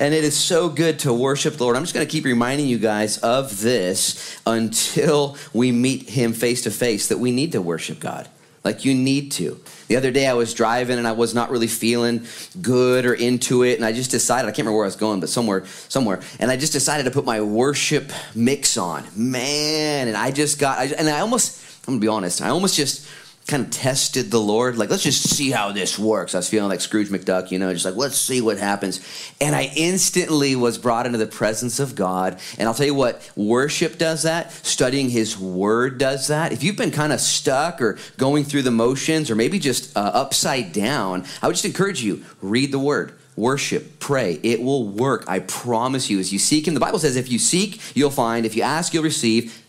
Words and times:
And 0.00 0.14
it 0.14 0.22
is 0.22 0.36
so 0.36 0.68
good 0.68 1.00
to 1.00 1.12
worship 1.12 1.56
the 1.56 1.64
Lord. 1.64 1.74
I'm 1.74 1.82
just 1.82 1.92
going 1.92 2.06
to 2.06 2.10
keep 2.10 2.24
reminding 2.24 2.68
you 2.68 2.78
guys 2.78 3.18
of 3.18 3.60
this 3.60 4.40
until 4.46 5.36
we 5.52 5.72
meet 5.72 6.08
Him 6.08 6.32
face 6.32 6.62
to 6.62 6.70
face 6.70 7.08
that 7.08 7.18
we 7.18 7.32
need 7.32 7.50
to 7.52 7.60
worship 7.60 7.98
God. 7.98 8.28
Like 8.62 8.84
you 8.84 8.94
need 8.94 9.32
to. 9.32 9.60
The 9.88 9.96
other 9.96 10.12
day 10.12 10.28
I 10.28 10.34
was 10.34 10.54
driving 10.54 10.98
and 10.98 11.08
I 11.08 11.12
was 11.12 11.34
not 11.34 11.50
really 11.50 11.66
feeling 11.66 12.26
good 12.62 13.06
or 13.06 13.14
into 13.14 13.64
it. 13.64 13.74
And 13.74 13.84
I 13.84 13.90
just 13.90 14.12
decided, 14.12 14.46
I 14.46 14.50
can't 14.50 14.58
remember 14.58 14.76
where 14.76 14.84
I 14.84 14.86
was 14.86 14.94
going, 14.94 15.18
but 15.18 15.30
somewhere, 15.30 15.66
somewhere. 15.88 16.20
And 16.38 16.48
I 16.48 16.56
just 16.56 16.72
decided 16.72 17.04
to 17.04 17.10
put 17.10 17.24
my 17.24 17.40
worship 17.40 18.12
mix 18.36 18.76
on. 18.76 19.04
Man, 19.16 20.06
and 20.06 20.16
I 20.16 20.30
just 20.30 20.60
got, 20.60 20.78
I, 20.78 20.84
and 20.96 21.08
I 21.08 21.20
almost, 21.20 21.60
I'm 21.88 21.94
going 21.94 22.00
to 22.00 22.04
be 22.04 22.08
honest, 22.08 22.40
I 22.40 22.50
almost 22.50 22.76
just 22.76 23.08
kind 23.48 23.64
of 23.64 23.70
tested 23.70 24.30
the 24.30 24.38
Lord. 24.38 24.76
Like, 24.76 24.90
let's 24.90 25.02
just 25.02 25.22
see 25.22 25.50
how 25.50 25.72
this 25.72 25.98
works. 25.98 26.34
I 26.34 26.38
was 26.38 26.48
feeling 26.50 26.68
like 26.68 26.82
Scrooge 26.82 27.08
McDuck, 27.08 27.50
you 27.50 27.58
know, 27.58 27.72
just 27.72 27.86
like, 27.86 27.96
let's 27.96 28.18
see 28.18 28.42
what 28.42 28.58
happens. 28.58 29.00
And 29.40 29.56
I 29.56 29.72
instantly 29.74 30.54
was 30.54 30.76
brought 30.76 31.06
into 31.06 31.18
the 31.18 31.26
presence 31.26 31.80
of 31.80 31.94
God. 31.94 32.38
And 32.58 32.68
I'll 32.68 32.74
tell 32.74 32.86
you 32.86 32.94
what, 32.94 33.28
worship 33.34 33.96
does 33.96 34.24
that. 34.24 34.52
Studying 34.52 35.08
His 35.08 35.38
Word 35.38 35.96
does 35.96 36.28
that. 36.28 36.52
If 36.52 36.62
you've 36.62 36.76
been 36.76 36.90
kind 36.90 37.12
of 37.12 37.20
stuck 37.20 37.80
or 37.80 37.98
going 38.18 38.44
through 38.44 38.62
the 38.62 38.70
motions 38.70 39.30
or 39.30 39.34
maybe 39.34 39.58
just 39.58 39.96
uh, 39.96 40.00
upside 40.00 40.72
down, 40.72 41.24
I 41.40 41.46
would 41.46 41.54
just 41.54 41.64
encourage 41.64 42.02
you, 42.02 42.24
read 42.42 42.70
the 42.70 42.78
Word 42.78 43.14
worship, 43.34 44.00
pray. 44.00 44.40
It 44.42 44.60
will 44.60 44.88
work. 44.88 45.24
I 45.28 45.38
promise 45.38 46.10
you. 46.10 46.18
As 46.18 46.32
you 46.32 46.40
seek 46.40 46.66
Him, 46.66 46.74
the 46.74 46.80
Bible 46.80 46.98
says, 46.98 47.14
if 47.14 47.30
you 47.30 47.38
seek, 47.38 47.80
you'll 47.96 48.10
find. 48.10 48.44
If 48.44 48.56
you 48.56 48.62
ask, 48.62 48.92
you'll 48.92 49.04
receive 49.04 49.62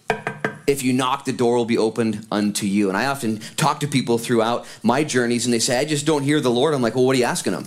if 0.70 0.84
you 0.84 0.94
knock, 0.94 1.26
the 1.26 1.34
door 1.34 1.56
will 1.56 1.66
be 1.66 1.78
opened 1.78 2.26
unto 2.32 2.66
you. 2.66 2.90
And 2.90 2.98
I 2.98 3.08
often 3.08 3.40
talk 3.58 3.80
to 3.82 3.88
people 3.88 4.18
throughout 4.18 4.66
my 4.84 5.04
journeys, 5.04 5.46
and 5.46 5.54
they 5.54 5.60
say, 5.60 5.80
I 5.80 5.86
just 5.86 6.06
don't 6.06 6.24
hear 6.24 6.40
the 6.40 6.52
Lord. 6.52 6.74
I'm 6.74 6.82
like, 6.82 6.96
well, 6.96 7.06
what 7.06 7.16
are 7.16 7.20
you 7.20 7.26
asking 7.26 7.54
them? 7.54 7.66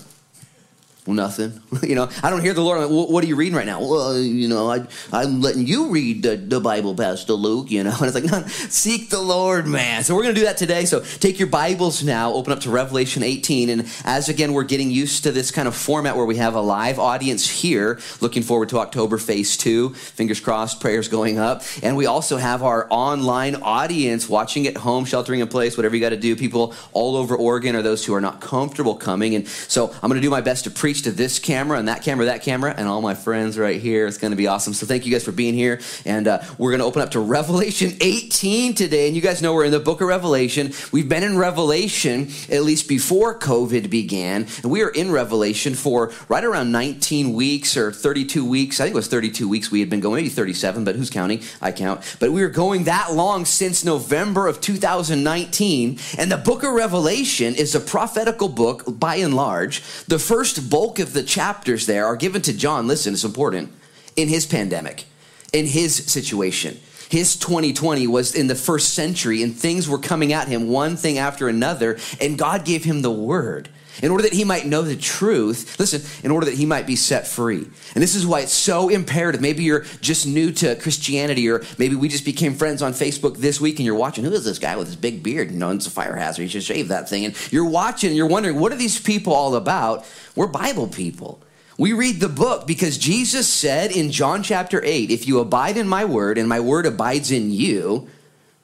Nothing. 1.04 1.60
you 1.82 1.96
know, 1.96 2.08
I 2.22 2.30
don't 2.30 2.42
hear 2.42 2.54
the 2.54 2.60
Lord. 2.60 2.80
Like, 2.80 2.90
what 3.10 3.24
are 3.24 3.26
you 3.26 3.34
reading 3.34 3.56
right 3.56 3.66
now? 3.66 3.80
Well, 3.80 4.12
uh, 4.12 4.18
you 4.18 4.46
know, 4.46 4.70
I, 4.70 4.86
I'm 5.12 5.40
letting 5.40 5.66
you 5.66 5.90
read 5.90 6.22
the, 6.22 6.36
the 6.36 6.60
Bible, 6.60 6.94
Pastor 6.94 7.32
Luke, 7.32 7.70
you 7.70 7.82
know. 7.82 7.92
And 8.02 8.06
it's 8.08 8.14
like, 8.14 8.24
no, 8.24 8.46
seek 8.46 9.10
the 9.10 9.20
Lord, 9.20 9.66
man. 9.66 10.02
So 10.02 10.14
we're 10.14 10.22
going 10.22 10.34
to 10.34 10.40
do 10.40 10.46
that 10.46 10.56
today. 10.56 10.84
So 10.84 11.00
take 11.00 11.38
your 11.38 11.48
Bibles 11.48 12.02
now, 12.02 12.32
open 12.32 12.52
up 12.52 12.60
to 12.60 12.70
Revelation 12.70 13.22
18. 13.22 13.68
And 13.68 13.88
as 14.04 14.28
again, 14.28 14.52
we're 14.52 14.64
getting 14.64 14.90
used 14.90 15.22
to 15.24 15.32
this 15.32 15.50
kind 15.50 15.68
of 15.68 15.76
format 15.76 16.16
where 16.16 16.24
we 16.24 16.36
have 16.36 16.54
a 16.54 16.60
live 16.60 16.98
audience 16.98 17.48
here, 17.48 18.00
looking 18.20 18.42
forward 18.42 18.68
to 18.70 18.78
October 18.78 19.18
phase 19.18 19.56
two. 19.56 19.90
Fingers 19.94 20.40
crossed, 20.40 20.80
prayers 20.80 21.08
going 21.08 21.38
up. 21.38 21.62
And 21.82 21.96
we 21.96 22.06
also 22.06 22.38
have 22.38 22.62
our 22.62 22.86
online 22.90 23.56
audience 23.56 24.28
watching 24.28 24.66
at 24.66 24.76
home, 24.76 25.04
sheltering 25.04 25.40
in 25.40 25.48
place, 25.48 25.76
whatever 25.76 25.94
you 25.96 26.00
got 26.00 26.10
to 26.10 26.16
do. 26.16 26.34
People 26.34 26.74
all 26.92 27.16
over 27.16 27.36
Oregon 27.36 27.76
are 27.76 27.82
those 27.82 28.04
who 28.04 28.14
are 28.14 28.20
not 28.20 28.40
comfortable 28.40 28.96
coming. 28.96 29.34
And 29.34 29.46
so 29.46 29.92
I'm 30.02 30.08
going 30.08 30.20
to 30.20 30.20
do 30.20 30.30
my 30.30 30.40
best 30.40 30.64
to 30.64 30.70
preach 30.70 30.91
preach 30.92 31.02
to 31.04 31.10
this 31.10 31.38
camera 31.38 31.78
and 31.78 31.88
that 31.88 32.02
camera, 32.02 32.26
that 32.26 32.42
camera, 32.42 32.74
and 32.76 32.86
all 32.86 33.00
my 33.00 33.14
friends 33.14 33.58
right 33.58 33.80
here. 33.80 34.06
It's 34.06 34.18
going 34.18 34.32
to 34.32 34.36
be 34.36 34.46
awesome. 34.46 34.74
So 34.74 34.84
thank 34.84 35.06
you 35.06 35.12
guys 35.12 35.24
for 35.24 35.32
being 35.32 35.54
here. 35.54 35.80
And 36.04 36.28
uh, 36.28 36.42
we're 36.58 36.70
going 36.70 36.80
to 36.80 36.84
open 36.84 37.00
up 37.00 37.12
to 37.12 37.20
Revelation 37.20 37.96
18 38.02 38.74
today. 38.74 39.06
And 39.06 39.16
you 39.16 39.22
guys 39.22 39.40
know 39.40 39.54
we're 39.54 39.64
in 39.64 39.70
the 39.70 39.80
book 39.80 40.02
of 40.02 40.08
Revelation. 40.08 40.74
We've 40.92 41.08
been 41.08 41.22
in 41.22 41.38
Revelation 41.38 42.28
at 42.50 42.62
least 42.62 42.88
before 42.88 43.38
COVID 43.38 43.88
began. 43.88 44.46
And 44.62 44.70
we 44.70 44.82
are 44.82 44.90
in 44.90 45.10
Revelation 45.10 45.74
for 45.74 46.12
right 46.28 46.44
around 46.44 46.72
19 46.72 47.32
weeks 47.32 47.74
or 47.74 47.90
32 47.90 48.44
weeks. 48.44 48.78
I 48.78 48.84
think 48.84 48.94
it 48.94 48.96
was 48.96 49.08
32 49.08 49.48
weeks 49.48 49.70
we 49.70 49.80
had 49.80 49.88
been 49.88 50.00
going, 50.00 50.16
maybe 50.16 50.28
37, 50.28 50.84
but 50.84 50.94
who's 50.94 51.08
counting? 51.08 51.40
I 51.62 51.72
count. 51.72 52.18
But 52.20 52.32
we 52.32 52.42
were 52.42 52.50
going 52.50 52.84
that 52.84 53.14
long 53.14 53.46
since 53.46 53.82
November 53.82 54.46
of 54.46 54.60
2019. 54.60 55.98
And 56.18 56.30
the 56.30 56.36
book 56.36 56.62
of 56.62 56.74
Revelation 56.74 57.54
is 57.54 57.74
a 57.74 57.80
prophetical 57.80 58.50
book 58.50 58.84
by 58.86 59.16
and 59.16 59.34
large. 59.34 59.80
The 60.04 60.18
first 60.18 60.68
book 60.68 60.81
bulk 60.82 60.98
of 60.98 61.12
the 61.12 61.22
chapters 61.22 61.86
there 61.86 62.06
are 62.06 62.16
given 62.16 62.42
to 62.42 62.52
John, 62.52 62.88
listen, 62.88 63.12
it's 63.12 63.22
important, 63.22 63.70
in 64.16 64.26
his 64.26 64.46
pandemic, 64.46 65.04
in 65.52 65.64
his 65.64 65.94
situation. 65.94 66.76
His 67.08 67.36
2020 67.36 68.08
was 68.08 68.34
in 68.34 68.48
the 68.48 68.56
first 68.56 68.92
century, 68.92 69.44
and 69.44 69.54
things 69.54 69.88
were 69.88 70.00
coming 70.00 70.32
at 70.32 70.48
him 70.48 70.66
one 70.66 70.96
thing 70.96 71.18
after 71.18 71.48
another, 71.48 71.98
and 72.20 72.36
God 72.36 72.64
gave 72.64 72.82
him 72.82 73.00
the 73.00 73.12
word 73.12 73.68
in 74.00 74.10
order 74.10 74.22
that 74.22 74.32
he 74.32 74.44
might 74.44 74.66
know 74.66 74.82
the 74.82 74.96
truth. 74.96 75.78
Listen, 75.78 76.02
in 76.24 76.30
order 76.30 76.46
that 76.46 76.54
he 76.54 76.64
might 76.64 76.86
be 76.86 76.96
set 76.96 77.26
free. 77.26 77.66
And 77.94 78.02
this 78.02 78.14
is 78.14 78.26
why 78.26 78.40
it's 78.40 78.52
so 78.52 78.88
imperative. 78.88 79.40
Maybe 79.40 79.64
you're 79.64 79.84
just 80.00 80.26
new 80.26 80.52
to 80.52 80.76
Christianity, 80.76 81.50
or 81.50 81.62
maybe 81.78 81.94
we 81.94 82.08
just 82.08 82.24
became 82.24 82.54
friends 82.54 82.80
on 82.80 82.92
Facebook 82.92 83.36
this 83.36 83.60
week 83.60 83.78
and 83.78 83.86
you're 83.86 83.94
watching, 83.94 84.24
who 84.24 84.32
is 84.32 84.44
this 84.44 84.58
guy 84.58 84.76
with 84.76 84.86
his 84.86 84.96
big 84.96 85.22
beard? 85.22 85.50
You 85.50 85.58
know, 85.58 85.70
it's 85.70 85.86
a 85.86 85.90
fire 85.90 86.16
hazard. 86.16 86.42
You 86.42 86.48
should 86.48 86.62
shave 86.62 86.88
that 86.88 87.08
thing. 87.08 87.24
And 87.24 87.52
you're 87.52 87.68
watching 87.68 88.08
and 88.08 88.16
you're 88.16 88.26
wondering, 88.26 88.58
what 88.58 88.72
are 88.72 88.76
these 88.76 89.00
people 89.00 89.32
all 89.32 89.54
about? 89.56 90.06
We're 90.34 90.46
Bible 90.46 90.88
people. 90.88 91.42
We 91.78 91.94
read 91.94 92.20
the 92.20 92.28
book 92.28 92.66
because 92.66 92.98
Jesus 92.98 93.48
said 93.48 93.90
in 93.90 94.12
John 94.12 94.42
chapter 94.42 94.82
8, 94.84 95.10
if 95.10 95.26
you 95.26 95.40
abide 95.40 95.76
in 95.76 95.88
my 95.88 96.04
word 96.04 96.38
and 96.38 96.48
my 96.48 96.60
word 96.60 96.86
abides 96.86 97.30
in 97.30 97.50
you, 97.50 98.08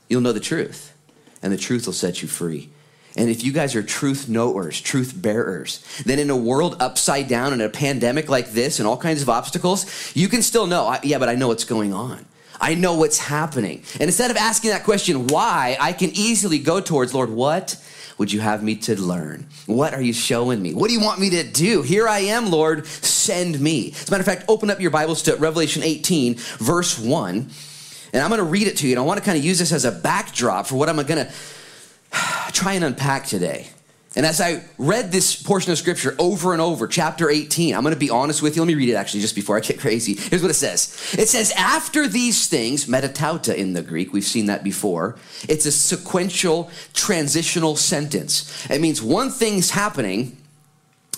you'll 0.08 0.20
know 0.20 0.32
the 0.32 0.40
truth, 0.40 0.94
and 1.42 1.52
the 1.52 1.56
truth 1.56 1.86
will 1.86 1.94
set 1.94 2.22
you 2.22 2.28
free. 2.28 2.70
And 3.18 3.28
if 3.28 3.42
you 3.42 3.50
guys 3.50 3.74
are 3.74 3.82
truth 3.82 4.28
knowers, 4.28 4.80
truth 4.80 5.12
bearers, 5.14 5.84
then 6.06 6.20
in 6.20 6.30
a 6.30 6.36
world 6.36 6.76
upside 6.78 7.26
down 7.26 7.52
in 7.52 7.60
a 7.60 7.68
pandemic 7.68 8.28
like 8.28 8.52
this 8.52 8.78
and 8.78 8.86
all 8.86 8.96
kinds 8.96 9.22
of 9.22 9.28
obstacles, 9.28 10.14
you 10.14 10.28
can 10.28 10.40
still 10.40 10.68
know, 10.68 10.96
yeah, 11.02 11.18
but 11.18 11.28
I 11.28 11.34
know 11.34 11.48
what's 11.48 11.64
going 11.64 11.92
on. 11.92 12.24
I 12.60 12.76
know 12.76 12.94
what's 12.94 13.18
happening. 13.18 13.82
And 13.94 14.02
instead 14.02 14.30
of 14.30 14.36
asking 14.36 14.70
that 14.70 14.84
question, 14.84 15.26
why, 15.26 15.76
I 15.80 15.94
can 15.94 16.10
easily 16.10 16.60
go 16.60 16.80
towards, 16.80 17.12
Lord, 17.12 17.30
what 17.30 17.76
would 18.18 18.32
you 18.32 18.38
have 18.38 18.62
me 18.62 18.76
to 18.76 19.00
learn? 19.00 19.48
What 19.66 19.94
are 19.94 20.02
you 20.02 20.12
showing 20.12 20.62
me? 20.62 20.72
What 20.72 20.86
do 20.86 20.94
you 20.94 21.00
want 21.00 21.20
me 21.20 21.30
to 21.30 21.42
do? 21.42 21.82
Here 21.82 22.06
I 22.06 22.20
am, 22.20 22.52
Lord, 22.52 22.86
send 22.86 23.60
me. 23.60 23.90
As 23.90 24.08
a 24.08 24.12
matter 24.12 24.20
of 24.20 24.26
fact, 24.26 24.44
open 24.46 24.70
up 24.70 24.80
your 24.80 24.92
Bibles 24.92 25.22
to 25.22 25.34
Revelation 25.34 25.82
18, 25.82 26.36
verse 26.36 26.96
1. 26.96 27.50
And 28.12 28.22
I'm 28.22 28.30
going 28.30 28.38
to 28.38 28.44
read 28.44 28.68
it 28.68 28.76
to 28.78 28.86
you. 28.86 28.92
And 28.92 29.00
I 29.00 29.02
want 29.02 29.18
to 29.18 29.24
kind 29.24 29.36
of 29.36 29.44
use 29.44 29.58
this 29.58 29.72
as 29.72 29.84
a 29.84 29.92
backdrop 29.92 30.68
for 30.68 30.76
what 30.76 30.88
I'm 30.88 30.96
going 30.96 31.26
to 31.26 31.32
try 32.52 32.74
and 32.74 32.84
unpack 32.84 33.26
today. 33.26 33.68
And 34.16 34.24
as 34.24 34.40
I 34.40 34.64
read 34.78 35.12
this 35.12 35.40
portion 35.40 35.70
of 35.70 35.78
scripture 35.78 36.16
over 36.18 36.52
and 36.52 36.62
over, 36.62 36.88
chapter 36.88 37.30
18, 37.30 37.74
I'm 37.74 37.82
going 37.82 37.94
to 37.94 38.00
be 38.00 38.10
honest 38.10 38.42
with 38.42 38.56
you. 38.56 38.62
Let 38.62 38.66
me 38.66 38.74
read 38.74 38.88
it 38.88 38.94
actually 38.94 39.20
just 39.20 39.34
before 39.34 39.56
I 39.56 39.60
get 39.60 39.78
crazy. 39.78 40.14
Here's 40.14 40.42
what 40.42 40.50
it 40.50 40.54
says 40.54 41.14
It 41.16 41.28
says, 41.28 41.52
After 41.56 42.08
these 42.08 42.48
things, 42.48 42.86
metatauta 42.86 43.54
in 43.54 43.74
the 43.74 43.82
Greek, 43.82 44.12
we've 44.12 44.24
seen 44.24 44.46
that 44.46 44.64
before. 44.64 45.16
It's 45.48 45.66
a 45.66 45.72
sequential 45.72 46.70
transitional 46.94 47.76
sentence. 47.76 48.68
It 48.70 48.80
means 48.80 49.02
one 49.02 49.30
thing's 49.30 49.70
happening, 49.70 50.36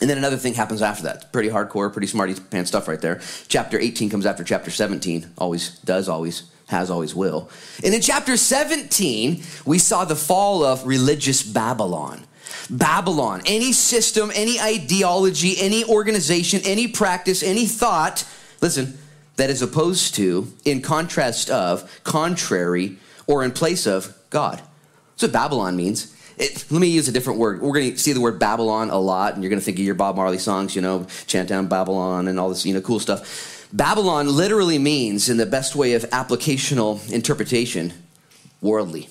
and 0.00 0.10
then 0.10 0.18
another 0.18 0.36
thing 0.36 0.54
happens 0.54 0.82
after 0.82 1.04
that. 1.04 1.32
Pretty 1.32 1.48
hardcore, 1.48 1.92
pretty 1.92 2.08
smarty 2.08 2.34
pants 2.34 2.70
stuff 2.70 2.88
right 2.88 3.00
there. 3.00 3.20
Chapter 3.48 3.78
18 3.78 4.10
comes 4.10 4.26
after 4.26 4.42
chapter 4.42 4.70
17, 4.70 5.30
always 5.38 5.78
does, 5.78 6.08
always 6.08 6.50
has, 6.70 6.90
always 6.90 7.14
will. 7.14 7.50
And 7.84 7.94
in 7.94 8.00
chapter 8.00 8.36
17, 8.36 9.42
we 9.66 9.78
saw 9.78 10.04
the 10.04 10.16
fall 10.16 10.64
of 10.64 10.86
religious 10.86 11.42
Babylon. 11.42 12.24
Babylon, 12.70 13.42
any 13.46 13.72
system, 13.72 14.30
any 14.34 14.60
ideology, 14.60 15.54
any 15.58 15.84
organization, 15.84 16.60
any 16.64 16.88
practice, 16.88 17.42
any 17.42 17.66
thought, 17.66 18.24
listen, 18.60 18.98
that 19.36 19.50
is 19.50 19.62
opposed 19.62 20.14
to, 20.16 20.52
in 20.64 20.80
contrast 20.80 21.50
of, 21.50 22.00
contrary, 22.04 22.96
or 23.26 23.42
in 23.44 23.50
place 23.50 23.86
of 23.86 24.16
God. 24.30 24.60
That's 25.12 25.22
what 25.22 25.32
Babylon 25.32 25.76
means. 25.76 26.14
It, 26.36 26.64
let 26.70 26.80
me 26.80 26.88
use 26.88 27.08
a 27.08 27.12
different 27.12 27.38
word. 27.38 27.60
We're 27.60 27.72
going 27.72 27.92
to 27.92 27.98
see 27.98 28.12
the 28.12 28.20
word 28.20 28.38
Babylon 28.38 28.90
a 28.90 28.98
lot, 28.98 29.34
and 29.34 29.42
you're 29.42 29.50
going 29.50 29.60
to 29.60 29.64
think 29.64 29.78
of 29.78 29.84
your 29.84 29.94
Bob 29.94 30.16
Marley 30.16 30.38
songs, 30.38 30.74
you 30.76 30.82
know, 30.82 31.06
chant 31.26 31.48
down 31.48 31.66
Babylon 31.66 32.28
and 32.28 32.38
all 32.38 32.48
this, 32.48 32.64
you 32.64 32.74
know, 32.74 32.80
cool 32.80 33.00
stuff. 33.00 33.59
Babylon 33.72 34.28
literally 34.28 34.78
means, 34.78 35.28
in 35.28 35.36
the 35.36 35.46
best 35.46 35.76
way 35.76 35.94
of 35.94 36.02
applicational 36.10 37.10
interpretation, 37.12 37.92
worldly. 38.60 39.08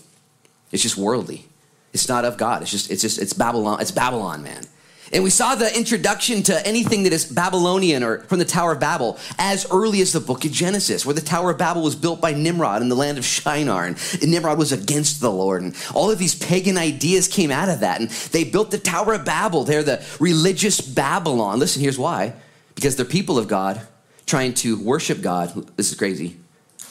It's 0.71 0.83
just 0.83 0.97
worldly. 0.97 1.45
It's 1.93 2.07
not 2.07 2.25
of 2.25 2.37
God. 2.37 2.61
It's 2.61 2.71
just, 2.71 2.91
it's 2.91 3.01
just, 3.01 3.19
it's 3.19 3.33
Babylon. 3.33 3.81
It's 3.81 3.91
Babylon, 3.91 4.43
man. 4.43 4.63
And 5.11 5.23
we 5.23 5.31
saw 5.31 5.55
the 5.55 5.75
introduction 5.75 6.43
to 6.43 6.67
anything 6.67 7.03
that 7.03 7.13
is 7.13 7.25
Babylonian 7.25 8.03
or 8.03 8.19
from 8.25 8.37
the 8.37 8.45
Tower 8.45 8.73
of 8.73 8.79
Babel 8.79 9.17
as 9.39 9.65
early 9.71 10.01
as 10.01 10.13
the 10.13 10.19
book 10.19 10.45
of 10.45 10.51
Genesis, 10.51 11.03
where 11.03 11.15
the 11.15 11.21
Tower 11.21 11.51
of 11.51 11.57
Babel 11.57 11.81
was 11.81 11.95
built 11.95 12.21
by 12.21 12.33
Nimrod 12.33 12.83
in 12.83 12.89
the 12.89 12.95
land 12.95 13.17
of 13.17 13.25
Shinar. 13.25 13.85
And 13.85 13.97
Nimrod 14.21 14.59
was 14.59 14.71
against 14.71 15.19
the 15.19 15.31
Lord. 15.31 15.63
And 15.63 15.75
all 15.95 16.11
of 16.11 16.19
these 16.19 16.35
pagan 16.35 16.77
ideas 16.77 17.27
came 17.27 17.49
out 17.49 17.69
of 17.69 17.79
that. 17.79 18.01
And 18.01 18.09
they 18.09 18.43
built 18.43 18.69
the 18.69 18.77
Tower 18.77 19.13
of 19.13 19.25
Babel. 19.25 19.63
They're 19.63 19.81
the 19.81 20.05
religious 20.19 20.79
Babylon. 20.79 21.57
Listen, 21.57 21.81
here's 21.81 21.97
why 21.97 22.33
because 22.75 22.95
they're 22.95 23.05
people 23.05 23.37
of 23.37 23.47
God 23.47 23.81
trying 24.29 24.53
to 24.53 24.79
worship 24.81 25.21
God, 25.21 25.75
this 25.75 25.91
is 25.91 25.97
crazy, 25.97 26.37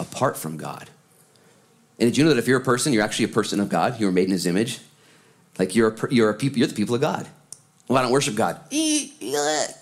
apart 0.00 0.37
from 0.37 0.56
God. 0.56 0.90
And 1.99 2.11
did 2.11 2.17
you 2.17 2.25
know 2.25 2.31
that 2.31 2.38
if 2.38 2.49
you're 2.49 2.61
a 2.61 2.64
person, 2.64 2.93
you're 2.93 3.02
actually 3.02 3.26
a 3.26 3.29
person 3.29 3.61
of 3.61 3.69
God? 3.69 3.99
You 4.00 4.06
were 4.06 4.12
made 4.12 4.25
in 4.26 4.32
his 4.32 4.46
image. 4.46 4.81
Like 5.58 5.75
you're 5.75 5.90
a, 5.90 6.14
you're 6.14 6.31
a 6.31 6.35
people, 6.35 6.58
you're 6.58 6.69
the 6.69 6.75
people 6.75 6.94
of 6.94 7.00
God. 7.00 7.26
Well, 7.87 7.99
I 7.99 8.02
don't 8.02 8.12
worship 8.12 8.35
God. 8.35 8.61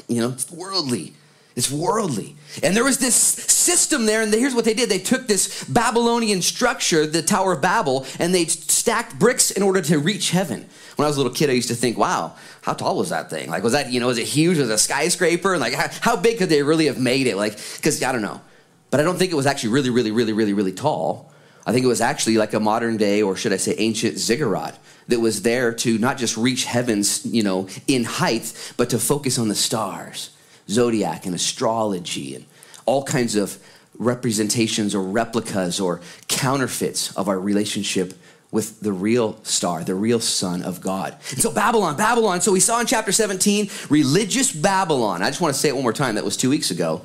You 0.09 0.21
know, 0.21 0.31
it's 0.31 0.51
worldly. 0.51 1.15
It's 1.57 1.71
worldly. 1.71 2.37
And 2.63 2.77
there 2.77 2.85
was 2.85 2.99
this 2.99 3.17
system 3.17 4.05
there, 4.05 4.21
and 4.21 4.33
here's 4.33 4.55
what 4.55 4.67
they 4.67 4.75
did. 4.75 4.91
They 4.91 4.99
took 4.99 5.27
this 5.27 5.65
Babylonian 5.65 6.43
structure, 6.43 7.07
the 7.07 7.23
Tower 7.23 7.55
of 7.55 7.63
Babel, 7.63 8.07
and 8.19 8.35
they 8.35 8.45
stacked 8.45 9.19
bricks 9.19 9.51
in 9.51 9.63
order 9.63 9.81
to 9.81 9.99
reach 9.99 10.31
heaven. 10.31 10.69
When 10.97 11.05
I 11.07 11.09
was 11.09 11.17
a 11.17 11.21
little 11.21 11.33
kid, 11.33 11.49
I 11.49 11.55
used 11.55 11.69
to 11.69 11.75
think, 11.75 11.97
wow, 11.97 12.35
how 12.61 12.75
tall 12.75 12.99
was 12.99 13.09
that 13.09 13.31
thing? 13.31 13.49
Like, 13.49 13.63
was 13.63 13.73
that, 13.73 13.91
you 13.91 14.01
know, 14.01 14.07
was 14.07 14.19
it 14.19 14.27
huge? 14.27 14.59
Was 14.59 14.69
it 14.69 14.75
a 14.75 14.79
skyscraper? 14.79 15.55
And 15.55 15.61
like, 15.63 15.73
how, 15.73 15.89
how 16.03 16.17
big 16.17 16.37
could 16.39 16.51
they 16.51 16.63
really 16.63 16.87
have 16.87 17.01
made 17.01 17.27
it? 17.27 17.37
Like, 17.37 17.57
because 17.77 18.03
I 18.03 18.13
don't 18.13 18.23
know. 18.23 18.43
But 18.91 19.01
I 19.01 19.03
don't 19.03 19.17
think 19.17 19.33
it 19.33 19.37
was 19.37 19.47
actually 19.47 19.71
really, 19.71 19.91
really, 19.91 20.11
really, 20.11 20.35
really, 20.35 20.53
really 20.53 20.73
tall. 20.73 21.33
I 21.67 21.73
think 21.73 21.85
it 21.85 21.89
was 21.89 22.03
actually 22.03 22.37
like 22.37 22.53
a 22.53 22.61
modern 22.61 22.99
day, 22.99 23.23
or 23.23 23.35
should 23.35 23.53
I 23.53 23.57
say 23.57 23.75
ancient 23.79 24.19
ziggurat 24.19 24.79
that 25.09 25.21
was 25.21 25.41
there 25.43 25.73
to 25.73 25.99
not 25.99 26.19
just 26.19 26.37
reach 26.37 26.65
heavens, 26.65 27.25
you 27.25 27.43
know, 27.43 27.69
in 27.89 28.05
height, 28.05 28.75
but 28.77 28.91
to 28.91 28.99
focus 28.99 29.39
on 29.39 29.49
the 29.49 29.55
stars 29.55 30.31
zodiac 30.69 31.27
and 31.27 31.35
astrology 31.35 32.35
and 32.35 32.45
all 32.85 33.03
kinds 33.05 33.37
of 33.37 33.59
representations 33.99 34.95
or 34.95 35.03
replicas 35.03 35.81
or 35.81 36.01
counterfeits 36.29 37.17
of 37.17 37.29
our 37.29 37.39
relationship 37.39 38.15
with 38.51 38.81
the 38.81 38.93
real 38.93 39.43
star, 39.43 39.83
the 39.85 39.95
real 39.95 40.21
Son 40.21 40.63
of 40.63 40.81
God. 40.81 41.17
And 41.31 41.43
so, 41.43 41.51
Babylon, 41.53 41.97
Babylon. 41.97 42.41
So, 42.41 42.53
we 42.53 42.61
saw 42.61 42.81
in 42.81 42.87
chapter 42.87 43.13
17, 43.13 43.69
religious 43.91 44.53
Babylon. 44.53 45.23
I 45.23 45.27
just 45.29 45.41
want 45.41 45.55
to 45.55 45.61
say 45.61 45.69
it 45.69 45.75
one 45.75 45.83
more 45.83 45.93
time. 45.93 46.15
That 46.15 46.25
was 46.25 46.37
two 46.37 46.51
weeks 46.51 46.71
ago. 46.71 47.03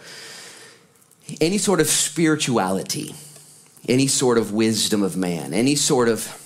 Any 1.40 1.58
sort 1.58 1.80
of 1.80 1.88
spirituality, 1.88 3.16
any 3.90 4.08
sort 4.08 4.38
of 4.38 4.54
wisdom 4.54 5.02
of 5.02 5.18
man, 5.18 5.54
any 5.54 5.76
sort 5.76 6.10
of 6.10 6.38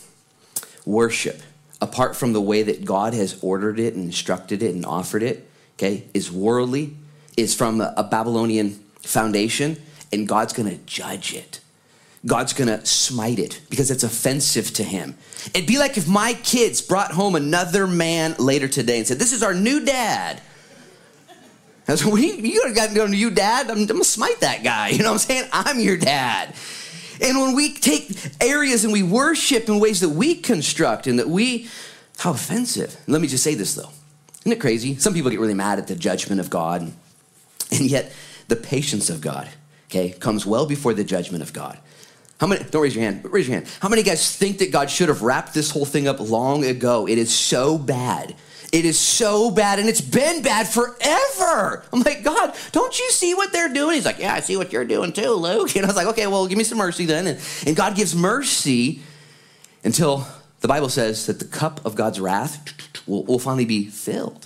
worship, 0.86 1.42
apart 1.82 2.16
from 2.16 2.34
the 2.34 2.42
way 2.42 2.64
that 2.64 2.86
God 2.86 3.14
has 3.14 3.38
ordered 3.44 3.80
it 3.80 3.96
and 3.96 4.06
instructed 4.06 4.64
it 4.64 4.74
and 4.74 4.86
offered 4.86 5.24
it, 5.24 5.50
okay, 5.74 6.06
is 6.14 6.32
worldly 6.32 6.96
is 7.38 7.54
from 7.54 7.82
a, 7.82 8.08
Babylonian 8.10 8.72
foundation, 9.02 9.78
and 10.12 10.28
God's 10.28 10.54
going 10.54 10.70
to 10.70 10.78
judge 10.86 11.34
it. 11.34 11.60
God's 12.26 12.54
going 12.54 12.68
to 12.68 12.84
smite 12.86 13.38
it 13.38 13.62
because 13.70 13.92
it's 13.92 14.04
offensive 14.04 14.74
to 14.74 14.84
him. 14.84 15.16
It'd 15.54 15.68
be 15.68 15.78
like 15.78 15.98
if 15.98 16.08
my 16.08 16.34
kids 16.34 16.82
brought 16.82 17.12
home 17.12 17.36
another 17.36 17.86
man 17.86 18.36
later 18.40 18.68
today 18.68 18.98
and 18.98 19.08
said, 19.08 19.20
This 19.20 19.32
is 19.32 19.44
our 19.44 19.54
new 19.54 19.86
dad. 19.86 20.42
I 21.88 21.92
was 21.92 22.04
like, 22.04 22.42
you, 22.42 22.74
got 22.74 22.90
to 22.90 22.96
go 22.96 23.06
to 23.06 23.16
you, 23.16 23.30
dad? 23.30 23.70
I'm, 23.70 23.78
I'm 23.78 23.86
going 23.86 24.00
to 24.00 24.04
smite 24.04 24.40
that 24.40 24.64
guy. 24.64 24.90
You 24.96 25.00
know 25.00 25.12
what 25.12 25.14
I'm 25.14 25.20
saying? 25.20 25.50
I'm 25.54 25.80
your 25.80 25.98
dad. 25.98 26.56
And 27.22 27.40
when 27.40 27.56
we 27.56 27.74
take 27.74 28.12
areas 28.42 28.84
and 28.84 28.92
we 28.92 29.04
worship 29.04 29.70
in 29.70 29.80
ways 29.80 30.00
that 30.02 30.10
we 30.10 30.36
construct 30.36 31.08
and 31.08 31.20
that 31.20 31.30
we, 31.30 31.70
how 32.18 32.32
offensive. 32.32 32.98
Let 33.08 33.22
me 33.22 33.28
just 33.28 33.44
say 33.44 33.56
this 33.56 33.76
though. 33.76 33.90
Isn't 34.42 34.52
it 34.52 34.60
crazy? 34.60 34.96
Some 34.96 35.14
people 35.14 35.32
get 35.32 35.40
really 35.40 35.54
mad 35.54 35.80
at 35.80 35.88
the 35.88 35.96
judgment 35.96 36.42
of 36.42 36.50
God. 36.50 36.92
And 37.72 37.90
yet, 37.90 38.12
the 38.48 38.56
patience 38.56 39.10
of 39.10 39.22
God, 39.22 39.50
okay, 39.88 40.12
comes 40.12 40.46
well 40.46 40.66
before 40.66 40.94
the 40.94 41.04
judgment 41.04 41.44
of 41.44 41.52
God. 41.54 41.80
How 42.40 42.48
many, 42.48 42.64
don't 42.66 42.82
raise 42.82 42.96
your 42.96 43.04
hand, 43.04 43.26
raise 43.32 43.48
your 43.48 43.56
hand. 43.56 43.68
How 43.80 43.90
many 43.90 44.04
guys 44.04 44.36
think 44.36 44.58
that 44.60 44.72
God 44.72 44.90
should 44.90 45.08
have 45.08 45.22
wrapped 45.22 45.54
this 45.54 45.72
whole 45.72 45.86
thing 45.86 46.08
up 46.08 46.20
long 46.20 46.66
ago? 46.66 47.08
It 47.08 47.18
is 47.18 47.34
so 47.34 47.78
bad. 47.78 48.36
It 48.74 48.84
is 48.84 49.00
so 49.00 49.52
bad, 49.52 49.80
and 49.80 49.88
it's 49.88 50.02
been 50.02 50.42
bad 50.42 50.68
forever. 50.68 51.86
I'm 51.94 52.02
like, 52.02 52.24
God, 52.24 52.54
don't 52.74 53.00
you 53.00 53.10
see 53.12 53.34
what 53.34 53.54
they're 53.54 53.72
doing? 53.72 53.96
He's 53.96 54.06
like, 54.06 54.20
Yeah, 54.20 54.34
I 54.34 54.42
see 54.42 54.58
what 54.58 54.74
you're 54.74 54.84
doing 54.84 55.14
too, 55.14 55.32
Luke. 55.32 55.74
And 55.78 55.86
I 55.86 55.88
was 55.88 55.96
like, 55.96 56.08
Okay, 56.08 56.28
well, 56.28 56.46
give 56.48 56.58
me 56.58 56.66
some 56.66 56.78
mercy 56.78 57.06
then. 57.06 57.26
And, 57.28 57.40
and 57.66 57.76
God 57.76 57.96
gives 57.96 58.14
mercy 58.14 59.00
until 59.86 60.28
the 60.60 60.68
Bible 60.68 60.90
says 60.90 61.28
that 61.28 61.40
the 61.40 61.46
cup 61.46 61.86
of 61.86 61.96
God's 61.96 62.20
wrath 62.20 63.08
will, 63.08 63.24
will 63.24 63.40
finally 63.40 63.66
be 63.66 63.86
filled. 63.86 64.46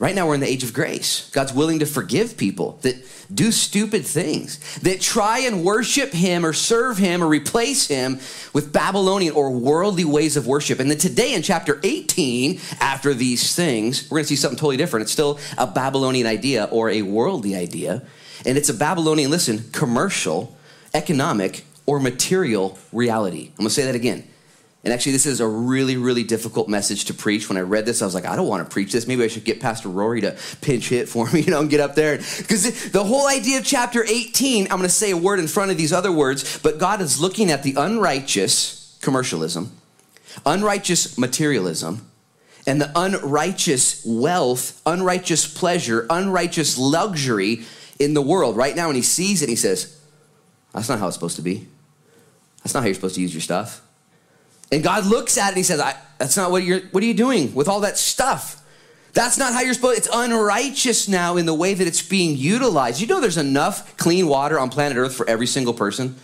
Right 0.00 0.14
now, 0.14 0.28
we're 0.28 0.34
in 0.34 0.40
the 0.40 0.48
age 0.48 0.62
of 0.62 0.72
grace. 0.72 1.28
God's 1.32 1.52
willing 1.52 1.80
to 1.80 1.86
forgive 1.86 2.36
people 2.36 2.78
that 2.82 2.94
do 3.34 3.50
stupid 3.50 4.06
things, 4.06 4.78
that 4.78 5.00
try 5.00 5.40
and 5.40 5.64
worship 5.64 6.12
Him 6.12 6.46
or 6.46 6.52
serve 6.52 6.98
Him 6.98 7.20
or 7.20 7.26
replace 7.26 7.88
Him 7.88 8.20
with 8.52 8.72
Babylonian 8.72 9.34
or 9.34 9.50
worldly 9.50 10.04
ways 10.04 10.36
of 10.36 10.46
worship. 10.46 10.78
And 10.78 10.88
then 10.88 10.98
today, 10.98 11.34
in 11.34 11.42
chapter 11.42 11.80
18, 11.82 12.60
after 12.78 13.12
these 13.12 13.56
things, 13.56 14.08
we're 14.08 14.18
going 14.18 14.24
to 14.24 14.28
see 14.28 14.36
something 14.36 14.56
totally 14.56 14.76
different. 14.76 15.02
It's 15.02 15.12
still 15.12 15.40
a 15.56 15.66
Babylonian 15.66 16.28
idea 16.28 16.68
or 16.70 16.90
a 16.90 17.02
worldly 17.02 17.56
idea. 17.56 18.02
And 18.46 18.56
it's 18.56 18.68
a 18.68 18.74
Babylonian, 18.74 19.32
listen, 19.32 19.64
commercial, 19.72 20.56
economic, 20.94 21.64
or 21.86 21.98
material 21.98 22.78
reality. 22.92 23.48
I'm 23.48 23.56
going 23.56 23.68
to 23.68 23.74
say 23.74 23.86
that 23.86 23.96
again. 23.96 24.27
And 24.84 24.92
actually, 24.92 25.12
this 25.12 25.26
is 25.26 25.40
a 25.40 25.46
really, 25.46 25.96
really 25.96 26.22
difficult 26.22 26.68
message 26.68 27.06
to 27.06 27.14
preach. 27.14 27.48
When 27.48 27.58
I 27.58 27.62
read 27.62 27.84
this, 27.84 28.00
I 28.00 28.04
was 28.04 28.14
like, 28.14 28.26
I 28.26 28.36
don't 28.36 28.46
want 28.46 28.64
to 28.64 28.72
preach 28.72 28.92
this. 28.92 29.08
Maybe 29.08 29.24
I 29.24 29.26
should 29.26 29.44
get 29.44 29.60
Pastor 29.60 29.88
Rory 29.88 30.20
to 30.20 30.36
pinch 30.60 30.88
hit 30.88 31.08
for 31.08 31.28
me, 31.30 31.40
you 31.44 31.50
know, 31.50 31.60
and 31.60 31.68
get 31.68 31.80
up 31.80 31.96
there. 31.96 32.16
Because 32.16 32.90
the 32.90 33.02
whole 33.02 33.26
idea 33.26 33.58
of 33.58 33.64
chapter 33.64 34.04
18, 34.04 34.64
I'm 34.64 34.70
going 34.70 34.82
to 34.82 34.88
say 34.88 35.10
a 35.10 35.16
word 35.16 35.40
in 35.40 35.48
front 35.48 35.72
of 35.72 35.76
these 35.76 35.92
other 35.92 36.12
words, 36.12 36.58
but 36.60 36.78
God 36.78 37.00
is 37.00 37.20
looking 37.20 37.50
at 37.50 37.64
the 37.64 37.74
unrighteous 37.76 38.96
commercialism, 39.02 39.72
unrighteous 40.46 41.18
materialism, 41.18 42.08
and 42.64 42.80
the 42.80 42.92
unrighteous 42.94 44.04
wealth, 44.06 44.80
unrighteous 44.86 45.52
pleasure, 45.52 46.06
unrighteous 46.08 46.78
luxury 46.78 47.64
in 47.98 48.14
the 48.14 48.22
world 48.22 48.56
right 48.56 48.76
now. 48.76 48.86
And 48.86 48.96
he 48.96 49.02
sees 49.02 49.42
it, 49.42 49.48
he 49.48 49.56
says, 49.56 49.98
That's 50.72 50.88
not 50.88 51.00
how 51.00 51.08
it's 51.08 51.16
supposed 51.16 51.36
to 51.36 51.42
be. 51.42 51.66
That's 52.62 52.74
not 52.74 52.80
how 52.80 52.86
you're 52.86 52.94
supposed 52.94 53.16
to 53.16 53.20
use 53.20 53.34
your 53.34 53.40
stuff. 53.40 53.82
And 54.70 54.82
God 54.82 55.06
looks 55.06 55.38
at 55.38 55.46
it 55.46 55.48
and 55.48 55.56
he 55.56 55.62
says, 55.62 55.78
That's 56.18 56.36
not 56.36 56.50
what 56.50 56.62
you're, 56.62 56.80
what 56.90 57.02
are 57.02 57.06
you 57.06 57.14
doing 57.14 57.54
with 57.54 57.68
all 57.68 57.80
that 57.80 57.98
stuff? 57.98 58.62
That's 59.14 59.38
not 59.38 59.52
how 59.52 59.62
you're 59.62 59.74
supposed 59.74 59.98
It's 59.98 60.08
unrighteous 60.12 61.08
now 61.08 61.36
in 61.36 61.46
the 61.46 61.54
way 61.54 61.74
that 61.74 61.86
it's 61.86 62.02
being 62.02 62.36
utilized. 62.36 63.00
You 63.00 63.06
know 63.06 63.20
there's 63.20 63.36
enough 63.36 63.96
clean 63.96 64.28
water 64.28 64.58
on 64.58 64.70
planet 64.70 64.96
Earth 64.96 65.14
for 65.14 65.28
every 65.28 65.46
single 65.46 65.74
person? 65.74 66.16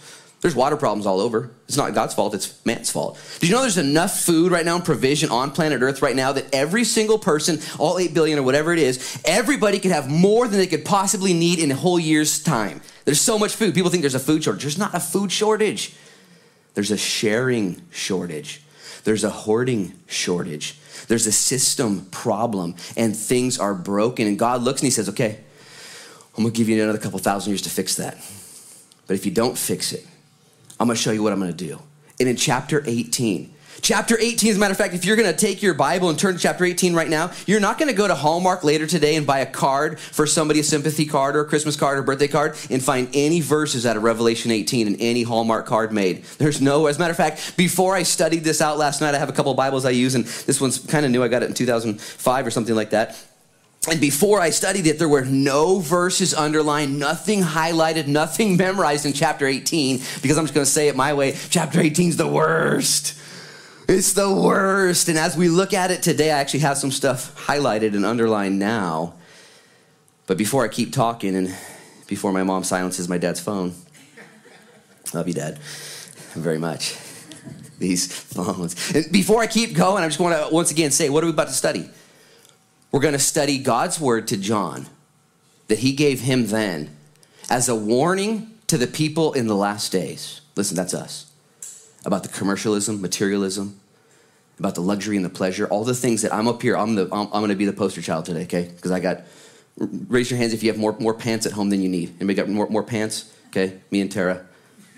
There's 0.42 0.54
water 0.54 0.76
problems 0.76 1.06
all 1.06 1.20
over. 1.20 1.50
It's 1.66 1.78
not 1.78 1.94
God's 1.94 2.12
fault, 2.12 2.34
it's 2.34 2.64
man's 2.66 2.90
fault. 2.90 3.18
Did 3.40 3.48
you 3.48 3.54
know 3.54 3.62
there's 3.62 3.78
enough 3.78 4.20
food 4.20 4.52
right 4.52 4.64
now 4.64 4.76
and 4.76 4.84
provision 4.84 5.30
on 5.30 5.50
planet 5.50 5.80
Earth 5.80 6.02
right 6.02 6.14
now 6.14 6.32
that 6.32 6.54
every 6.54 6.84
single 6.84 7.18
person, 7.18 7.60
all 7.78 7.98
8 7.98 8.12
billion 8.12 8.38
or 8.38 8.42
whatever 8.42 8.72
it 8.74 8.78
is, 8.78 9.18
everybody 9.24 9.78
could 9.78 9.90
have 9.90 10.10
more 10.10 10.46
than 10.46 10.58
they 10.58 10.66
could 10.66 10.84
possibly 10.84 11.32
need 11.32 11.60
in 11.60 11.70
a 11.70 11.74
whole 11.74 11.98
year's 11.98 12.42
time? 12.42 12.82
There's 13.06 13.22
so 13.22 13.38
much 13.38 13.54
food. 13.54 13.74
People 13.74 13.90
think 13.90 14.02
there's 14.02 14.14
a 14.14 14.20
food 14.20 14.44
shortage. 14.44 14.62
There's 14.62 14.76
not 14.76 14.94
a 14.94 15.00
food 15.00 15.32
shortage. 15.32 15.94
There's 16.74 16.90
a 16.90 16.96
sharing 16.96 17.82
shortage. 17.90 18.62
There's 19.04 19.24
a 19.24 19.30
hoarding 19.30 19.94
shortage. 20.06 20.78
There's 21.08 21.26
a 21.26 21.32
system 21.32 22.06
problem, 22.10 22.74
and 22.96 23.16
things 23.16 23.58
are 23.58 23.74
broken. 23.74 24.26
And 24.26 24.38
God 24.38 24.62
looks 24.62 24.80
and 24.80 24.86
He 24.86 24.90
says, 24.90 25.08
Okay, 25.08 25.38
I'm 26.36 26.42
gonna 26.44 26.54
give 26.54 26.68
you 26.68 26.82
another 26.82 26.98
couple 26.98 27.18
thousand 27.18 27.52
years 27.52 27.62
to 27.62 27.70
fix 27.70 27.96
that. 27.96 28.16
But 29.06 29.14
if 29.14 29.26
you 29.26 29.32
don't 29.32 29.56
fix 29.56 29.92
it, 29.92 30.06
I'm 30.80 30.88
gonna 30.88 30.96
show 30.96 31.12
you 31.12 31.22
what 31.22 31.32
I'm 31.32 31.38
gonna 31.38 31.52
do. 31.52 31.80
And 32.18 32.28
in 32.28 32.36
chapter 32.36 32.82
18, 32.86 33.53
Chapter 33.84 34.18
18, 34.18 34.48
as 34.48 34.56
a 34.56 34.58
matter 34.58 34.72
of 34.72 34.78
fact, 34.78 34.94
if 34.94 35.04
you're 35.04 35.14
going 35.14 35.30
to 35.30 35.38
take 35.38 35.60
your 35.60 35.74
Bible 35.74 36.08
and 36.08 36.18
turn 36.18 36.32
to 36.32 36.40
chapter 36.40 36.64
18 36.64 36.94
right 36.94 37.06
now, 37.06 37.30
you're 37.46 37.60
not 37.60 37.76
going 37.76 37.90
to 37.90 37.94
go 37.94 38.08
to 38.08 38.14
Hallmark 38.14 38.64
later 38.64 38.86
today 38.86 39.14
and 39.14 39.26
buy 39.26 39.40
a 39.40 39.46
card 39.46 40.00
for 40.00 40.26
somebody, 40.26 40.60
a 40.60 40.64
sympathy 40.64 41.04
card 41.04 41.36
or 41.36 41.40
a 41.40 41.44
Christmas 41.44 41.76
card 41.76 41.98
or 41.98 42.02
birthday 42.02 42.26
card, 42.26 42.56
and 42.70 42.82
find 42.82 43.10
any 43.12 43.42
verses 43.42 43.84
out 43.84 43.98
of 43.98 44.02
Revelation 44.02 44.50
18 44.50 44.86
in 44.86 44.96
any 45.02 45.22
Hallmark 45.22 45.66
card 45.66 45.92
made. 45.92 46.24
There's 46.38 46.62
no, 46.62 46.86
as 46.86 46.96
a 46.96 46.98
matter 46.98 47.10
of 47.10 47.18
fact, 47.18 47.58
before 47.58 47.94
I 47.94 48.04
studied 48.04 48.42
this 48.42 48.62
out 48.62 48.78
last 48.78 49.02
night, 49.02 49.14
I 49.14 49.18
have 49.18 49.28
a 49.28 49.34
couple 49.34 49.52
Bibles 49.52 49.84
I 49.84 49.90
use, 49.90 50.14
and 50.14 50.24
this 50.24 50.62
one's 50.62 50.78
kind 50.78 51.04
of 51.04 51.12
new. 51.12 51.22
I 51.22 51.28
got 51.28 51.42
it 51.42 51.50
in 51.50 51.54
2005 51.54 52.46
or 52.46 52.50
something 52.50 52.74
like 52.74 52.88
that. 52.88 53.22
And 53.90 54.00
before 54.00 54.40
I 54.40 54.48
studied 54.48 54.86
it, 54.86 54.98
there 54.98 55.10
were 55.10 55.26
no 55.26 55.78
verses 55.78 56.32
underlined, 56.32 56.98
nothing 56.98 57.42
highlighted, 57.42 58.06
nothing 58.06 58.56
memorized 58.56 59.04
in 59.04 59.12
chapter 59.12 59.46
18, 59.46 60.00
because 60.22 60.38
I'm 60.38 60.44
just 60.44 60.54
going 60.54 60.64
to 60.64 60.72
say 60.72 60.88
it 60.88 60.96
my 60.96 61.12
way. 61.12 61.36
Chapter 61.50 61.82
18 61.82 62.08
is 62.08 62.16
the 62.16 62.26
worst. 62.26 63.20
It's 63.86 64.14
the 64.14 64.32
worst. 64.32 65.08
And 65.08 65.18
as 65.18 65.36
we 65.36 65.48
look 65.48 65.74
at 65.74 65.90
it 65.90 66.02
today, 66.02 66.30
I 66.30 66.38
actually 66.38 66.60
have 66.60 66.78
some 66.78 66.90
stuff 66.90 67.46
highlighted 67.46 67.94
and 67.94 68.04
underlined 68.04 68.58
now. 68.58 69.14
But 70.26 70.38
before 70.38 70.64
I 70.64 70.68
keep 70.68 70.92
talking 70.92 71.36
and 71.36 71.54
before 72.06 72.32
my 72.32 72.42
mom 72.42 72.64
silences 72.64 73.08
my 73.08 73.18
dad's 73.18 73.40
phone, 73.40 73.74
love 75.12 75.28
you, 75.28 75.34
Dad, 75.34 75.58
very 76.32 76.58
much. 76.58 76.96
These 77.78 78.10
phones. 78.10 78.94
And 78.94 79.12
before 79.12 79.42
I 79.42 79.46
keep 79.46 79.74
going, 79.74 80.02
I 80.02 80.06
just 80.06 80.20
want 80.20 80.34
to 80.36 80.54
once 80.54 80.70
again 80.70 80.90
say, 80.90 81.10
what 81.10 81.22
are 81.22 81.26
we 81.26 81.32
about 81.32 81.48
to 81.48 81.52
study? 81.52 81.90
We're 82.90 83.00
going 83.00 83.12
to 83.12 83.18
study 83.18 83.58
God's 83.58 84.00
word 84.00 84.28
to 84.28 84.36
John 84.36 84.86
that 85.68 85.80
he 85.80 85.92
gave 85.92 86.20
him 86.20 86.46
then 86.46 86.96
as 87.50 87.68
a 87.68 87.74
warning 87.74 88.52
to 88.68 88.78
the 88.78 88.86
people 88.86 89.32
in 89.34 89.46
the 89.46 89.56
last 89.56 89.92
days. 89.92 90.40
Listen, 90.56 90.76
that's 90.76 90.94
us 90.94 91.33
about 92.04 92.22
the 92.22 92.28
commercialism, 92.28 93.00
materialism, 93.00 93.80
about 94.58 94.74
the 94.74 94.80
luxury 94.80 95.16
and 95.16 95.24
the 95.24 95.30
pleasure, 95.30 95.66
all 95.66 95.84
the 95.84 95.94
things 95.94 96.22
that 96.22 96.32
I'm 96.32 96.46
up 96.46 96.62
here, 96.62 96.76
I'm, 96.76 96.94
the, 96.94 97.04
I'm, 97.12 97.26
I'm 97.26 97.40
going 97.40 97.48
to 97.48 97.56
be 97.56 97.64
the 97.64 97.72
poster 97.72 98.02
child 98.02 98.24
today, 98.24 98.42
okay? 98.42 98.70
Because 98.74 98.92
I 98.92 99.00
got, 99.00 99.22
raise 99.76 100.30
your 100.30 100.38
hands 100.38 100.52
if 100.52 100.62
you 100.62 100.70
have 100.70 100.78
more, 100.78 100.96
more 100.98 101.14
pants 101.14 101.46
at 101.46 101.52
home 101.52 101.70
than 101.70 101.82
you 101.82 101.88
need. 101.88 102.10
Anybody 102.20 102.34
got 102.34 102.48
more, 102.48 102.68
more 102.68 102.82
pants? 102.82 103.34
Okay, 103.48 103.80
me 103.90 104.00
and 104.00 104.10
Tara. 104.10 104.44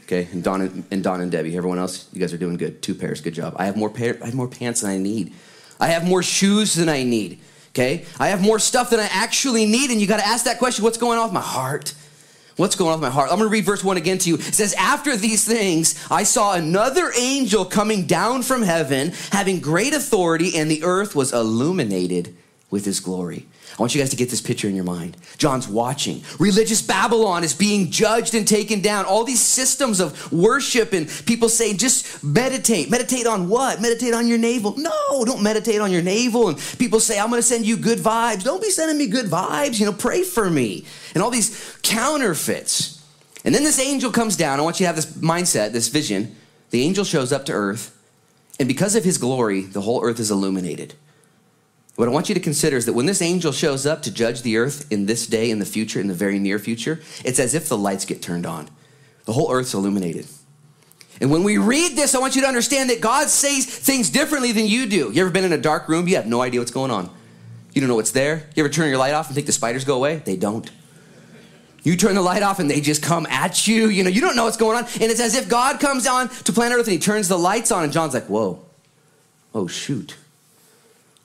Okay, 0.04 0.28
and 0.30 0.42
Don 0.42 0.60
and, 0.60 0.84
and 0.90 1.02
Don 1.02 1.20
and 1.20 1.32
Debbie. 1.32 1.56
Everyone 1.56 1.78
else, 1.78 2.08
you 2.12 2.20
guys 2.20 2.32
are 2.32 2.38
doing 2.38 2.56
good. 2.56 2.80
Two 2.80 2.94
pairs, 2.94 3.20
good 3.20 3.34
job. 3.34 3.56
I 3.58 3.64
have 3.64 3.76
more 3.76 3.90
pair, 3.90 4.18
I 4.22 4.26
have 4.26 4.34
more 4.34 4.48
pants 4.48 4.82
than 4.82 4.90
I 4.90 4.98
need. 4.98 5.32
I 5.80 5.88
have 5.88 6.04
more 6.04 6.22
shoes 6.22 6.74
than 6.74 6.88
I 6.88 7.02
need. 7.02 7.40
Okay? 7.70 8.04
I 8.18 8.28
have 8.28 8.40
more 8.40 8.58
stuff 8.58 8.90
than 8.90 9.00
I 9.00 9.08
actually 9.10 9.66
need, 9.66 9.90
and 9.90 10.00
you 10.00 10.06
got 10.06 10.18
to 10.18 10.26
ask 10.26 10.44
that 10.44 10.58
question 10.58 10.84
what's 10.84 10.98
going 10.98 11.18
on 11.18 11.26
with 11.26 11.34
my 11.34 11.40
heart? 11.40 11.94
What's 12.56 12.74
going 12.74 12.92
on 12.92 13.00
with 13.00 13.08
my 13.08 13.12
heart? 13.12 13.30
I'm 13.30 13.36
going 13.36 13.48
to 13.48 13.52
read 13.52 13.66
verse 13.66 13.84
1 13.84 13.98
again 13.98 14.16
to 14.18 14.30
you. 14.30 14.36
It 14.36 14.54
says, 14.54 14.72
After 14.74 15.14
these 15.14 15.44
things, 15.44 15.94
I 16.10 16.22
saw 16.22 16.54
another 16.54 17.12
angel 17.16 17.66
coming 17.66 18.06
down 18.06 18.42
from 18.42 18.62
heaven, 18.62 19.12
having 19.30 19.60
great 19.60 19.92
authority, 19.92 20.56
and 20.56 20.70
the 20.70 20.82
earth 20.82 21.14
was 21.14 21.34
illuminated 21.34 22.34
with 22.70 22.86
his 22.86 22.98
glory. 23.00 23.46
I 23.78 23.82
want 23.82 23.94
you 23.94 24.00
guys 24.00 24.08
to 24.10 24.16
get 24.16 24.30
this 24.30 24.40
picture 24.40 24.68
in 24.68 24.74
your 24.74 24.84
mind. 24.84 25.18
John's 25.36 25.68
watching. 25.68 26.22
Religious 26.38 26.80
Babylon 26.80 27.44
is 27.44 27.52
being 27.52 27.90
judged 27.90 28.34
and 28.34 28.48
taken 28.48 28.80
down. 28.80 29.04
All 29.04 29.22
these 29.22 29.42
systems 29.42 30.00
of 30.00 30.32
worship 30.32 30.94
and 30.94 31.06
people 31.26 31.50
say, 31.50 31.76
just 31.76 32.24
meditate. 32.24 32.90
Meditate 32.90 33.26
on 33.26 33.50
what? 33.50 33.82
Meditate 33.82 34.14
on 34.14 34.28
your 34.28 34.38
navel. 34.38 34.74
No, 34.78 35.26
don't 35.26 35.42
meditate 35.42 35.82
on 35.82 35.92
your 35.92 36.00
navel. 36.00 36.48
And 36.48 36.58
people 36.78 37.00
say, 37.00 37.18
I'm 37.18 37.28
going 37.28 37.42
to 37.42 37.46
send 37.46 37.66
you 37.66 37.76
good 37.76 37.98
vibes. 37.98 38.44
Don't 38.44 38.62
be 38.62 38.70
sending 38.70 38.96
me 38.96 39.08
good 39.08 39.26
vibes. 39.26 39.78
You 39.78 39.84
know, 39.84 39.92
pray 39.92 40.22
for 40.22 40.48
me. 40.48 40.86
And 41.12 41.22
all 41.22 41.30
these 41.30 41.78
counterfeits. 41.82 43.04
And 43.44 43.54
then 43.54 43.62
this 43.62 43.78
angel 43.78 44.10
comes 44.10 44.38
down. 44.38 44.58
I 44.58 44.62
want 44.62 44.80
you 44.80 44.84
to 44.84 44.88
have 44.88 44.96
this 44.96 45.12
mindset, 45.12 45.72
this 45.72 45.88
vision. 45.88 46.34
The 46.70 46.82
angel 46.82 47.04
shows 47.04 47.30
up 47.30 47.44
to 47.44 47.52
earth. 47.52 47.92
And 48.58 48.68
because 48.68 48.96
of 48.96 49.04
his 49.04 49.18
glory, 49.18 49.60
the 49.60 49.82
whole 49.82 50.02
earth 50.02 50.18
is 50.18 50.30
illuminated. 50.30 50.94
What 51.96 52.08
I 52.08 52.10
want 52.10 52.28
you 52.28 52.34
to 52.34 52.40
consider 52.40 52.76
is 52.76 52.84
that 52.84 52.92
when 52.92 53.06
this 53.06 53.22
angel 53.22 53.52
shows 53.52 53.86
up 53.86 54.02
to 54.02 54.12
judge 54.12 54.42
the 54.42 54.58
earth 54.58 54.90
in 54.92 55.06
this 55.06 55.26
day, 55.26 55.50
in 55.50 55.58
the 55.58 55.64
future, 55.64 55.98
in 55.98 56.08
the 56.08 56.14
very 56.14 56.38
near 56.38 56.58
future, 56.58 57.00
it's 57.24 57.38
as 57.38 57.54
if 57.54 57.68
the 57.68 57.76
lights 57.76 58.04
get 58.04 58.20
turned 58.20 58.44
on. 58.44 58.68
The 59.24 59.32
whole 59.32 59.50
earth's 59.50 59.72
illuminated. 59.72 60.26
And 61.22 61.30
when 61.30 61.42
we 61.42 61.56
read 61.56 61.96
this, 61.96 62.14
I 62.14 62.18
want 62.18 62.36
you 62.36 62.42
to 62.42 62.48
understand 62.48 62.90
that 62.90 63.00
God 63.00 63.28
says 63.28 63.64
things 63.64 64.10
differently 64.10 64.52
than 64.52 64.66
you 64.66 64.86
do. 64.86 65.10
You 65.10 65.22
ever 65.22 65.30
been 65.30 65.44
in 65.44 65.52
a 65.54 65.58
dark 65.58 65.88
room? 65.88 66.06
You 66.06 66.16
have 66.16 66.26
no 66.26 66.42
idea 66.42 66.60
what's 66.60 66.70
going 66.70 66.90
on. 66.90 67.10
You 67.72 67.80
don't 67.80 67.88
know 67.88 67.96
what's 67.96 68.10
there. 68.10 68.46
You 68.54 68.62
ever 68.62 68.72
turn 68.72 68.88
your 68.88 68.98
light 68.98 69.14
off 69.14 69.26
and 69.28 69.34
think 69.34 69.46
the 69.46 69.52
spiders 69.52 69.86
go 69.86 69.96
away? 69.96 70.16
They 70.16 70.36
don't. 70.36 70.70
You 71.82 71.96
turn 71.96 72.14
the 72.14 72.22
light 72.22 72.42
off 72.42 72.58
and 72.58 72.70
they 72.70 72.82
just 72.82 73.02
come 73.02 73.26
at 73.26 73.66
you. 73.66 73.88
You 73.88 74.04
know, 74.04 74.10
you 74.10 74.20
don't 74.20 74.36
know 74.36 74.44
what's 74.44 74.56
going 74.58 74.76
on. 74.76 74.84
And 74.84 75.04
it's 75.04 75.20
as 75.20 75.34
if 75.34 75.48
God 75.48 75.80
comes 75.80 76.06
on 76.06 76.28
to 76.28 76.52
planet 76.52 76.78
Earth 76.78 76.86
and 76.86 76.92
he 76.92 76.98
turns 76.98 77.28
the 77.28 77.38
lights 77.38 77.70
on, 77.72 77.84
and 77.84 77.92
John's 77.92 78.12
like, 78.12 78.26
whoa, 78.26 78.62
oh, 79.54 79.66
shoot, 79.66 80.16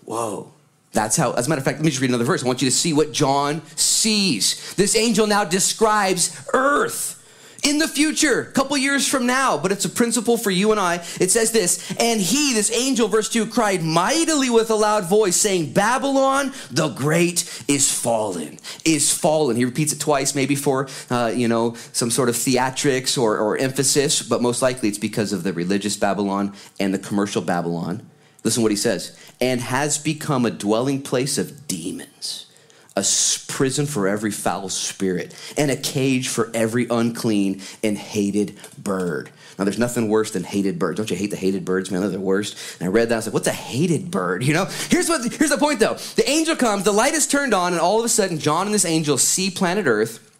whoa. 0.05 0.53
That's 0.93 1.15
how, 1.15 1.31
as 1.33 1.48
a 1.48 1.50
matter 1.50 1.60
of 1.60 1.65
fact, 1.65 1.77
let 1.77 1.86
me 1.86 1.91
just 1.91 2.01
read 2.01 2.10
another 2.10 2.25
verse. 2.25 2.43
I 2.43 2.48
want 2.48 2.62
you 2.62 2.69
to 2.69 2.75
see 2.75 2.91
what 2.93 3.13
John 3.13 3.62
sees. 3.75 4.74
This 4.75 4.95
angel 4.95 5.25
now 5.25 5.45
describes 5.45 6.45
earth 6.53 7.17
in 7.63 7.77
the 7.77 7.88
future, 7.88 8.41
a 8.41 8.51
couple 8.51 8.75
years 8.77 9.07
from 9.07 9.25
now, 9.25 9.57
but 9.57 9.71
it's 9.71 9.86
a 9.86 9.89
principle 9.89 10.38
for 10.38 10.50
you 10.50 10.71
and 10.71 10.79
I. 10.79 10.95
It 11.19 11.29
says 11.29 11.51
this, 11.51 11.95
and 12.00 12.19
he, 12.19 12.53
this 12.53 12.71
angel, 12.71 13.07
verse 13.07 13.29
2, 13.29 13.45
cried 13.48 13.83
mightily 13.83 14.50
with 14.50 14.71
a 14.71 14.75
loud 14.75 15.05
voice, 15.05 15.36
saying, 15.36 15.74
Babylon 15.74 16.53
the 16.71 16.89
great 16.89 17.63
is 17.67 17.91
fallen, 17.91 18.57
is 18.83 19.13
fallen. 19.13 19.55
He 19.55 19.65
repeats 19.65 19.93
it 19.93 20.00
twice, 20.00 20.33
maybe 20.33 20.55
for, 20.55 20.88
uh, 21.10 21.31
you 21.36 21.48
know, 21.48 21.75
some 21.93 22.10
sort 22.10 22.29
of 22.29 22.36
theatrics 22.36 23.21
or, 23.21 23.38
or 23.38 23.57
emphasis, 23.57 24.24
but 24.24 24.41
most 24.41 24.62
likely 24.62 24.89
it's 24.89 24.98
because 24.98 25.31
of 25.31 25.43
the 25.43 25.53
religious 25.53 25.95
Babylon 25.95 26.55
and 26.79 26.93
the 26.93 27.00
commercial 27.00 27.41
Babylon. 27.43 28.10
Listen 28.43 28.63
what 28.63 28.71
he 28.71 28.77
says. 28.77 29.17
And 29.39 29.62
has 29.62 29.98
become 29.98 30.45
a 30.45 30.51
dwelling 30.51 31.01
place 31.01 31.38
of 31.38 31.67
demons, 31.67 32.48
a 32.95 33.05
prison 33.48 33.86
for 33.86 34.07
every 34.07 34.31
foul 34.31 34.69
spirit, 34.69 35.36
and 35.57 35.69
a 35.71 35.75
cage 35.75 36.27
for 36.27 36.50
every 36.53 36.88
unclean 36.89 37.62
and 37.83 37.98
hated 37.98 38.57
bird. 38.77 39.29
Now, 39.57 39.65
there's 39.65 39.77
nothing 39.77 40.10
worse 40.10 40.31
than 40.31 40.43
hated 40.43 40.79
birds. 40.79 40.98
Don't 40.98 41.10
you 41.12 41.15
hate 41.15 41.29
the 41.29 41.36
hated 41.36 41.65
birds, 41.65 41.91
man? 41.91 42.01
They're 42.01 42.10
the 42.10 42.19
worst. 42.19 42.79
And 42.79 42.88
I 42.88 42.91
read 42.91 43.10
that. 43.10 43.15
I 43.15 43.17
was 43.17 43.27
like, 43.27 43.33
what's 43.33 43.48
a 43.48 43.51
hated 43.51 44.10
bird? 44.10 44.43
You 44.51 44.53
know? 44.53 44.65
Here's, 44.89 45.07
what, 45.07 45.21
here's 45.31 45.51
the 45.51 45.57
point, 45.57 45.79
though. 45.79 45.93
The 46.15 46.27
angel 46.27 46.55
comes, 46.55 46.83
the 46.83 46.91
light 46.91 47.13
is 47.13 47.27
turned 47.27 47.53
on, 47.53 47.74
and 47.74 47.81
all 47.81 48.00
of 48.00 48.05
a 48.05 48.10
sudden, 48.10 48.39
John 48.39 48.65
and 48.65 48.74
this 48.74 48.86
angel 48.86 49.17
see 49.17 49.51
planet 49.51 49.86
Earth 49.86 50.31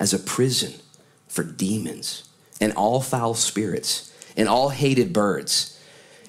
as 0.00 0.12
a 0.12 0.18
prison 0.18 0.74
for 1.28 1.44
demons 1.44 2.28
and 2.60 2.72
all 2.72 3.00
foul 3.00 3.34
spirits 3.34 4.12
and 4.36 4.48
all 4.48 4.70
hated 4.70 5.12
birds. 5.12 5.77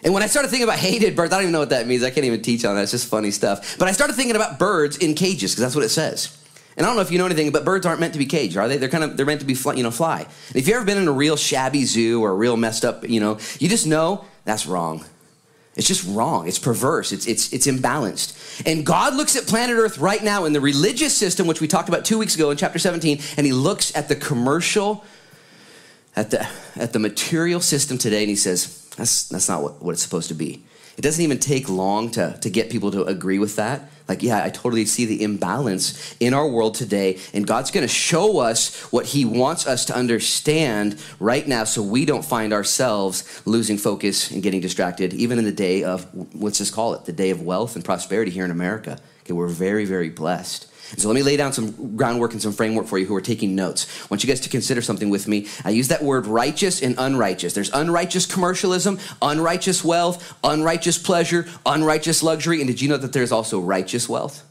And 0.04 0.14
when 0.14 0.24
I 0.24 0.28
started 0.28 0.50
thinking 0.50 0.68
about 0.68 0.80
hated 0.80 1.16
birds, 1.16 1.34
I 1.34 1.38
don't 1.38 1.44
even 1.44 1.54
know 1.54 1.60
what 1.60 1.72
that 1.72 1.88
means. 1.88 2.04
I 2.04 2.10
can't 2.10 2.26
even 2.26 2.42
teach 2.42 2.64
on 2.64 2.76
that. 2.76 2.84
It's 2.84 2.92
just 2.92 3.08
funny 3.08 3.32
stuff. 3.32 3.78
But 3.78 3.88
I 3.88 3.92
started 3.92 4.14
thinking 4.16 4.36
about 4.36 4.58
birds 4.58 4.98
in 4.98 5.14
cages 5.14 5.52
because 5.52 5.64
that's 5.64 5.76
what 5.76 5.84
it 5.84 5.90
says. 5.90 6.36
And 6.78 6.86
I 6.86 6.90
don't 6.90 6.96
know 6.96 7.02
if 7.02 7.12
you 7.12 7.18
know 7.18 7.26
anything, 7.26 7.52
but 7.52 7.66
birds 7.66 7.86
aren't 7.86 8.00
meant 8.00 8.14
to 8.14 8.20
be 8.20 8.26
caged, 8.26 8.56
are 8.56 8.70
they? 8.70 8.78
They're 8.78 8.88
kind 8.88 9.04
of 9.04 9.18
they're 9.18 9.26
meant 9.26 9.42
to 9.42 9.46
be 9.46 9.56
you 9.76 9.84
know 9.84 9.92
fly. 9.92 10.22
And 10.22 10.56
if 10.56 10.68
you've 10.68 10.78
ever 10.78 10.86
been 10.86 10.98
in 10.98 11.10
a 11.10 11.12
real 11.12 11.36
shabby 11.36 11.84
zoo 11.84 12.24
or 12.24 12.32
a 12.32 12.36
real 12.36 12.56
messed 12.56 12.86
up, 12.86 13.08
you 13.08 13.20
know, 13.20 13.38
you 13.60 13.68
just 13.68 13.86
know 13.86 14.24
that's 14.46 14.66
wrong. 14.66 15.04
It's 15.76 15.88
just 15.88 16.06
wrong. 16.08 16.48
It's 16.48 16.60
perverse. 16.60 17.14
It's, 17.14 17.26
it's, 17.26 17.54
it's 17.54 17.66
imbalanced. 17.68 18.66
And 18.66 18.86
God 18.86 19.14
looks 19.16 19.38
at 19.38 19.48
planet 19.48 19.78
Earth 19.78 19.98
right 19.98 20.22
now 20.22 20.46
in 20.46 20.52
the 20.52 20.60
religious 20.60 21.16
system, 21.16 21.48
which 21.48 21.62
we 21.62 21.68
talked 21.68 21.88
about 21.88 22.04
two 22.04 22.18
weeks 22.18 22.36
ago 22.36 22.52
in 22.52 22.58
chapter 22.58 22.80
17, 22.80 23.22
and 23.38 23.46
he 23.46 23.54
looks 23.54 23.96
at 23.96 24.10
the 24.10 24.16
commercial, 24.16 25.06
at 26.18 26.32
the, 26.32 26.46
at 26.76 26.92
the 26.92 27.00
material 27.00 27.62
system 27.62 27.98
today, 27.98 28.22
and 28.22 28.30
he 28.30 28.36
says, 28.36 28.79
that's, 29.00 29.30
that's 29.30 29.50
not 29.50 29.64
what, 29.64 29.82
what 29.82 29.92
it's 29.94 30.04
supposed 30.04 30.28
to 30.28 30.36
be. 30.36 30.64
It 30.98 31.02
doesn't 31.02 31.24
even 31.24 31.40
take 31.40 31.70
long 31.70 32.12
to, 32.12 32.38
to 32.42 32.50
get 32.50 32.70
people 32.70 32.92
to 32.92 33.06
agree 33.06 33.40
with 33.40 33.56
that. 33.56 33.90
Like, 34.10 34.22
yeah, 34.22 34.44
I 34.44 34.50
totally 34.50 34.86
see 34.86 35.06
the 35.06 35.24
imbalance 35.24 36.16
in 36.20 36.34
our 36.34 36.48
world 36.48 36.76
today, 36.76 37.20
and 37.34 37.48
God's 37.48 37.72
gonna 37.72 37.88
show 37.88 38.40
us 38.40 38.76
what 38.92 39.06
He 39.06 39.24
wants 39.24 39.66
us 39.66 39.86
to 39.86 39.96
understand 39.96 41.02
right 41.20 41.48
now 41.48 41.64
so 41.64 41.82
we 41.82 42.04
don't 42.04 42.26
find 42.26 42.52
ourselves 42.52 43.42
losing 43.46 43.78
focus 43.78 44.32
and 44.32 44.44
getting 44.44 44.60
distracted, 44.60 45.14
even 45.14 45.38
in 45.38 45.46
the 45.46 45.52
day 45.52 45.84
of, 45.84 46.06
let's 46.36 46.58
just 46.58 46.74
call 46.74 46.94
it, 46.96 47.06
the 47.06 47.14
day 47.14 47.30
of 47.30 47.44
wealth 47.44 47.76
and 47.76 47.86
prosperity 47.86 48.32
here 48.32 48.44
in 48.44 48.52
America. 48.52 49.00
Okay, 49.22 49.34
we're 49.34 49.48
very, 49.48 49.86
very 49.86 50.10
blessed. 50.10 50.69
So 50.98 51.08
let 51.08 51.16
me 51.16 51.24
lay 51.24 51.38
down 51.38 51.54
some 51.54 51.96
groundwork 51.96 52.34
and 52.34 52.42
some 52.42 52.52
framework 52.52 52.88
for 52.88 52.98
you 52.98 53.06
who 53.06 53.16
are 53.16 53.22
taking 53.22 53.56
notes. 53.56 53.88
I 54.04 54.08
want 54.10 54.24
you 54.24 54.28
guys 54.28 54.40
to 54.42 54.50
consider 54.50 54.82
something 54.82 55.10
with 55.10 55.28
me. 55.28 55.48
I 55.64 55.70
use 55.70 55.88
that 55.90 56.04
word 56.04 56.26
righteous 56.26 56.82
and 56.82 56.96
unrighteous. 56.98 57.54
There's 57.54 57.70
unrighteous 57.72 58.26
commercialism, 58.26 59.00
unrighteous 59.22 59.84
wealth, 59.84 60.34
unrighteous 60.44 60.98
pleasure, 60.98 61.48
unrighteous 61.66 62.24
luxury. 62.24 62.60
And 62.60 62.68
did 62.68 62.82
you 62.82 62.90
know 62.90 62.98
that 62.98 63.14
there's 63.14 63.32
also 63.32 63.60
righteous 63.60 64.10
wealth, 64.10 64.44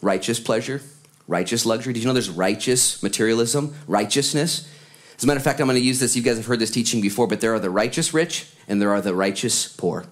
righteous 0.00 0.38
pleasure, 0.38 0.80
righteous 1.26 1.66
luxury? 1.66 1.92
Did 1.92 2.02
you 2.02 2.06
know 2.06 2.14
there's 2.14 2.30
righteous 2.30 3.02
materialism, 3.02 3.74
righteousness? 3.88 4.70
As 5.16 5.24
a 5.24 5.26
matter 5.26 5.38
of 5.38 5.44
fact, 5.44 5.60
I'm 5.60 5.66
going 5.66 5.78
to 5.78 5.84
use 5.84 6.00
this. 6.00 6.16
You 6.16 6.22
guys 6.22 6.36
have 6.36 6.46
heard 6.46 6.58
this 6.60 6.70
teaching 6.70 7.00
before, 7.00 7.26
but 7.26 7.40
there 7.40 7.54
are 7.54 7.60
the 7.60 7.70
righteous 7.70 8.14
rich 8.14 8.46
and 8.68 8.80
there 8.80 8.90
are 8.90 9.00
the 9.00 9.14
righteous 9.14 9.68
poor. 9.68 10.04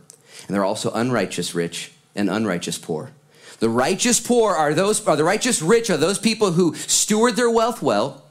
And 0.47 0.55
there 0.55 0.63
are 0.63 0.67
also 0.67 0.91
unrighteous 0.93 1.55
rich 1.55 1.93
and 2.15 2.29
unrighteous 2.29 2.79
poor. 2.79 3.13
The 3.63 3.71
righteous 3.71 4.19
poor 4.19 4.57
are 4.57 4.75
those, 4.75 5.07
are 5.07 5.15
the 5.15 5.23
righteous 5.23 5.63
rich 5.63 5.89
are 5.89 5.97
those 5.97 6.19
people 6.19 6.51
who 6.51 6.75
steward 6.75 7.37
their 7.37 7.49
wealth 7.49 7.81
well, 7.81 8.25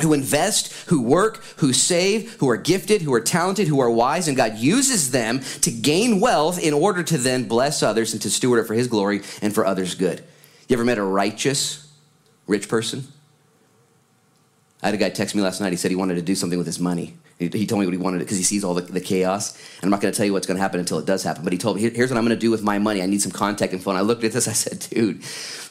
who 0.00 0.12
invest, 0.12 0.72
who 0.88 1.00
work, 1.00 1.36
who 1.58 1.72
save, 1.72 2.32
who 2.40 2.50
are 2.50 2.56
gifted, 2.56 3.00
who 3.00 3.14
are 3.14 3.20
talented, 3.20 3.68
who 3.68 3.78
are 3.78 3.88
wise, 3.88 4.26
and 4.26 4.36
God 4.36 4.58
uses 4.58 5.12
them 5.12 5.38
to 5.60 5.70
gain 5.70 6.18
wealth 6.18 6.58
in 6.58 6.74
order 6.74 7.04
to 7.04 7.16
then 7.16 7.46
bless 7.46 7.80
others 7.80 8.12
and 8.12 8.20
to 8.22 8.28
steward 8.28 8.58
it 8.58 8.66
for 8.66 8.74
His 8.74 8.88
glory 8.88 9.22
and 9.40 9.54
for 9.54 9.64
others' 9.64 9.94
good. 9.94 10.24
You 10.68 10.74
ever 10.74 10.84
met 10.84 10.98
a 10.98 11.04
righteous 11.04 11.88
rich 12.48 12.68
person? 12.68 13.06
I 14.82 14.86
had 14.86 14.94
a 14.94 14.98
guy 14.98 15.10
text 15.10 15.34
me 15.34 15.42
last 15.42 15.60
night. 15.60 15.70
He 15.70 15.76
said 15.76 15.92
he 15.92 15.96
wanted 15.96 16.16
to 16.16 16.22
do 16.22 16.34
something 16.34 16.58
with 16.58 16.66
his 16.66 16.80
money. 16.80 17.14
He, 17.38 17.48
he 17.48 17.66
told 17.66 17.80
me 17.80 17.86
what 17.86 17.92
he 17.92 17.98
wanted 17.98 18.18
because 18.18 18.36
he 18.36 18.42
sees 18.42 18.64
all 18.64 18.74
the, 18.74 18.82
the, 18.82 19.00
chaos. 19.00 19.56
And 19.76 19.84
I'm 19.84 19.90
not 19.90 20.00
going 20.00 20.12
to 20.12 20.16
tell 20.16 20.26
you 20.26 20.32
what's 20.32 20.46
going 20.46 20.56
to 20.56 20.62
happen 20.62 20.80
until 20.80 20.98
it 20.98 21.06
does 21.06 21.22
happen. 21.22 21.44
But 21.44 21.52
he 21.52 21.58
told 21.58 21.76
me, 21.76 21.88
here's 21.88 22.10
what 22.10 22.16
I'm 22.16 22.24
going 22.24 22.36
to 22.36 22.40
do 22.40 22.50
with 22.50 22.62
my 22.62 22.80
money. 22.80 23.00
I 23.00 23.06
need 23.06 23.22
some 23.22 23.30
contact 23.30 23.72
info. 23.72 23.90
And 23.90 23.98
I 23.98 24.02
looked 24.02 24.24
at 24.24 24.32
this. 24.32 24.48
I 24.48 24.52
said, 24.52 24.80
dude, 24.90 25.22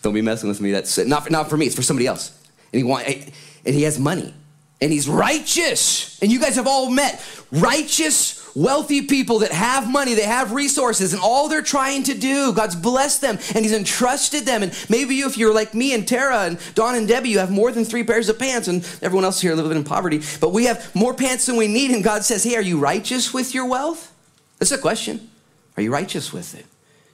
don't 0.02 0.14
be 0.14 0.22
messing 0.22 0.48
with 0.48 0.62
me. 0.62 0.72
That's 0.72 0.98
not 0.98 1.26
for, 1.26 1.30
not 1.30 1.50
for 1.50 1.58
me. 1.58 1.66
It's 1.66 1.76
for 1.76 1.82
somebody 1.82 2.08
else. 2.08 2.32
And 2.72 2.78
he 2.80 2.84
want, 2.84 3.06
and 3.08 3.76
he 3.76 3.84
has 3.84 4.00
money. 4.00 4.34
And 4.80 4.92
he's 4.92 5.10
righteous. 5.10 6.22
And 6.22 6.32
you 6.32 6.40
guys 6.40 6.56
have 6.56 6.68
all 6.68 6.90
met 6.90 7.24
righteous 7.52 8.41
wealthy 8.56 9.04
people 9.04 9.40
that 9.40 9.52
have 9.52 9.90
money, 9.90 10.14
they 10.14 10.24
have 10.24 10.52
resources, 10.52 11.14
and 11.14 11.22
all 11.22 11.48
they're 11.48 11.62
trying 11.62 12.04
to 12.04 12.14
do, 12.14 12.54
God's 12.54 12.76
blessed 12.76 13.22
them 13.22 13.38
and 13.56 13.66
He's 13.66 13.74
entrusted 13.74 14.46
them. 14.46 14.64
And 14.64 14.86
maybe 14.90 15.16
you, 15.16 15.28
if 15.28 15.38
you're 15.38 15.54
like 15.54 15.74
me 15.74 15.94
and 15.94 16.08
Tara 16.08 16.42
and 16.42 16.60
Don 16.76 16.96
and 16.96 17.08
Debbie, 17.08 17.30
you 17.30 17.40
have 17.40 17.52
more 17.52 17.72
than 17.72 17.86
three 17.86 18.04
pairs 18.04 18.30
of 18.30 18.40
pants, 18.40 18.68
and 18.68 18.84
everyone 19.02 19.26
else 19.26 19.42
here 19.42 19.56
living 19.56 19.78
in 19.78 19.84
poverty, 19.84 20.22
but 20.40 20.52
we 20.52 20.66
have 20.66 20.94
more 20.96 21.14
pants 21.14 21.46
than 21.46 21.56
we 21.56 21.68
need. 21.68 21.92
And 21.92 22.04
God 22.04 22.24
says, 22.24 22.44
Hey, 22.44 22.56
are 22.56 22.62
you 22.62 22.80
righteous 22.80 23.34
with 23.34 23.54
your 23.54 23.66
wealth? 23.66 24.14
That's 24.60 24.72
a 24.72 24.78
question. 24.78 25.30
Are 25.78 25.84
you 25.84 25.92
righteous 25.92 26.32
with 26.32 26.54
it? 26.58 26.66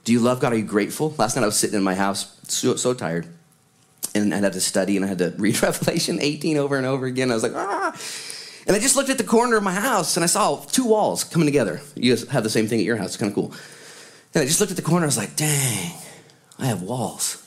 Do 0.04 0.12
you 0.12 0.20
love 0.20 0.40
God? 0.40 0.52
Are 0.52 0.56
you 0.56 0.64
grateful? 0.64 1.14
Last 1.18 1.36
night 1.36 1.42
I 1.42 1.46
was 1.46 1.58
sitting 1.58 1.76
in 1.76 1.82
my 1.82 1.94
house, 1.94 2.38
so, 2.44 2.76
so 2.76 2.94
tired. 2.94 3.26
And 4.14 4.34
I 4.34 4.38
had 4.38 4.52
to 4.54 4.60
study 4.60 4.96
and 4.96 5.04
I 5.04 5.08
had 5.08 5.18
to 5.18 5.34
read 5.38 5.62
Revelation 5.62 6.18
18 6.20 6.56
over 6.56 6.76
and 6.76 6.86
over 6.86 7.06
again. 7.06 7.30
I 7.30 7.34
was 7.34 7.42
like, 7.42 7.54
ah. 7.54 7.94
And 8.66 8.76
I 8.76 8.78
just 8.78 8.96
looked 8.96 9.10
at 9.10 9.18
the 9.18 9.24
corner 9.24 9.56
of 9.56 9.62
my 9.62 9.72
house 9.72 10.16
and 10.16 10.24
I 10.24 10.26
saw 10.26 10.56
two 10.56 10.84
walls 10.84 11.24
coming 11.24 11.46
together. 11.46 11.80
You 11.94 12.14
guys 12.14 12.28
have 12.28 12.42
the 12.42 12.50
same 12.50 12.66
thing 12.66 12.80
at 12.80 12.84
your 12.84 12.96
house. 12.96 13.08
It's 13.08 13.16
kind 13.16 13.30
of 13.30 13.34
cool. 13.34 13.52
And 14.34 14.42
I 14.42 14.46
just 14.46 14.60
looked 14.60 14.70
at 14.70 14.76
the 14.76 14.82
corner. 14.82 15.04
I 15.04 15.08
was 15.08 15.16
like, 15.16 15.36
dang, 15.36 15.92
I 16.58 16.66
have 16.66 16.82
walls. 16.82 17.46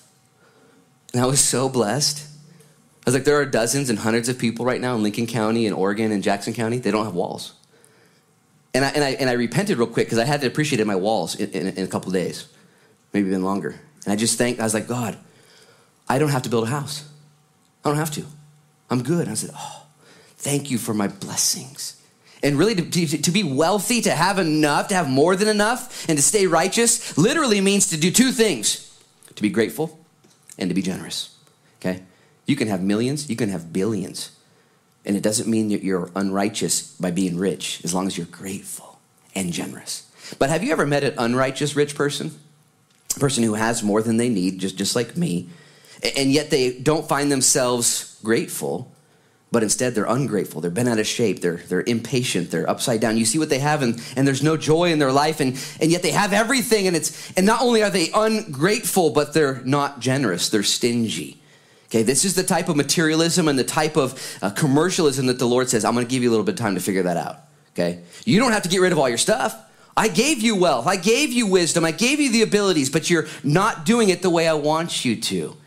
And 1.13 1.21
I 1.21 1.25
was 1.25 1.39
so 1.39 1.69
blessed. 1.69 2.27
I 3.01 3.03
was 3.05 3.13
like, 3.13 3.23
there 3.23 3.39
are 3.39 3.45
dozens 3.45 3.89
and 3.89 3.99
hundreds 3.99 4.29
of 4.29 4.39
people 4.39 4.65
right 4.65 4.79
now 4.79 4.95
in 4.95 5.03
Lincoln 5.03 5.27
County 5.27 5.65
and 5.67 5.75
Oregon 5.75 6.11
and 6.11 6.23
Jackson 6.23 6.53
County. 6.53 6.79
They 6.79 6.91
don't 6.91 7.05
have 7.05 7.15
walls. 7.15 7.53
And 8.73 8.85
I, 8.85 8.89
and 8.89 9.03
I, 9.03 9.09
and 9.11 9.29
I 9.29 9.33
repented 9.33 9.77
real 9.77 9.87
quick 9.87 10.07
because 10.07 10.19
I 10.19 10.25
had 10.25 10.41
to 10.41 10.47
appreciate 10.47 10.85
my 10.85 10.95
walls 10.95 11.35
in, 11.35 11.51
in, 11.51 11.67
in 11.67 11.83
a 11.83 11.87
couple 11.87 12.11
days, 12.11 12.47
maybe 13.11 13.27
even 13.27 13.43
longer. 13.43 13.79
And 14.05 14.13
I 14.13 14.15
just 14.15 14.37
thanked, 14.37 14.59
I 14.59 14.63
was 14.63 14.73
like, 14.73 14.87
God, 14.87 15.17
I 16.07 16.19
don't 16.19 16.29
have 16.29 16.43
to 16.43 16.49
build 16.49 16.65
a 16.65 16.67
house. 16.67 17.07
I 17.83 17.89
don't 17.89 17.97
have 17.97 18.11
to. 18.11 18.25
I'm 18.89 19.03
good. 19.03 19.27
I 19.27 19.33
said, 19.33 19.51
Oh, 19.55 19.80
thank 20.41 20.71
you 20.71 20.77
for 20.77 20.93
my 20.93 21.07
blessings. 21.07 22.01
And 22.43 22.57
really, 22.57 22.75
to, 22.75 23.07
to, 23.07 23.21
to, 23.21 23.31
be 23.31 23.43
wealthy, 23.43 24.01
to 24.01 24.11
have 24.11 24.39
enough, 24.39 24.87
to 24.87 24.95
have 24.95 25.07
more 25.07 25.35
than 25.35 25.47
enough, 25.47 26.09
and 26.09 26.17
to 26.17 26.23
stay 26.23 26.47
righteous 26.47 27.15
literally 27.17 27.61
means 27.61 27.87
to 27.89 27.97
do 27.97 28.09
two 28.11 28.31
things 28.31 28.99
to 29.35 29.41
be 29.41 29.49
grateful 29.49 29.99
and 30.57 30.69
to 30.69 30.73
be 30.73 30.81
generous. 30.81 31.37
Okay? 31.79 32.01
You 32.47 32.55
can 32.55 32.67
have 32.67 32.81
millions, 32.81 33.29
you 33.29 33.35
can 33.35 33.49
have 33.49 33.71
billions. 33.71 34.31
And 35.05 35.15
it 35.15 35.23
doesn't 35.23 35.49
mean 35.49 35.69
that 35.69 35.83
you're 35.83 36.09
unrighteous 36.15 36.95
by 36.95 37.11
being 37.11 37.37
rich, 37.37 37.81
as 37.83 37.93
long 37.93 38.07
as 38.07 38.17
you're 38.17 38.27
grateful 38.27 38.99
and 39.35 39.53
generous. 39.53 40.11
But 40.39 40.49
have 40.49 40.63
you 40.63 40.71
ever 40.71 40.85
met 40.85 41.03
an 41.03 41.13
unrighteous 41.17 41.75
rich 41.75 41.95
person? 41.95 42.31
A 43.15 43.19
person 43.19 43.43
who 43.43 43.53
has 43.53 43.83
more 43.83 44.01
than 44.01 44.17
they 44.17 44.29
need, 44.29 44.59
just, 44.59 44.77
just 44.77 44.95
like 44.95 45.15
me, 45.15 45.49
and 46.15 46.31
yet 46.31 46.49
they 46.49 46.79
don't 46.79 47.07
find 47.07 47.31
themselves 47.31 48.19
grateful, 48.23 48.90
but 49.51 49.63
instead 49.63 49.93
they're 49.93 50.05
ungrateful. 50.05 50.61
They're 50.61 50.71
bent 50.71 50.87
out 50.87 50.99
of 50.99 51.05
shape. 51.05 51.41
They're, 51.41 51.57
they're 51.57 51.83
impatient. 51.83 52.51
They're 52.51 52.69
upside 52.69 53.01
down. 53.01 53.17
You 53.17 53.25
see 53.25 53.37
what 53.37 53.49
they 53.49 53.59
have, 53.59 53.81
and, 53.81 54.01
and 54.15 54.25
there's 54.25 54.41
no 54.41 54.55
joy 54.55 54.91
in 54.91 54.99
their 54.99 55.11
life, 55.11 55.41
and, 55.41 55.61
and 55.81 55.91
yet 55.91 56.01
they 56.01 56.11
have 56.11 56.31
everything. 56.31 56.87
And, 56.87 56.95
it's, 56.95 57.31
and 57.33 57.45
not 57.45 57.61
only 57.61 57.83
are 57.83 57.89
they 57.89 58.09
ungrateful, 58.13 59.09
but 59.09 59.33
they're 59.33 59.61
not 59.65 59.99
generous. 59.99 60.49
They're 60.49 60.63
stingy. 60.63 61.37
Okay, 61.89 62.03
this 62.03 62.23
is 62.23 62.35
the 62.35 62.43
type 62.43 62.69
of 62.69 62.77
materialism 62.77 63.49
and 63.49 63.59
the 63.59 63.65
type 63.65 63.97
of 63.97 64.37
uh, 64.41 64.49
commercialism 64.51 65.25
that 65.25 65.39
the 65.39 65.47
Lord 65.47 65.69
says, 65.69 65.83
I'm 65.83 65.93
going 65.93 66.05
to 66.05 66.09
give 66.09 66.23
you 66.23 66.29
a 66.29 66.31
little 66.31 66.45
bit 66.45 66.53
of 66.53 66.59
time 66.59 66.75
to 66.75 66.81
figure 66.81 67.03
that 67.03 67.17
out. 67.17 67.39
Okay? 67.73 67.99
You 68.23 68.39
don't 68.39 68.53
have 68.53 68.63
to 68.63 68.69
get 68.69 68.79
rid 68.79 68.93
of 68.93 68.99
all 68.99 69.09
your 69.09 69.17
stuff. 69.17 69.61
I 69.97 70.07
gave 70.07 70.39
you 70.39 70.55
wealth. 70.55 70.87
I 70.87 70.95
gave 70.95 71.33
you 71.33 71.47
wisdom. 71.47 71.83
I 71.83 71.91
gave 71.91 72.21
you 72.21 72.31
the 72.31 72.43
abilities, 72.43 72.89
but 72.89 73.09
you're 73.09 73.27
not 73.43 73.85
doing 73.85 74.07
it 74.07 74.21
the 74.21 74.29
way 74.29 74.47
I 74.47 74.53
want 74.53 75.03
you 75.03 75.17
to. 75.17 75.57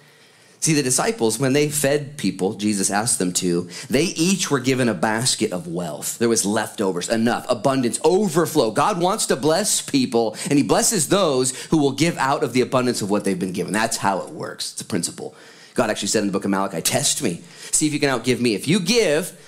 See, 0.65 0.73
the 0.73 0.83
disciples, 0.83 1.39
when 1.39 1.53
they 1.53 1.69
fed 1.69 2.17
people, 2.17 2.55
Jesus 2.55 2.91
asked 2.91 3.19
them 3.19 3.35
to, 3.35 3.69
they 3.91 4.05
each 4.05 4.51
were 4.51 4.61
given 4.61 4.89
a 4.89 4.95
basket 4.95 5.53
of 5.53 5.69
wealth. 5.69 6.17
There 6.17 6.31
was 6.31 6.47
leftovers, 6.47 7.11
enough, 7.11 7.45
abundance, 7.51 8.01
overflow. 8.03 8.71
God 8.71 8.99
wants 8.99 9.27
to 9.27 9.37
bless 9.37 9.83
people, 9.83 10.39
and 10.49 10.55
He 10.59 10.63
blesses 10.63 11.11
those 11.11 11.55
who 11.67 11.77
will 11.77 11.93
give 11.93 12.17
out 12.17 12.43
of 12.43 12.55
the 12.55 12.63
abundance 12.63 13.03
of 13.03 13.11
what 13.11 13.25
they've 13.25 13.39
been 13.39 13.53
given. 13.53 13.75
That's 13.75 13.99
how 13.99 14.21
it 14.21 14.31
works. 14.31 14.73
It's 14.73 14.81
a 14.81 14.87
principle. 14.87 15.35
God 15.75 15.91
actually 15.91 16.09
said 16.09 16.21
in 16.21 16.29
the 16.29 16.33
book 16.33 16.47
of 16.47 16.51
Malachi, 16.51 16.81
test 16.81 17.23
me. 17.23 17.43
See 17.71 17.87
if 17.87 17.93
you 17.93 18.01
can 18.01 18.09
outgive 18.09 18.41
me. 18.41 18.55
If 18.55 18.67
you 18.67 18.81
give, 18.81 19.39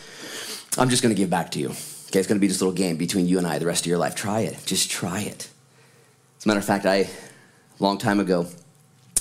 I'm 0.77 0.91
just 0.91 1.03
going 1.03 1.15
to 1.15 1.19
give 1.19 1.31
back 1.31 1.51
to 1.53 1.59
you. 1.59 1.69
Okay, 1.69 2.19
it's 2.19 2.29
going 2.29 2.37
to 2.37 2.41
be 2.41 2.47
this 2.47 2.61
little 2.61 2.75
game 2.75 2.99
between 2.99 3.27
you 3.27 3.39
and 3.39 3.47
I 3.47 3.59
the 3.59 3.65
rest 3.65 3.85
of 3.85 3.87
your 3.87 3.97
life. 3.97 4.17
Try 4.17 4.41
it. 4.41 4.59
Just 4.67 4.91
try 4.91 5.23
it. 5.23 5.49
As 6.37 6.45
a 6.45 6.49
matter 6.49 6.61
of 6.61 6.67
fact, 6.67 6.85
I, 6.85 6.97
a 6.97 7.09
long 7.81 7.97
time 7.97 8.21
ago, 8.21 8.49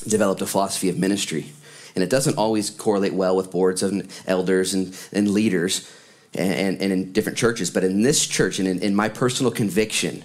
developed 0.05 0.41
a 0.41 0.45
philosophy 0.45 0.89
of 0.89 0.99
ministry. 0.99 1.53
And 1.95 2.03
it 2.03 2.09
doesn't 2.09 2.37
always 2.37 2.69
correlate 2.69 3.13
well 3.13 3.35
with 3.35 3.51
boards 3.51 3.81
and 3.81 4.11
elders 4.27 4.73
and, 4.73 4.97
and 5.13 5.29
leaders 5.29 5.89
and, 6.33 6.81
and 6.81 6.91
in 6.91 7.13
different 7.13 7.37
churches. 7.37 7.71
But 7.71 7.83
in 7.83 8.01
this 8.01 8.27
church 8.27 8.59
and 8.59 8.67
in, 8.67 8.81
in 8.81 8.95
my 8.95 9.07
personal 9.09 9.51
conviction, 9.51 10.23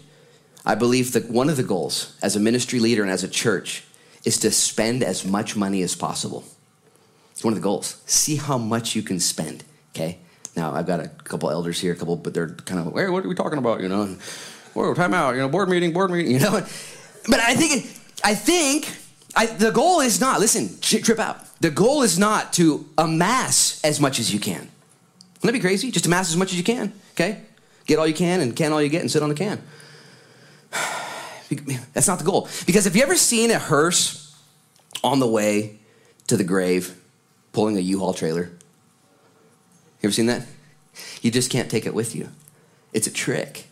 I 0.67 0.75
believe 0.75 1.12
that 1.12 1.31
one 1.31 1.49
of 1.49 1.57
the 1.57 1.62
goals 1.62 2.19
as 2.23 2.37
a 2.37 2.41
ministry 2.41 2.81
leader 2.81 3.03
and 3.03 3.11
as 3.11 3.25
a 3.25 3.29
church 3.29 3.85
is 4.25 4.39
to 4.39 4.50
spend 4.50 5.03
as 5.03 5.25
much 5.25 5.57
money 5.57 5.83
as 5.83 5.95
possible. 5.95 6.45
It's 7.33 7.45
one 7.45 7.53
of 7.53 7.59
the 7.59 7.62
goals. 7.62 8.03
See 8.07 8.37
how 8.37 8.59
much 8.59 8.95
you 8.95 9.03
can 9.03 9.19
spend, 9.19 9.65
okay? 9.95 10.19
Now, 10.57 10.75
I've 10.75 10.87
got 10.87 11.00
a 11.00 11.09
couple 11.09 11.50
elders 11.50 11.81
here, 11.81 11.93
a 11.93 11.97
couple, 11.97 12.17
but 12.17 12.35
they're 12.35 12.50
kind 12.50 12.87
of, 12.87 12.95
hey, 12.95 13.09
what 13.09 13.25
are 13.25 13.29
we 13.29 13.35
talking 13.35 13.59
about, 13.59 13.81
you 13.81 13.89
know? 13.89 14.17
Whoa, 14.75 14.93
time 14.95 15.15
out, 15.15 15.35
you 15.35 15.41
know, 15.41 15.49
board 15.49 15.69
meeting, 15.69 15.93
board 15.93 16.11
meeting, 16.11 16.33
you 16.33 16.41
know? 16.41 16.50
But 16.50 17.41
I 17.41 17.55
think, 17.55 17.87
I 18.23 18.35
think 18.35 18.95
I, 19.35 19.47
the 19.47 19.71
goal 19.71 20.00
is 20.00 20.21
not, 20.21 20.41
listen, 20.41 20.79
trip 20.81 21.19
out. 21.19 21.41
The 21.61 21.71
goal 21.71 22.02
is 22.02 22.19
not 22.19 22.52
to 22.55 22.87
amass 22.97 23.81
as 23.85 24.00
much 24.00 24.19
as 24.19 24.33
you 24.33 24.40
can. 24.40 24.61
Wouldn't 24.61 25.43
that 25.43 25.52
be 25.52 25.61
crazy? 25.61 25.90
Just 25.90 26.07
amass 26.07 26.31
as 26.31 26.37
much 26.37 26.52
as 26.52 26.59
you 26.59 26.64
can, 26.64 26.93
okay? 27.12 27.43
Get 27.87 27.99
all 27.99 28.07
you 28.07 28.14
can 28.14 28.40
and 28.40 28.55
can 28.57 28.73
all 28.73 28.83
you 28.83 28.88
get 28.88 29.00
and 29.02 29.11
sit 29.11 29.23
on 29.23 29.29
the 29.29 29.35
can. 29.35 29.62
That's 31.93 32.09
not 32.09 32.19
the 32.19 32.25
goal. 32.25 32.49
Because 32.67 32.85
have 32.85 32.97
you 32.97 33.02
ever 33.02 33.17
seen 33.17 33.50
a 33.50 33.59
hearse 33.59 34.35
on 35.02 35.19
the 35.19 35.26
way 35.26 35.79
to 36.29 36.37
the 36.37 36.45
grave? 36.45 36.97
pulling 37.52 37.76
a 37.76 37.81
U-Haul 37.81 38.14
trailer. 38.14 38.43
You 38.43 40.07
ever 40.07 40.12
seen 40.12 40.26
that? 40.26 40.47
You 41.23 41.31
just 41.31 41.50
can't 41.50 41.71
take 41.71 41.87
it 41.87 41.95
with 41.95 42.14
you. 42.14 42.29
It's 42.93 43.07
a 43.07 43.12
trick. 43.12 43.67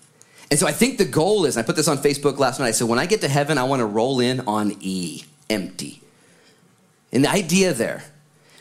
And 0.50 0.58
so 0.58 0.66
I 0.66 0.72
think 0.72 0.98
the 0.98 1.04
goal 1.04 1.44
is, 1.44 1.56
I 1.56 1.62
put 1.62 1.76
this 1.76 1.88
on 1.88 1.98
Facebook 1.98 2.38
last 2.38 2.60
night. 2.60 2.68
I 2.68 2.70
said, 2.72 2.88
when 2.88 2.98
I 2.98 3.06
get 3.06 3.20
to 3.22 3.28
heaven, 3.28 3.58
I 3.58 3.64
want 3.64 3.80
to 3.80 3.86
roll 3.86 4.20
in 4.20 4.40
on 4.40 4.76
E, 4.80 5.24
empty. 5.50 6.00
And 7.12 7.24
the 7.24 7.30
idea 7.30 7.72
there 7.72 8.04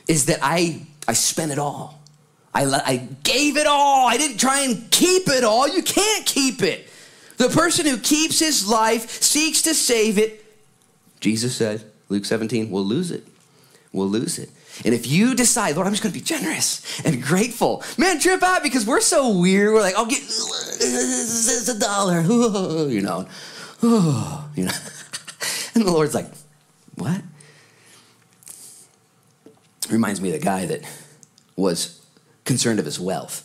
is 0.07 0.25
that 0.25 0.39
I, 0.41 0.81
I 1.07 1.13
spent 1.13 1.51
it 1.51 1.59
all. 1.59 1.99
I, 2.53 2.63
I 2.63 3.07
gave 3.23 3.57
it 3.57 3.67
all. 3.67 4.07
I 4.07 4.17
didn't 4.17 4.37
try 4.37 4.61
and 4.61 4.89
keep 4.89 5.27
it 5.27 5.43
all. 5.43 5.67
You 5.67 5.83
can't 5.83 6.25
keep 6.25 6.63
it. 6.63 6.89
The 7.37 7.49
person 7.49 7.85
who 7.85 7.97
keeps 7.97 8.39
his 8.39 8.67
life, 8.67 9.21
seeks 9.21 9.61
to 9.63 9.75
save 9.75 10.17
it, 10.17 10.43
Jesus 11.19 11.55
said, 11.55 11.83
Luke 12.09 12.25
17, 12.25 12.69
will 12.69 12.83
lose 12.83 13.11
it. 13.11 13.27
We'll 13.91 14.07
lose 14.07 14.39
it. 14.39 14.49
And 14.85 14.93
if 14.93 15.07
you 15.07 15.33
decide, 15.33 15.75
Lord, 15.75 15.87
I'm 15.87 15.93
just 15.93 16.03
going 16.03 16.13
to 16.13 16.19
be 16.19 16.23
generous 16.23 17.01
and 17.03 17.21
grateful, 17.21 17.83
man, 17.97 18.19
trip 18.19 18.43
out 18.43 18.61
because 18.63 18.85
we're 18.85 19.01
so 19.01 19.37
weird. 19.37 19.73
We're 19.73 19.81
like, 19.81 19.95
I'll 19.95 20.05
get 20.05 20.21
a 21.69 21.79
dollar, 21.79 22.21
you 22.89 23.01
know, 23.01 23.27
you 24.55 24.65
know. 24.65 24.71
And 25.75 25.85
the 25.85 25.91
Lord's 25.91 26.15
like, 26.15 26.25
what? 26.95 27.21
Reminds 29.89 30.21
me 30.21 30.29
of 30.29 30.39
the 30.39 30.45
guy 30.45 30.65
that 30.65 30.81
was 31.55 32.05
concerned 32.45 32.79
of 32.79 32.85
his 32.85 32.99
wealth 32.99 33.43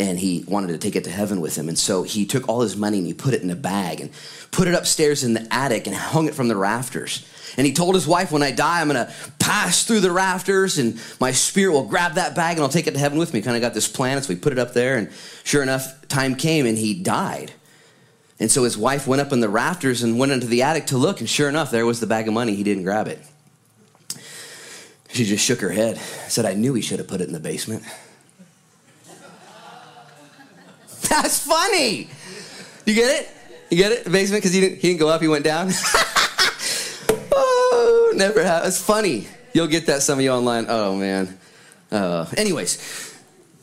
and 0.00 0.18
he 0.18 0.44
wanted 0.46 0.68
to 0.68 0.78
take 0.78 0.94
it 0.94 1.04
to 1.04 1.10
heaven 1.10 1.40
with 1.40 1.56
him. 1.56 1.68
And 1.68 1.78
so 1.78 2.04
he 2.04 2.24
took 2.24 2.48
all 2.48 2.60
his 2.60 2.76
money 2.76 2.98
and 2.98 3.06
he 3.06 3.14
put 3.14 3.34
it 3.34 3.42
in 3.42 3.50
a 3.50 3.56
bag 3.56 4.00
and 4.00 4.10
put 4.52 4.68
it 4.68 4.74
upstairs 4.74 5.24
in 5.24 5.34
the 5.34 5.46
attic 5.52 5.86
and 5.86 5.96
hung 5.96 6.28
it 6.28 6.34
from 6.34 6.46
the 6.46 6.56
rafters. 6.56 7.26
And 7.56 7.66
he 7.66 7.72
told 7.72 7.96
his 7.96 8.06
wife, 8.06 8.30
When 8.30 8.42
I 8.42 8.52
die, 8.52 8.80
I'm 8.80 8.88
going 8.88 9.04
to 9.04 9.12
pass 9.40 9.84
through 9.84 10.00
the 10.00 10.12
rafters 10.12 10.78
and 10.78 11.00
my 11.18 11.32
spirit 11.32 11.72
will 11.72 11.84
grab 11.84 12.14
that 12.14 12.36
bag 12.36 12.56
and 12.56 12.62
I'll 12.62 12.68
take 12.68 12.86
it 12.86 12.92
to 12.92 13.00
heaven 13.00 13.18
with 13.18 13.34
me. 13.34 13.42
Kind 13.42 13.56
of 13.56 13.62
got 13.62 13.74
this 13.74 13.88
plan. 13.88 14.22
So 14.22 14.28
we 14.28 14.36
put 14.36 14.52
it 14.52 14.58
up 14.58 14.72
there. 14.72 14.96
And 14.96 15.10
sure 15.42 15.62
enough, 15.62 16.06
time 16.06 16.36
came 16.36 16.66
and 16.66 16.78
he 16.78 16.94
died. 16.94 17.52
And 18.38 18.52
so 18.52 18.62
his 18.62 18.78
wife 18.78 19.08
went 19.08 19.20
up 19.20 19.32
in 19.32 19.40
the 19.40 19.48
rafters 19.48 20.04
and 20.04 20.16
went 20.16 20.30
into 20.30 20.46
the 20.46 20.62
attic 20.62 20.86
to 20.88 20.98
look. 20.98 21.18
And 21.18 21.28
sure 21.28 21.48
enough, 21.48 21.72
there 21.72 21.84
was 21.84 21.98
the 21.98 22.06
bag 22.06 22.28
of 22.28 22.34
money. 22.34 22.54
He 22.54 22.62
didn't 22.62 22.84
grab 22.84 23.08
it. 23.08 23.18
She 25.12 25.24
just 25.24 25.44
shook 25.44 25.60
her 25.60 25.70
head, 25.70 25.98
said, 26.28 26.44
I 26.44 26.54
knew 26.54 26.74
he 26.74 26.82
should 26.82 26.98
have 26.98 27.08
put 27.08 27.20
it 27.20 27.26
in 27.26 27.32
the 27.32 27.40
basement. 27.40 27.82
That's 31.08 31.40
funny. 31.40 32.08
You 32.84 32.94
get 32.94 33.22
it? 33.22 33.28
You 33.70 33.76
get 33.76 33.92
it? 33.92 34.04
The 34.04 34.10
basement 34.10 34.42
because 34.42 34.54
he 34.54 34.60
didn't, 34.60 34.76
he 34.76 34.88
didn't 34.88 35.00
go 35.00 35.08
up, 35.08 35.20
he 35.20 35.28
went 35.28 35.44
down. 35.44 35.70
oh, 37.32 38.12
never 38.16 38.42
have. 38.42 38.64
It's 38.64 38.80
funny. 38.80 39.26
You'll 39.52 39.66
get 39.66 39.86
that 39.86 40.02
some 40.02 40.18
of 40.18 40.24
you 40.24 40.30
online. 40.30 40.66
Oh 40.68 40.96
man. 40.96 41.38
Uh, 41.90 42.26
anyways, 42.36 43.14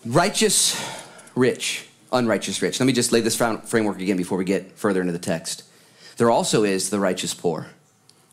righteous, 0.06 0.80
rich, 1.36 1.88
unrighteous, 2.12 2.62
rich. 2.62 2.80
Let 2.80 2.86
me 2.86 2.94
just 2.94 3.12
lay 3.12 3.22
this 3.22 3.36
framework 3.36 4.00
again 4.00 4.18
before 4.18 4.38
we 4.38 4.46
get 4.46 4.72
further 4.74 5.02
into 5.02 5.14
the 5.14 5.20
text. 5.20 5.64
There 6.18 6.30
also 6.30 6.64
is 6.64 6.90
the 6.90 7.00
righteous 7.00 7.34
poor 7.34 7.68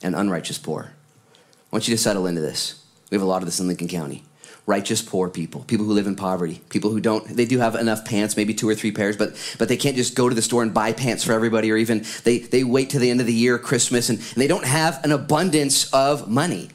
and 0.03 0.15
unrighteous 0.15 0.59
poor. 0.59 0.93
I 0.93 1.69
want 1.71 1.89
you 1.89 1.95
to 1.95 2.03
settle 2.03 2.27
into 2.27 2.41
this. 2.41 2.82
We 3.13 3.17
have 3.17 3.23
a 3.23 3.27
lot 3.27 3.43
of 3.43 3.47
this 3.47 3.61
in 3.61 3.69
Lincoln 3.69 3.89
County 3.89 4.25
righteous 4.65 5.03
poor 5.03 5.29
people, 5.29 5.65
people 5.65 5.85
who 5.85 5.93
live 5.93 6.07
in 6.07 6.15
poverty, 6.15 6.61
people 6.69 6.91
who 6.91 7.01
don't, 7.01 7.27
they 7.27 7.45
do 7.45 7.59
have 7.59 7.75
enough 7.75 8.05
pants, 8.05 8.37
maybe 8.37 8.55
two 8.55 8.69
or 8.69 8.77
three 8.77 8.93
pairs, 8.93 9.17
but, 9.17 9.35
but 9.59 9.69
they 9.69 9.77
can't 9.77 9.97
just 9.97 10.15
go 10.15 10.29
to 10.29 10.37
the 10.37 10.41
store 10.41 10.63
and 10.63 10.73
buy 10.73 10.93
pants 10.93 11.25
for 11.25 11.33
everybody, 11.33 11.73
or 11.73 11.77
even 11.77 12.05
they, 12.23 12.39
they 12.39 12.63
wait 12.63 12.91
to 12.91 13.01
the 13.01 13.11
end 13.11 13.21
of 13.21 13.27
the 13.27 13.33
year, 13.33 13.59
Christmas, 13.59 14.09
and, 14.09 14.21
and 14.21 14.37
they 14.37 14.47
don't 14.47 14.65
have 14.65 15.05
an 15.05 15.11
abundance 15.11 15.93
of 15.93 16.29
money. 16.29 16.71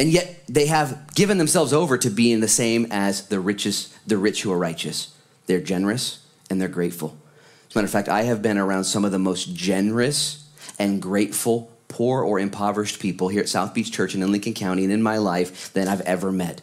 And 0.00 0.08
yet 0.08 0.42
they 0.48 0.66
have 0.66 1.14
given 1.14 1.38
themselves 1.38 1.72
over 1.72 1.96
to 1.98 2.10
being 2.10 2.40
the 2.40 2.48
same 2.48 2.88
as 2.90 3.28
the 3.28 3.38
richest, 3.38 3.96
the 4.04 4.18
rich 4.18 4.42
who 4.42 4.50
are 4.50 4.58
righteous. 4.58 5.14
They're 5.46 5.60
generous 5.60 6.26
and 6.50 6.60
they're 6.60 6.66
grateful. 6.66 7.16
As 7.68 7.76
a 7.76 7.78
matter 7.78 7.86
of 7.86 7.92
fact, 7.92 8.08
I 8.08 8.22
have 8.22 8.42
been 8.42 8.58
around 8.58 8.82
some 8.82 9.04
of 9.04 9.12
the 9.12 9.18
most 9.20 9.54
generous 9.54 10.50
and 10.76 11.00
grateful 11.00 11.70
poor 11.88 12.22
or 12.22 12.38
impoverished 12.38 13.00
people 13.00 13.28
here 13.28 13.40
at 13.40 13.48
South 13.48 13.74
Beach 13.74 13.90
Church 13.90 14.14
and 14.14 14.22
in 14.22 14.30
Lincoln 14.30 14.54
County 14.54 14.84
and 14.84 14.92
in 14.92 15.02
my 15.02 15.18
life 15.18 15.72
than 15.72 15.88
I've 15.88 16.02
ever 16.02 16.30
met. 16.30 16.60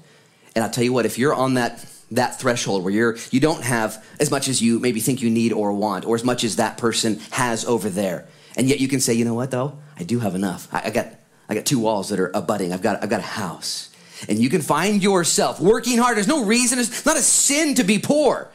And 0.56 0.64
I'll 0.64 0.70
tell 0.70 0.84
you 0.84 0.94
what, 0.94 1.06
if 1.06 1.18
you're 1.20 1.34
on 1.34 1.56
that 1.56 1.86
that 2.12 2.40
threshold 2.40 2.84
where 2.84 2.94
you're 2.94 3.18
you 3.32 3.40
don't 3.40 3.64
have 3.64 4.06
as 4.20 4.30
much 4.30 4.48
as 4.48 4.62
you 4.62 4.80
maybe 4.80 5.00
think 5.00 5.22
you 5.22 5.30
need 5.30 5.52
or 5.52 5.74
want, 5.74 6.06
or 6.06 6.16
as 6.16 6.24
much 6.24 6.44
as 6.44 6.58
that 6.58 6.78
person 6.78 7.20
has 7.32 7.66
over 7.66 7.90
there, 7.90 8.28
and 8.56 8.70
yet 8.70 8.80
you 8.80 8.88
can 8.88 9.00
say, 9.00 9.14
you 9.14 9.26
know 9.26 9.34
what 9.34 9.52
though, 9.52 9.78
I 10.00 10.04
do 10.04 10.20
have 10.20 10.36
enough. 10.36 10.68
I, 10.72 10.84
I 10.86 10.90
got 10.92 11.08
I 11.50 11.56
got 11.56 11.66
two 11.66 11.80
walls 11.80 12.10
that 12.10 12.20
are 12.20 12.32
abutting. 12.34 12.72
I've 12.72 12.82
got 12.82 13.04
I've 13.04 13.10
got 13.10 13.20
a 13.20 13.24
house, 13.24 13.90
and 14.30 14.40
you 14.40 14.50
can 14.50 14.62
find 14.62 15.04
yourself 15.04 15.60
working 15.60 15.98
hard. 15.98 16.16
There's 16.16 16.28
no 16.28 16.46
reason. 16.46 16.80
It's 16.80 17.06
not 17.06 17.18
a 17.18 17.22
sin 17.22 17.76
to 17.76 17.84
be 17.84 18.00
poor. 18.00 18.50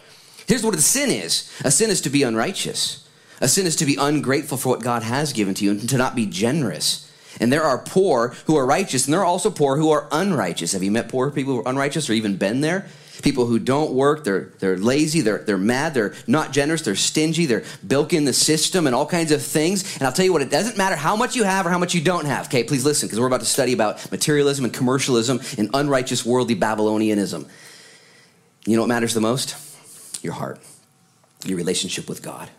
Here's 0.47 0.63
what 0.63 0.75
a 0.75 0.81
sin 0.81 1.11
is: 1.11 1.53
a 1.65 1.71
sin 1.71 1.91
is 1.91 2.01
to 2.03 2.11
be 2.11 2.23
unrighteous. 2.23 3.07
A 3.41 3.49
sin 3.49 3.67
is 3.67 3.77
to 3.77 3.87
be 3.87 3.97
ungrateful 3.97 4.59
for 4.59 4.69
what 4.69 4.83
God 4.83 5.03
has 5.03 5.33
given 5.33 5.55
to 5.55 5.65
you 5.65 5.71
and 5.73 5.89
to 5.89 5.97
not 5.97 6.15
be 6.15 6.27
generous. 6.27 7.11
And 7.41 7.53
there 7.53 7.63
are 7.63 7.79
poor 7.79 8.35
who 8.47 8.57
are 8.57 8.67
righteous, 8.67 9.07
and 9.07 9.15
there 9.15 9.21
are 9.21 9.27
also 9.27 9.51
poor 9.51 9.77
who 9.77 9.91
are 9.91 10.09
unrighteous. 10.13 10.73
Have 10.73 10.83
you 10.83 10.91
met 10.91 11.09
poor 11.09 11.31
people 11.31 11.55
who 11.55 11.61
are 11.61 11.69
unrighteous 11.69 12.11
or 12.11 12.13
even 12.13 12.37
been 12.37 12.61
there? 12.61 12.87
People 13.23 13.47
who 13.47 13.59
don't 13.59 13.93
work, 13.93 14.25
they're, 14.25 14.51
they're 14.59 14.79
lazy, 14.79 15.21
they're, 15.21 15.39
they're 15.39 15.59
mad, 15.59 15.93
they're 15.93 16.15
not 16.27 16.53
generous, 16.53 16.83
they're 16.83 16.97
stingy, 16.97 17.45
they're 17.45 17.65
bilking 17.87 18.25
the 18.25 18.33
system 18.33 18.87
and 18.87 18.97
all 18.97 19.07
kinds 19.07 19.31
of 19.31 19.43
things. 19.43 19.97
And 19.97 20.05
I'll 20.05 20.13
tell 20.13 20.25
you 20.25 20.33
what, 20.33 20.43
it 20.43 20.51
doesn't 20.51 20.79
matter 20.79 20.97
how 20.97 21.17
much 21.17 21.37
you 21.37 21.45
have 21.45 21.67
or 21.67 21.71
how 21.71 21.79
much 21.79 21.95
you 21.95 22.01
don't 22.01 22.25
have. 22.25 22.47
Okay, 22.47 22.65
please 22.65 22.85
listen, 22.85 23.09
because 23.09 23.21
we're 23.21 23.27
about 23.27 23.41
to 23.41 23.47
study 23.47 23.75
about 23.75 24.11
materialism 24.11 24.65
and 24.65 24.73
commercialism 24.73 25.41
and 25.59 25.69
unrighteous 25.75 26.25
worldly 26.25 26.57
Babylonianism. 26.57 27.47
You 28.67 28.77
know 28.77 28.83
what 28.83 28.89
matters 28.89 29.15
the 29.15 29.21
most? 29.21 29.55
Your 30.25 30.33
heart, 30.33 30.59
your 31.45 31.59
relationship 31.59 32.09
with 32.09 32.23
God. 32.23 32.51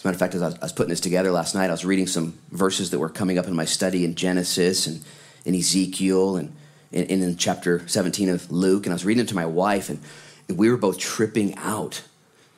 As 0.00 0.04
a 0.04 0.08
matter 0.08 0.14
of 0.14 0.20
fact, 0.20 0.34
as 0.34 0.40
I 0.40 0.46
was, 0.46 0.54
I 0.54 0.62
was 0.62 0.72
putting 0.72 0.88
this 0.88 1.00
together 1.00 1.30
last 1.30 1.54
night, 1.54 1.68
I 1.68 1.72
was 1.72 1.84
reading 1.84 2.06
some 2.06 2.38
verses 2.52 2.88
that 2.88 2.98
were 2.98 3.10
coming 3.10 3.36
up 3.36 3.46
in 3.46 3.54
my 3.54 3.66
study 3.66 4.02
in 4.02 4.14
Genesis 4.14 4.86
and 4.86 5.04
in 5.44 5.54
Ezekiel 5.54 6.36
and 6.36 6.56
in, 6.90 7.36
chapter 7.36 7.86
17 7.86 8.30
of 8.30 8.50
Luke. 8.50 8.86
And 8.86 8.94
I 8.94 8.94
was 8.94 9.04
reading 9.04 9.24
it 9.24 9.28
to 9.28 9.34
my 9.34 9.44
wife, 9.44 9.90
and, 9.90 10.00
and 10.48 10.56
we 10.56 10.70
were 10.70 10.78
both 10.78 10.96
tripping 10.96 11.54
out 11.58 12.02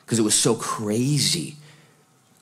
because 0.05 0.19
it 0.19 0.21
was 0.21 0.35
so 0.35 0.55
crazy 0.55 1.57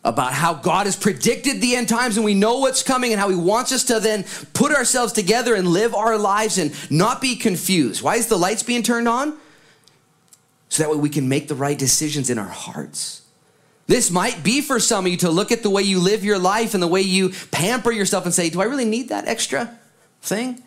about 0.03 0.33
how 0.33 0.53
God 0.53 0.85
has 0.85 0.95
predicted 0.95 1.61
the 1.61 1.75
end 1.75 1.89
times 1.89 2.15
and 2.15 2.23
we 2.23 2.35
know 2.35 2.59
what's 2.59 2.83
coming 2.83 3.11
and 3.11 3.19
how 3.19 3.29
He 3.29 3.35
wants 3.35 3.71
us 3.71 3.83
to 3.85 3.99
then 3.99 4.23
put 4.53 4.71
ourselves 4.71 5.13
together 5.13 5.55
and 5.55 5.67
live 5.67 5.95
our 5.95 6.15
lives 6.15 6.59
and 6.59 6.75
not 6.91 7.21
be 7.21 7.35
confused. 7.35 8.03
Why 8.03 8.17
is 8.17 8.27
the 8.27 8.37
lights 8.37 8.61
being 8.61 8.83
turned 8.83 9.07
on? 9.07 9.35
So 10.69 10.83
that 10.83 10.91
way 10.91 10.97
we 10.97 11.09
can 11.09 11.27
make 11.27 11.47
the 11.47 11.55
right 11.55 11.77
decisions 11.77 12.29
in 12.29 12.37
our 12.37 12.45
hearts. 12.45 13.20
This 13.91 14.09
might 14.09 14.41
be 14.41 14.61
for 14.61 14.79
some 14.79 15.05
of 15.05 15.11
you 15.11 15.17
to 15.17 15.29
look 15.29 15.51
at 15.51 15.63
the 15.63 15.69
way 15.69 15.81
you 15.81 15.99
live 15.99 16.23
your 16.23 16.39
life 16.39 16.73
and 16.73 16.81
the 16.81 16.87
way 16.87 17.01
you 17.01 17.33
pamper 17.51 17.91
yourself 17.91 18.23
and 18.23 18.33
say, 18.33 18.49
Do 18.49 18.61
I 18.61 18.63
really 18.63 18.85
need 18.85 19.09
that 19.09 19.27
extra 19.27 19.77
thing? 20.21 20.63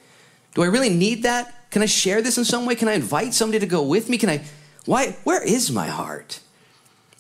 Do 0.53 0.63
I 0.63 0.67
really 0.67 0.91
need 0.91 1.23
that? 1.23 1.71
Can 1.71 1.81
I 1.81 1.87
share 1.87 2.21
this 2.21 2.37
in 2.37 2.45
some 2.45 2.67
way? 2.67 2.75
Can 2.75 2.87
I 2.87 2.93
invite 2.93 3.33
somebody 3.33 3.61
to 3.61 3.67
go 3.67 3.83
with 3.83 4.11
me? 4.11 4.19
Can 4.19 4.29
I? 4.29 4.45
Why? 4.85 5.17
Where 5.25 5.43
is 5.43 5.73
my 5.73 5.87
heart? 5.87 6.41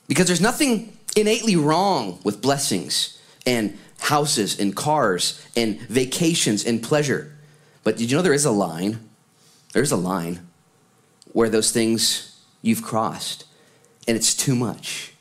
Because 0.06 0.26
there's 0.26 0.42
nothing 0.42 0.94
innately 1.16 1.56
wrong 1.56 2.18
with 2.22 2.42
blessings 2.42 3.18
and 3.46 3.78
houses 4.00 4.60
and 4.60 4.76
cars 4.76 5.42
and 5.56 5.80
vacations 5.88 6.66
and 6.66 6.82
pleasure. 6.82 7.34
But 7.82 7.96
did 7.96 8.10
you 8.10 8.18
know 8.18 8.22
there 8.22 8.34
is 8.34 8.44
a 8.44 8.50
line? 8.50 9.08
There's 9.72 9.90
a 9.90 9.96
line 9.96 10.46
where 11.32 11.48
those 11.48 11.72
things 11.72 12.38
you've 12.60 12.82
crossed 12.82 13.46
and 14.06 14.18
it's 14.18 14.34
too 14.34 14.54
much 14.54 15.13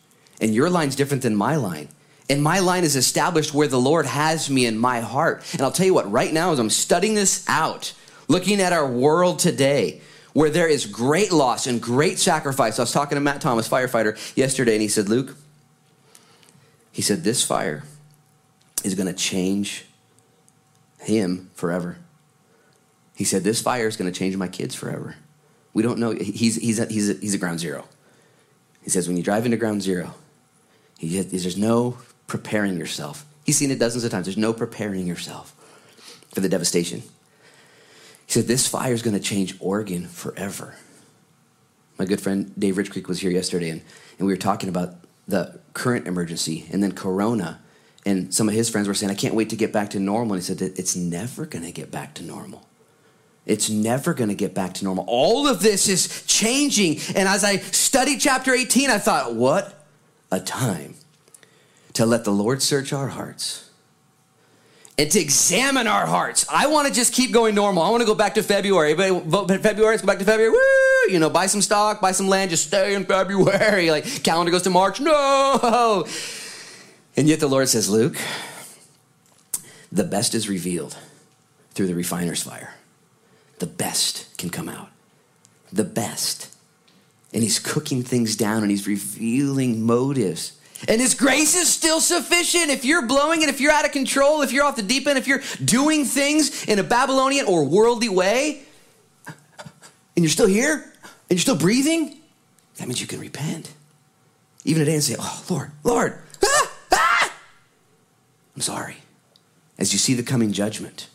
and 0.44 0.54
your 0.54 0.70
line's 0.70 0.96
different 0.96 1.24
than 1.24 1.36
my 1.36 1.56
line. 1.56 1.88
And 2.30 2.44
my 2.44 2.60
line 2.60 2.84
is 2.84 2.96
established 2.96 3.54
where 3.54 3.68
the 3.68 3.80
Lord 3.80 4.06
has 4.06 4.50
me 4.50 4.66
in 4.66 4.78
my 4.78 5.00
heart. 5.00 5.44
And 5.54 5.62
I'll 5.62 5.72
tell 5.72 5.86
you 5.86 5.94
what, 5.94 6.12
right 6.12 6.32
now, 6.32 6.52
as 6.52 6.60
I'm 6.60 6.70
studying 6.70 7.16
this 7.16 7.46
out, 7.48 7.94
looking 8.28 8.60
at 8.60 8.74
our 8.74 8.86
world 8.86 9.40
today, 9.40 10.02
where 10.34 10.50
there 10.50 10.68
is 10.68 10.86
great 10.86 11.32
loss 11.32 11.66
and 11.66 11.82
great 11.82 12.20
sacrifice. 12.20 12.78
I 12.78 12.82
was 12.82 12.92
talking 12.92 13.16
to 13.16 13.22
Matt 13.22 13.40
Thomas, 13.40 13.70
firefighter, 13.70 14.18
yesterday, 14.36 14.74
and 14.74 14.82
he 14.82 14.88
said, 14.88 15.08
Luke, 15.08 15.36
he 16.92 17.02
said, 17.02 17.24
this 17.24 17.44
fire 17.44 17.84
is 18.84 18.96
going 18.96 19.08
to 19.08 19.14
change 19.14 19.86
him 21.00 21.50
forever. 21.56 21.98
He 23.16 23.24
said, 23.24 23.44
this 23.44 23.62
fire 23.62 23.88
is 23.88 23.96
going 23.96 24.12
to 24.12 24.18
change 24.18 24.36
my 24.36 24.48
kids 24.48 24.76
forever. 24.76 25.16
We 25.74 25.84
don't 25.84 26.00
know. 26.00 26.12
He's, 26.12 26.56
he's, 26.56 26.80
a, 26.80 26.86
he's, 26.88 27.10
a, 27.10 27.14
he's 27.14 27.34
a 27.34 27.38
ground 27.38 27.60
zero. 27.60 27.86
He 28.84 28.90
says, 28.90 29.08
when 29.08 29.16
you 29.16 29.24
drive 29.24 29.46
into 29.46 29.58
ground 29.58 29.82
zero, 29.82 30.14
there's 31.00 31.58
no 31.58 31.98
preparing 32.28 32.78
yourself. 32.78 33.26
He's 33.46 33.58
seen 33.58 33.72
it 33.72 33.80
dozens 33.80 34.04
of 34.04 34.12
times. 34.12 34.26
There's 34.26 34.38
no 34.38 34.54
preparing 34.54 35.06
yourself 35.06 35.54
for 36.34 36.40
the 36.40 36.50
devastation. 36.50 37.02
He 38.26 38.32
said, 38.32 38.46
This 38.46 38.68
fire 38.68 38.94
is 38.94 39.02
going 39.02 39.16
to 39.16 39.20
change 39.20 39.56
Oregon 39.60 40.08
forever. 40.08 40.76
My 41.98 42.06
good 42.06 42.22
friend 42.22 42.52
Dave 42.58 42.78
Rich 42.78 42.92
Creek 42.92 43.08
was 43.08 43.20
here 43.20 43.32
yesterday, 43.32 43.70
and, 43.70 43.82
and 44.18 44.28
we 44.28 44.34
were 44.34 44.38
talking 44.38 44.70
about 44.70 44.96
the 45.28 45.60
current 45.74 46.08
emergency 46.08 46.66
and 46.72 46.82
then 46.82 46.94
Corona. 46.94 47.60
And 48.06 48.34
some 48.34 48.50
of 48.50 48.54
his 48.54 48.70
friends 48.70 48.88
were 48.88 48.94
saying, 48.94 49.12
I 49.12 49.16
can't 49.16 49.36
wait 49.36 49.50
to 49.52 49.56
get 49.56 49.72
back 49.72 49.92
to 49.92 50.00
normal. 50.00 50.34
And 50.34 50.44
he 50.44 50.46
said, 50.46 50.62
It's 50.62 50.96
never 50.96 51.46
going 51.46 51.64
to 51.66 51.72
get 51.72 51.92
back 51.92 52.16
to 52.16 52.24
normal. 52.24 52.68
It's 53.46 53.70
never 53.70 54.14
going 54.14 54.30
to 54.30 54.36
get 54.36 54.54
back 54.54 54.74
to 54.76 54.86
normal. 54.86 55.04
All 55.08 55.48
of 55.48 55.62
this 55.62 55.90
is 55.90 56.26
changing. 56.26 57.00
And 57.16 57.28
as 57.28 57.44
I 57.44 57.58
studied 57.58 58.22
chapter 58.22 58.54
18, 58.54 58.90
I 58.90 58.98
thought, 58.98 59.36
what 59.36 59.83
a 60.34 60.40
time 60.40 60.96
to 61.94 62.06
let 62.06 62.24
the 62.24 62.32
Lord 62.32 62.62
search 62.62 62.92
our 62.92 63.10
hearts 63.10 63.70
and 64.98 65.10
to 65.12 65.20
examine 65.20 65.88
our 65.88 66.08
hearts. 66.08 66.46
I 66.52 66.68
want 66.68 66.88
to 66.88 66.94
just 66.94 67.14
keep 67.14 67.32
going 67.32 67.54
normal. 67.54 67.84
I 67.84 67.90
want 67.90 68.02
to 68.02 68.08
go 68.08 68.16
back 68.16 68.34
to 68.36 68.44
February. 68.44 68.92
Everybody 68.94 69.30
vote 69.30 69.48
February, 69.62 69.94
let's 69.94 70.02
go 70.02 70.08
back 70.08 70.20
to 70.20 70.26
February. 70.26 70.52
Woo! 70.52 71.12
You 71.14 71.20
know, 71.20 71.30
buy 71.30 71.46
some 71.46 71.62
stock, 71.62 72.02
buy 72.02 72.12
some 72.14 72.28
land, 72.28 72.50
just 72.50 72.68
stay 72.68 72.96
in 72.96 73.06
February. 73.06 73.90
Like 73.94 74.24
calendar 74.24 74.52
goes 74.52 74.64
to 74.64 74.72
March. 74.72 75.00
No. 75.00 76.08
And 77.16 77.28
yet 77.28 77.40
the 77.40 77.48
Lord 77.48 77.70
says, 77.70 77.90
Luke, 77.90 78.18
the 79.92 80.04
best 80.04 80.34
is 80.34 80.50
revealed 80.50 80.98
through 81.76 81.88
the 81.88 81.94
refiner's 81.94 82.42
fire. 82.42 82.74
The 83.60 83.68
best 83.68 84.36
can 84.38 84.50
come 84.50 84.68
out. 84.68 84.90
The 85.72 85.84
best 85.84 86.53
and 87.34 87.42
he's 87.42 87.60
cooking 87.60 88.04
things 88.04 88.36
down 88.36 88.62
and 88.62 88.72
he's 88.72 88.88
revealing 88.88 89.86
motives. 89.86 90.54
And 90.88 91.00
his 91.00 91.16
grace 91.16 91.56
is 91.56 91.72
still 91.72 92.00
sufficient. 92.00 92.70
If 92.70 92.84
you're 92.84 93.06
blowing 93.08 93.42
it, 93.42 93.50
if 93.50 93.62
you're 93.62 93.72
out 93.72 93.86
of 93.86 93.92
control, 93.92 94.42
if 94.42 94.52
you're 94.52 94.66
off 94.66 94.76
the 94.76 94.82
deep 94.82 95.08
end, 95.08 95.18
if 95.18 95.28
you're 95.28 95.42
doing 95.64 96.04
things 96.06 96.66
in 96.66 96.78
a 96.78 96.84
Babylonian 96.84 97.46
or 97.46 97.64
worldly 97.64 98.10
way, 98.10 98.64
and 99.26 100.24
you're 100.24 100.30
still 100.30 100.48
here, 100.48 100.74
and 100.74 101.32
you're 101.32 101.40
still 101.40 101.58
breathing, 101.58 102.18
that 102.78 102.88
means 102.88 103.00
you 103.00 103.08
can 103.08 103.20
repent. 103.20 103.72
Even 104.66 104.82
today 104.82 104.94
and 104.94 105.04
say, 105.04 105.16
Oh, 105.18 105.44
Lord, 105.50 105.72
Lord, 105.84 106.22
ah, 106.44 106.72
ah, 106.92 107.34
I'm 108.56 108.62
sorry. 108.62 108.98
As 109.78 109.92
you 109.94 110.00
see 110.00 110.14
the 110.14 110.24
coming 110.24 110.52
judgment, 110.52 111.08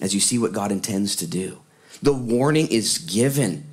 as 0.00 0.14
you 0.14 0.20
see 0.20 0.38
what 0.38 0.52
God 0.52 0.72
intends 0.72 1.14
to 1.16 1.26
do, 1.26 1.58
the 2.00 2.12
warning 2.12 2.68
is 2.68 2.98
given. 2.98 3.67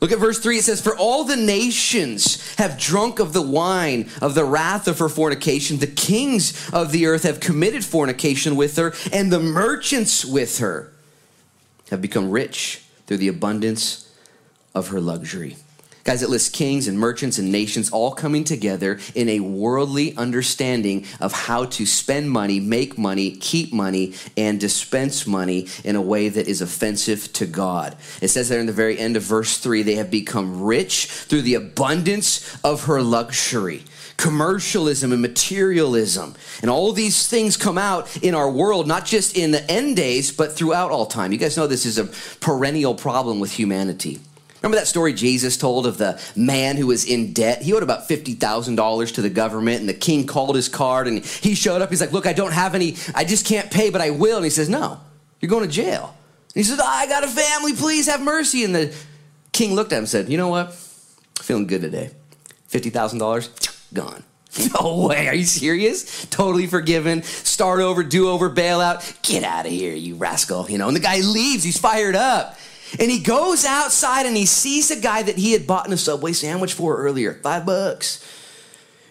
Look 0.00 0.12
at 0.12 0.18
verse 0.18 0.38
3. 0.38 0.58
It 0.58 0.64
says, 0.64 0.80
For 0.80 0.96
all 0.96 1.24
the 1.24 1.36
nations 1.36 2.56
have 2.56 2.78
drunk 2.78 3.18
of 3.18 3.32
the 3.32 3.42
wine 3.42 4.10
of 4.20 4.34
the 4.34 4.44
wrath 4.44 4.88
of 4.88 4.98
her 4.98 5.08
fornication. 5.08 5.78
The 5.78 5.86
kings 5.86 6.70
of 6.72 6.92
the 6.92 7.06
earth 7.06 7.22
have 7.22 7.40
committed 7.40 7.84
fornication 7.84 8.56
with 8.56 8.76
her, 8.76 8.94
and 9.12 9.32
the 9.32 9.40
merchants 9.40 10.24
with 10.24 10.58
her 10.58 10.92
have 11.90 12.02
become 12.02 12.30
rich 12.30 12.82
through 13.06 13.18
the 13.18 13.28
abundance 13.28 14.12
of 14.74 14.88
her 14.88 15.00
luxury. 15.00 15.56
Guys, 16.06 16.22
it 16.22 16.30
lists 16.30 16.50
kings 16.50 16.86
and 16.86 16.96
merchants 16.96 17.36
and 17.36 17.50
nations 17.50 17.90
all 17.90 18.12
coming 18.12 18.44
together 18.44 19.00
in 19.16 19.28
a 19.28 19.40
worldly 19.40 20.16
understanding 20.16 21.04
of 21.18 21.32
how 21.32 21.64
to 21.64 21.84
spend 21.84 22.30
money, 22.30 22.60
make 22.60 22.96
money, 22.96 23.32
keep 23.32 23.72
money, 23.72 24.14
and 24.36 24.60
dispense 24.60 25.26
money 25.26 25.66
in 25.82 25.96
a 25.96 26.00
way 26.00 26.28
that 26.28 26.46
is 26.46 26.60
offensive 26.60 27.32
to 27.32 27.44
God. 27.44 27.96
It 28.22 28.28
says 28.28 28.48
there 28.48 28.60
in 28.60 28.66
the 28.66 28.72
very 28.72 28.96
end 28.96 29.16
of 29.16 29.24
verse 29.24 29.58
3 29.58 29.82
they 29.82 29.96
have 29.96 30.08
become 30.08 30.62
rich 30.62 31.06
through 31.06 31.42
the 31.42 31.54
abundance 31.54 32.56
of 32.62 32.84
her 32.84 33.02
luxury 33.02 33.82
commercialism 34.16 35.12
and 35.12 35.20
materialism. 35.20 36.34
And 36.62 36.70
all 36.70 36.92
these 36.92 37.28
things 37.28 37.54
come 37.56 37.76
out 37.76 38.16
in 38.22 38.34
our 38.34 38.50
world, 38.50 38.86
not 38.86 39.04
just 39.04 39.36
in 39.36 39.50
the 39.50 39.70
end 39.70 39.96
days, 39.96 40.32
but 40.32 40.56
throughout 40.56 40.90
all 40.90 41.04
time. 41.04 41.32
You 41.32 41.38
guys 41.38 41.56
know 41.56 41.66
this 41.66 41.84
is 41.84 41.98
a 41.98 42.06
perennial 42.40 42.94
problem 42.94 43.40
with 43.40 43.52
humanity. 43.52 44.20
Remember 44.62 44.78
that 44.78 44.86
story 44.86 45.12
Jesus 45.12 45.56
told 45.56 45.86
of 45.86 45.98
the 45.98 46.20
man 46.34 46.76
who 46.76 46.86
was 46.86 47.04
in 47.04 47.32
debt? 47.32 47.62
He 47.62 47.72
owed 47.72 47.82
about 47.82 48.08
$50,000 48.08 49.14
to 49.14 49.22
the 49.22 49.30
government, 49.30 49.80
and 49.80 49.88
the 49.88 49.94
king 49.94 50.26
called 50.26 50.56
his 50.56 50.68
card, 50.68 51.06
and 51.08 51.24
he 51.24 51.54
showed 51.54 51.82
up. 51.82 51.90
He's 51.90 52.00
like, 52.00 52.12
Look, 52.12 52.26
I 52.26 52.32
don't 52.32 52.52
have 52.52 52.74
any, 52.74 52.96
I 53.14 53.24
just 53.24 53.46
can't 53.46 53.70
pay, 53.70 53.90
but 53.90 54.00
I 54.00 54.10
will. 54.10 54.36
And 54.36 54.44
he 54.44 54.50
says, 54.50 54.68
No, 54.68 55.00
you're 55.40 55.50
going 55.50 55.64
to 55.64 55.70
jail. 55.70 56.16
And 56.54 56.54
he 56.54 56.62
says, 56.62 56.80
I 56.82 57.06
got 57.06 57.22
a 57.24 57.28
family, 57.28 57.74
please 57.74 58.06
have 58.06 58.22
mercy. 58.22 58.64
And 58.64 58.74
the 58.74 58.94
king 59.52 59.74
looked 59.74 59.92
at 59.92 59.96
him 59.96 60.02
and 60.02 60.08
said, 60.08 60.28
You 60.28 60.38
know 60.38 60.48
what? 60.48 60.72
Feeling 61.40 61.66
good 61.66 61.82
today. 61.82 62.10
$50,000, 62.70 63.94
gone. 63.94 64.22
No 64.80 65.06
way. 65.06 65.28
Are 65.28 65.34
you 65.34 65.44
serious? 65.44 66.24
Totally 66.26 66.66
forgiven. 66.66 67.22
Start 67.22 67.80
over, 67.80 68.02
do 68.02 68.30
over, 68.30 68.48
bailout. 68.48 69.20
Get 69.22 69.44
out 69.44 69.66
of 69.66 69.72
here, 69.72 69.94
you 69.94 70.14
rascal. 70.14 70.70
You 70.70 70.78
know, 70.78 70.88
and 70.88 70.96
the 70.96 71.00
guy 71.00 71.20
leaves. 71.20 71.62
He's 71.62 71.78
fired 71.78 72.16
up. 72.16 72.56
And 72.98 73.10
he 73.10 73.18
goes 73.18 73.64
outside 73.64 74.26
and 74.26 74.36
he 74.36 74.46
sees 74.46 74.90
a 74.90 75.00
guy 75.00 75.22
that 75.22 75.36
he 75.36 75.52
had 75.52 75.66
bought 75.66 75.86
in 75.86 75.92
a 75.92 75.96
Subway 75.96 76.32
sandwich 76.32 76.72
for 76.72 76.96
earlier, 76.96 77.34
five 77.34 77.66
bucks. 77.66 78.24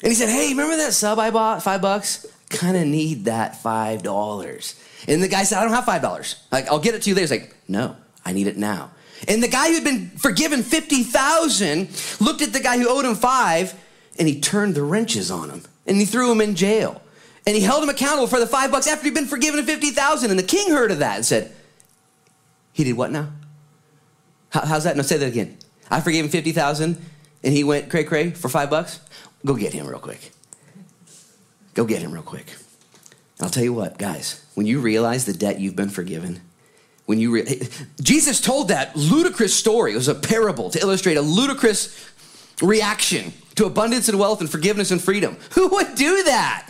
And 0.02 0.12
he 0.12 0.16
said, 0.16 0.30
Hey, 0.30 0.50
remember 0.50 0.78
that 0.78 0.94
sub 0.94 1.20
I 1.20 1.32
bought, 1.32 1.64
five 1.64 1.82
bucks? 1.82 2.26
Kind 2.50 2.78
of 2.78 2.86
need 2.86 3.26
that 3.26 3.62
five 3.62 4.04
dollars. 4.04 4.82
And 5.08 5.22
the 5.22 5.28
guy 5.28 5.44
said, 5.44 5.60
I 5.60 5.64
don't 5.64 5.74
have 5.74 5.86
five 5.86 6.02
dollars. 6.02 6.36
Like, 6.52 6.68
I'll 6.68 6.80
get 6.80 6.96
it 6.96 7.02
to 7.04 7.10
you 7.10 7.16
later. 7.16 7.24
He's 7.34 7.42
like, 7.42 7.56
No, 7.68 7.96
I 8.24 8.34
need 8.34 8.48
it 8.48 8.58
now. 8.58 8.92
And 9.28 9.42
the 9.42 9.48
guy 9.48 9.72
who'd 9.72 9.84
been 9.84 10.10
forgiven 10.18 10.62
50,000 10.62 11.90
looked 12.20 12.42
at 12.42 12.54
the 12.54 12.60
guy 12.60 12.78
who 12.78 12.88
owed 12.90 13.06
him 13.06 13.16
five 13.16 13.74
and 14.20 14.28
he 14.28 14.40
turned 14.40 14.76
the 14.76 14.84
wrenches 14.84 15.32
on 15.32 15.50
him 15.50 15.64
and 15.88 15.98
he 15.98 16.06
threw 16.06 16.32
him 16.32 16.42
in 16.42 16.56
jail. 16.56 17.02
And 17.48 17.56
he 17.56 17.62
held 17.62 17.84
him 17.84 17.90
accountable 17.90 18.28
for 18.28 18.40
the 18.40 18.48
five 18.48 18.72
bucks 18.72 18.88
after 18.88 19.06
he'd 19.06 19.14
been 19.14 19.28
forgiven 19.28 19.64
50,000. 19.64 20.30
And 20.30 20.40
the 20.40 20.44
king 20.44 20.72
heard 20.72 20.92
of 20.92 21.00
that 21.00 21.16
and 21.16 21.26
said, 21.26 21.52
He 22.74 22.84
did 22.84 22.94
what 22.94 23.12
now? 23.12 23.30
How, 24.56 24.66
how's 24.66 24.86
that? 24.86 24.96
No, 24.96 25.04
say 25.04 25.18
that 25.18 25.28
again. 25.28 25.58
I 25.92 26.00
forgave 26.00 26.24
him 26.24 26.32
50,000 26.32 26.98
and 27.44 27.54
he 27.54 27.66
went 27.66 27.90
cray 27.90 28.06
cray 28.06 28.32
for 28.32 28.48
five 28.48 28.70
bucks. 28.70 29.02
Go 29.46 29.54
get 29.54 29.74
him 29.74 29.86
real 29.86 30.00
quick. 30.00 30.32
Go 31.74 31.84
get 31.84 32.02
him 32.02 32.14
real 32.14 32.24
quick. 32.24 32.48
I'll 33.42 33.50
tell 33.50 33.66
you 33.66 33.74
what, 33.74 33.98
guys, 33.98 34.46
when 34.54 34.66
you 34.66 34.80
realize 34.80 35.26
the 35.26 35.34
debt 35.34 35.60
you've 35.60 35.76
been 35.76 35.90
forgiven, 35.90 36.40
when 37.06 37.20
you 37.20 37.32
re- 37.32 37.68
Jesus 38.02 38.40
told 38.40 38.70
that 38.70 38.96
ludicrous 38.96 39.54
story. 39.54 39.92
It 39.92 39.96
was 39.96 40.08
a 40.08 40.16
parable 40.16 40.70
to 40.70 40.80
illustrate 40.80 41.18
a 41.18 41.22
ludicrous 41.22 42.10
reaction 42.62 43.34
to 43.56 43.66
abundance 43.66 44.08
and 44.08 44.18
wealth 44.18 44.40
and 44.40 44.50
forgiveness 44.50 44.90
and 44.90 45.02
freedom. 45.02 45.36
Who 45.56 45.68
would 45.68 45.96
do 45.96 46.24
that? 46.24 46.70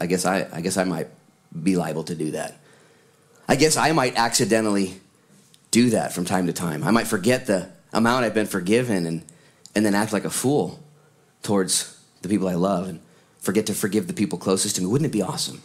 I 0.00 0.06
guess 0.06 0.24
I, 0.24 0.46
I 0.52 0.60
guess 0.60 0.76
I 0.76 0.84
might 0.84 1.08
be 1.60 1.76
liable 1.76 2.04
to 2.04 2.14
do 2.14 2.30
that. 2.30 2.60
I 3.48 3.56
guess 3.56 3.76
I 3.76 3.90
might 3.90 4.14
accidentally 4.16 5.00
do 5.70 5.90
that 5.90 6.12
from 6.12 6.24
time 6.24 6.46
to 6.46 6.52
time. 6.52 6.82
I 6.82 6.90
might 6.90 7.06
forget 7.06 7.46
the 7.46 7.68
amount 7.92 8.24
I've 8.24 8.34
been 8.34 8.46
forgiven 8.46 9.06
and, 9.06 9.24
and 9.74 9.84
then 9.84 9.94
act 9.94 10.12
like 10.12 10.24
a 10.24 10.30
fool 10.30 10.80
towards 11.42 11.98
the 12.22 12.28
people 12.28 12.48
I 12.48 12.54
love 12.54 12.88
and 12.88 13.00
forget 13.38 13.66
to 13.66 13.74
forgive 13.74 14.06
the 14.06 14.12
people 14.12 14.38
closest 14.38 14.76
to 14.76 14.82
me. 14.82 14.88
Wouldn't 14.88 15.08
it 15.08 15.12
be 15.12 15.22
awesome 15.22 15.62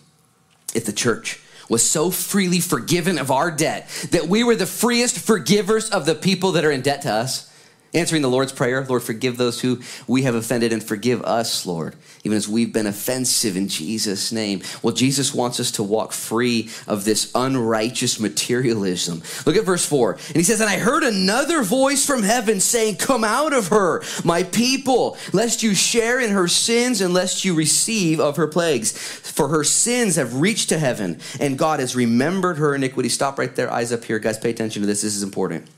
if 0.74 0.86
the 0.86 0.94
church 0.94 1.42
was 1.70 1.88
so 1.88 2.12
freely 2.12 2.60
forgiven 2.60 3.18
of 3.18 3.32
our 3.32 3.50
debt 3.50 3.90
that 4.12 4.28
we 4.28 4.44
were 4.44 4.56
the 4.56 4.66
freest 4.66 5.18
forgivers 5.18 5.90
of 5.90 6.06
the 6.06 6.16
people 6.16 6.54
that 6.54 6.66
are 6.66 6.72
in 6.72 6.82
debt 6.82 7.02
to 7.04 7.12
us? 7.12 7.52
Answering 7.96 8.24
the 8.24 8.30
Lord's 8.30 8.52
Prayer, 8.52 8.84
Lord, 8.84 9.04
forgive 9.04 9.38
those 9.38 9.62
who 9.62 9.80
we 10.06 10.24
have 10.24 10.36
offended 10.36 10.74
and 10.74 10.84
forgive 10.84 11.24
us, 11.24 11.66
Lord, 11.66 11.96
even 12.26 12.36
as 12.36 12.46
we've 12.46 12.74
been 12.74 12.88
offensive 12.88 13.56
in 13.56 13.70
Jesus' 13.70 14.34
name. 14.34 14.62
Well, 14.84 14.94
Jesus 14.94 15.34
wants 15.34 15.62
us 15.62 15.72
to 15.72 15.84
walk 15.84 16.12
free 16.12 16.70
of 16.88 17.06
this 17.06 17.32
unrighteous 17.34 18.20
materialism. 18.20 19.24
Look 19.46 19.56
at 19.56 19.64
verse 19.64 19.86
4. 19.86 20.12
And 20.12 20.36
he 20.36 20.44
says, 20.44 20.60
And 20.60 20.70
I 20.70 20.78
heard 20.78 21.04
another 21.04 21.64
voice 21.64 22.06
from 22.06 22.22
heaven 22.22 22.60
saying, 22.60 22.98
Come 22.98 23.24
out 23.24 23.54
of 23.54 23.70
her, 23.70 24.04
my 24.26 24.44
people, 24.44 25.18
lest 25.32 25.64
you 25.64 25.74
share 25.74 26.20
in 26.20 26.32
her 26.32 26.50
sins 26.50 27.00
and 27.00 27.14
lest 27.14 27.46
you 27.46 27.56
receive 27.56 28.20
of 28.20 28.36
her 28.36 28.48
plagues. 28.48 28.92
For 28.92 29.48
her 29.48 29.64
sins 29.64 30.18
have 30.18 30.42
reached 30.42 30.68
to 30.68 30.80
heaven, 30.80 31.22
and 31.40 31.58
God 31.58 31.80
has 31.80 31.96
remembered 31.96 32.58
her 32.58 32.76
iniquity. 32.76 33.08
Stop 33.08 33.40
right 33.40 33.56
there, 33.56 33.72
eyes 33.72 33.94
up 33.94 34.04
here. 34.04 34.20
Guys, 34.20 34.38
pay 34.38 34.50
attention 34.50 34.82
to 34.82 34.86
this. 34.86 35.02
This 35.02 35.16
is 35.16 35.24
important. 35.24 35.70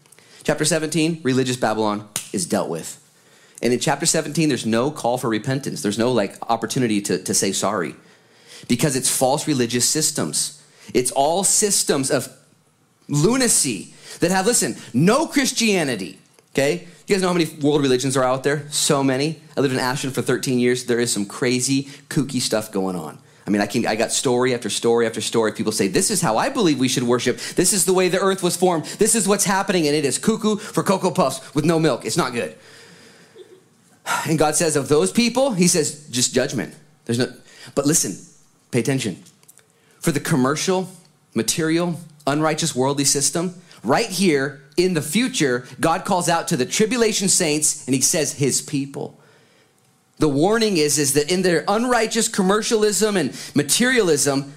Chapter 0.47 0.63
17, 0.63 1.19
religious 1.23 1.57
Babylon 1.57 2.07
is 2.31 2.45
dealt 2.45 2.69
with. 2.69 3.03
And 3.62 3.73
in 3.73 3.81
chapter 3.81 4.05
17, 4.05 4.47
there's 4.47 4.65
no 4.65 4.91
call 4.91 5.17
for 5.17 5.27
repentance. 5.27 5.81
There's 5.81 5.97
no 5.97 6.13
like 6.13 6.38
opportunity 6.49 7.01
to, 7.01 7.21
to 7.21 7.33
say 7.33 7.51
sorry 7.51 7.95
because 8.69 8.95
it's 8.95 9.13
false 9.13 9.45
religious 9.45 9.83
systems. 9.83 10.63
It's 10.93 11.12
all 11.12 11.43
systems 11.43 12.10
of 12.10 12.29
lunacy 13.10 13.93
that 14.21 14.31
have, 14.31 14.45
listen, 14.45 14.77
no 14.93 15.27
Christianity. 15.27 16.17
Okay? 16.53 16.88
You 17.07 17.15
guys 17.15 17.21
know 17.21 17.27
how 17.27 17.33
many 17.33 17.53
world 17.60 17.81
religions 17.81 18.15
are 18.15 18.23
out 18.23 18.45
there? 18.45 18.69
So 18.69 19.03
many. 19.03 19.41
I 19.57 19.60
lived 19.60 19.73
in 19.73 19.81
Ashland 19.81 20.15
for 20.15 20.21
13 20.21 20.60
years. 20.60 20.86
There 20.86 21.01
is 21.01 21.12
some 21.12 21.25
crazy, 21.25 21.89
kooky 22.07 22.39
stuff 22.39 22.71
going 22.71 22.95
on. 22.95 23.19
I 23.47 23.49
mean, 23.49 23.62
I 23.62 23.65
can 23.65 23.88
I 23.88 23.95
got 23.95 24.12
story 24.12 24.53
after 24.53 24.69
story 24.69 25.05
after 25.05 25.21
story. 25.21 25.53
People 25.53 25.71
say, 25.71 25.88
This 25.88 26.12
is 26.12 26.21
how 26.21 26.38
I 26.38 26.49
believe 26.49 26.79
we 26.79 26.89
should 26.89 27.03
worship. 27.03 27.39
This 27.55 27.71
is 27.71 27.86
the 27.86 27.93
way 27.93 28.10
the 28.10 28.19
earth 28.19 28.43
was 28.43 28.57
formed. 28.57 28.83
This 28.99 29.15
is 29.15 29.25
what's 29.25 29.45
happening, 29.45 29.88
and 29.88 29.95
it 29.95 30.03
is 30.03 30.17
cuckoo 30.17 30.57
for 30.57 30.83
Cocoa 30.83 31.12
Puffs 31.12 31.55
with 31.55 31.63
no 31.63 31.79
milk. 31.79 32.05
It's 32.05 32.17
not 32.17 32.33
good. 32.33 32.55
And 34.25 34.39
God 34.39 34.55
says, 34.55 34.77
of 34.77 34.88
those 34.88 35.12
people, 35.12 35.51
He 35.51 35.67
says, 35.67 36.07
just 36.10 36.33
judgment. 36.33 36.75
There's 37.05 37.19
no 37.19 37.33
but 37.75 37.86
listen, 37.86 38.17
pay 38.71 38.79
attention. 38.79 39.23
For 39.99 40.12
the 40.12 40.19
commercial, 40.19 40.89
material, 41.33 41.99
unrighteous 42.25 42.75
worldly 42.75 43.05
system, 43.05 43.55
right 43.83 44.10
here 44.10 44.62
in 44.77 44.93
the 44.93 45.01
future, 45.01 45.65
God 45.79 46.05
calls 46.05 46.29
out 46.29 46.47
to 46.49 46.57
the 46.57 46.65
tribulation 46.65 47.27
saints 47.27 47.86
and 47.86 47.95
he 47.95 48.01
says 48.01 48.33
his 48.33 48.62
people. 48.62 49.16
The 50.19 50.30
warning 50.30 50.77
is, 50.77 50.97
is 50.97 51.13
that 51.13 51.32
in 51.32 51.43
their 51.43 51.63
unrighteous 51.67 52.27
commercialism 52.27 53.17
and 53.17 53.39
materialism, 53.53 54.53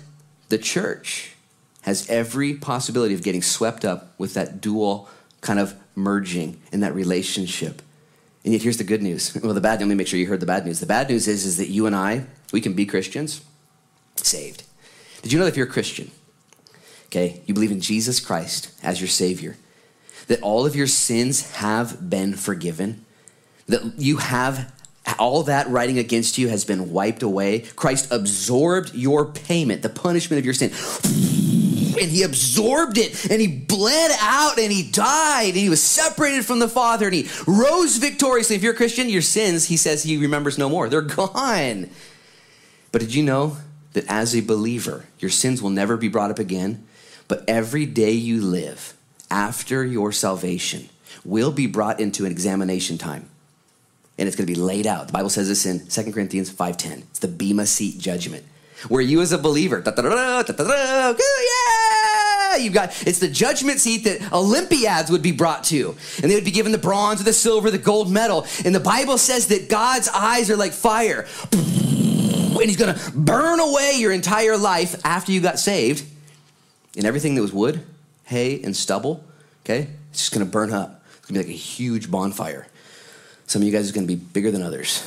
the 0.49 0.59
church 0.59 1.35
has 1.83 2.09
every 2.09 2.55
possibility 2.55 3.15
of 3.15 3.23
getting 3.23 3.43
swept 3.43 3.85
up 3.85 4.15
with 4.19 4.35
that 4.35 4.61
dual 4.61 5.09
kind 5.41 5.59
of 5.59 5.75
merging 5.95 6.61
in 6.73 6.81
that 6.81 6.95
relationship. 6.95 7.83
And 8.45 8.53
yet 8.53 8.63
here's 8.63 8.79
the 8.79 8.85
good 8.85 9.03
news. 9.03 9.37
Well, 9.43 9.55
the 9.55 9.61
bad, 9.61 9.81
news, 9.81 9.89
let 9.89 9.89
me 9.89 9.95
make 9.97 10.07
sure 10.07 10.19
you 10.19 10.27
heard 10.27 10.41
the 10.41 10.47
bad 10.47 10.65
news. 10.65 10.81
The 10.81 10.87
bad 10.87 11.09
news 11.09 11.29
is, 11.29 11.45
is 11.45 11.57
that 11.59 11.69
you 11.69 11.87
and 11.87 11.95
I, 11.95 12.27
we 12.53 12.61
can 12.61 12.73
be 12.75 12.87
Christians, 12.87 13.43
saved. 14.17 14.65
Did 15.23 15.33
you 15.33 15.39
know 15.39 15.45
that 15.45 15.53
if 15.53 15.57
you're 15.57 15.67
a 15.67 15.71
Christian, 15.71 16.11
okay, 17.07 17.43
you 17.47 17.55
believe 17.55 17.71
in 17.71 17.81
Jesus 17.81 18.21
Christ 18.21 18.71
as 18.83 19.01
your 19.01 19.09
Savior, 19.09 19.57
that 20.29 20.41
all 20.43 20.65
of 20.65 20.75
your 20.75 20.87
sins 20.87 21.51
have 21.57 22.09
been 22.09 22.35
forgiven, 22.35 23.05
that 23.67 23.99
you 23.99 24.19
have 24.19 24.73
all 25.21 25.45
that 25.45 25.69
writing 25.69 25.99
against 25.99 26.39
you 26.39 26.49
has 26.49 26.65
been 26.65 26.91
wiped 26.93 27.23
away. 27.23 27.61
Christ 27.77 28.09
absorbed 28.11 28.95
your 28.95 29.27
payment, 29.27 29.83
the 29.83 29.91
punishment 29.91 30.39
of 30.39 30.45
your 30.45 30.55
sin. 30.55 30.71
And 32.01 32.11
he 32.11 32.23
absorbed 32.23 32.97
it 32.97 33.31
and 33.31 33.41
he 33.41 33.47
bled 33.47 34.11
out 34.21 34.59
and 34.59 34.73
he 34.73 34.91
died 34.91 35.49
and 35.49 35.57
he 35.57 35.69
was 35.69 35.83
separated 35.83 36.47
from 36.47 36.59
the 36.59 36.69
Father 36.69 37.07
and 37.07 37.15
he 37.15 37.29
rose 37.47 37.99
victoriously. 37.99 38.57
If 38.57 38.63
you're 38.63 38.73
a 38.73 38.77
Christian, 38.77 39.11
your 39.11 39.21
sins, 39.21 39.67
he 39.67 39.77
says 39.77 40.03
he 40.03 40.17
remembers 40.17 40.57
no 40.57 40.71
more. 40.71 40.89
They're 40.89 41.03
gone. 41.03 41.91
But 42.91 43.03
did 43.03 43.15
you 43.15 43.23
know 43.23 43.59
that 43.93 44.07
as 44.09 44.35
a 44.35 44.41
believer, 44.41 45.05
your 45.19 45.31
sins 45.31 45.61
will 45.61 45.71
never 45.71 45.99
be 45.99 46.09
brought 46.09 46.31
up 46.31 46.39
again? 46.39 46.87
But 47.29 47.45
every 47.47 47.85
day 47.85 48.13
you 48.13 48.41
live 48.41 48.95
after 49.31 49.85
your 49.85 50.11
salvation 50.11 50.89
will 51.25 51.53
be 51.53 51.67
brought 51.67 52.01
into 52.01 52.25
an 52.25 52.33
examination 52.33 52.97
time 52.97 53.29
and 54.21 54.29
it's 54.29 54.37
going 54.37 54.47
to 54.47 54.53
be 54.53 54.61
laid 54.61 54.87
out. 54.87 55.07
The 55.07 55.15
Bible 55.15 55.31
says 55.31 55.49
this 55.49 55.65
in 55.65 55.87
2 55.87 56.13
Corinthians 56.13 56.53
5.10. 56.53 56.99
It's 56.99 57.21
the 57.21 57.29
Bema 57.29 57.65
Seat 57.65 57.99
judgment. 57.99 58.45
Where 58.89 59.01
you 59.01 59.23
as 59.23 59.33
a 59.33 59.39
believer, 59.39 59.83
yeah, 59.85 61.15
you've 62.57 62.75
got, 62.75 62.91
it's 63.07 63.19
the 63.19 63.29
judgment 63.29 63.81
seat 63.81 64.05
that 64.05 64.31
Olympiads 64.31 65.11
would 65.11 65.23
be 65.23 65.33
brought 65.33 65.65
to. 65.65 65.97
And 66.23 66.31
they 66.31 66.35
would 66.35 66.45
be 66.45 66.51
given 66.51 66.71
the 66.71 66.79
bronze 66.79 67.23
or 67.23 67.25
the 67.25 67.33
silver, 67.33 67.71
the 67.71 67.79
gold 67.79 68.13
medal. 68.13 68.47
And 68.63 68.75
the 68.75 68.81
Bible 68.81 69.17
says 69.17 69.47
that 69.49 69.71
God's 69.71 70.09
eyes 70.09 70.51
are 70.51 70.57
like 70.57 70.73
fire. 70.73 71.27
And 71.53 72.69
he's 72.69 72.77
going 72.77 72.95
to 72.95 73.11
burn 73.13 73.59
away 73.59 73.95
your 73.97 74.13
entire 74.13 74.59
life 74.59 75.01
after 75.03 75.33
you 75.33 75.41
got 75.41 75.59
saved. 75.59 76.05
And 76.95 77.07
everything 77.07 77.37
that 77.37 77.43
was 77.43 77.55
wood, 77.55 77.83
hay, 78.25 78.63
and 78.63 78.77
stubble, 78.77 79.25
okay, 79.65 79.89
it's 80.11 80.21
just 80.21 80.35
going 80.35 80.45
to 80.45 80.51
burn 80.51 80.75
up. 80.75 81.03
It's 81.17 81.27
going 81.27 81.41
to 81.41 81.47
be 81.47 81.53
like 81.53 81.59
a 81.59 81.59
huge 81.59 82.11
bonfire. 82.11 82.67
Some 83.51 83.63
of 83.63 83.67
you 83.67 83.73
guys 83.73 83.91
are 83.91 83.93
going 83.93 84.07
to 84.07 84.17
be 84.17 84.23
bigger 84.23 84.53
than 84.53 84.63
others. 84.63 85.03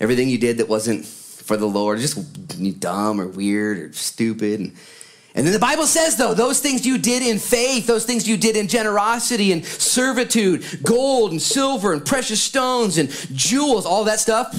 Everything 0.00 0.28
you 0.28 0.38
did 0.38 0.58
that 0.58 0.68
wasn't 0.68 1.04
for 1.04 1.56
the 1.56 1.66
Lord, 1.66 2.00
just 2.00 2.80
dumb 2.80 3.20
or 3.20 3.28
weird 3.28 3.78
or 3.78 3.92
stupid. 3.92 4.58
And, 4.58 4.76
and 5.36 5.46
then 5.46 5.52
the 5.52 5.60
Bible 5.60 5.86
says, 5.86 6.16
though, 6.16 6.34
those 6.34 6.58
things 6.58 6.84
you 6.84 6.98
did 6.98 7.22
in 7.22 7.38
faith, 7.38 7.86
those 7.86 8.04
things 8.04 8.26
you 8.26 8.36
did 8.36 8.56
in 8.56 8.66
generosity 8.66 9.52
and 9.52 9.64
servitude, 9.64 10.64
gold 10.82 11.30
and 11.30 11.40
silver 11.40 11.92
and 11.92 12.04
precious 12.04 12.42
stones 12.42 12.98
and 12.98 13.08
jewels, 13.32 13.86
all 13.86 14.02
that 14.02 14.18
stuff, 14.18 14.52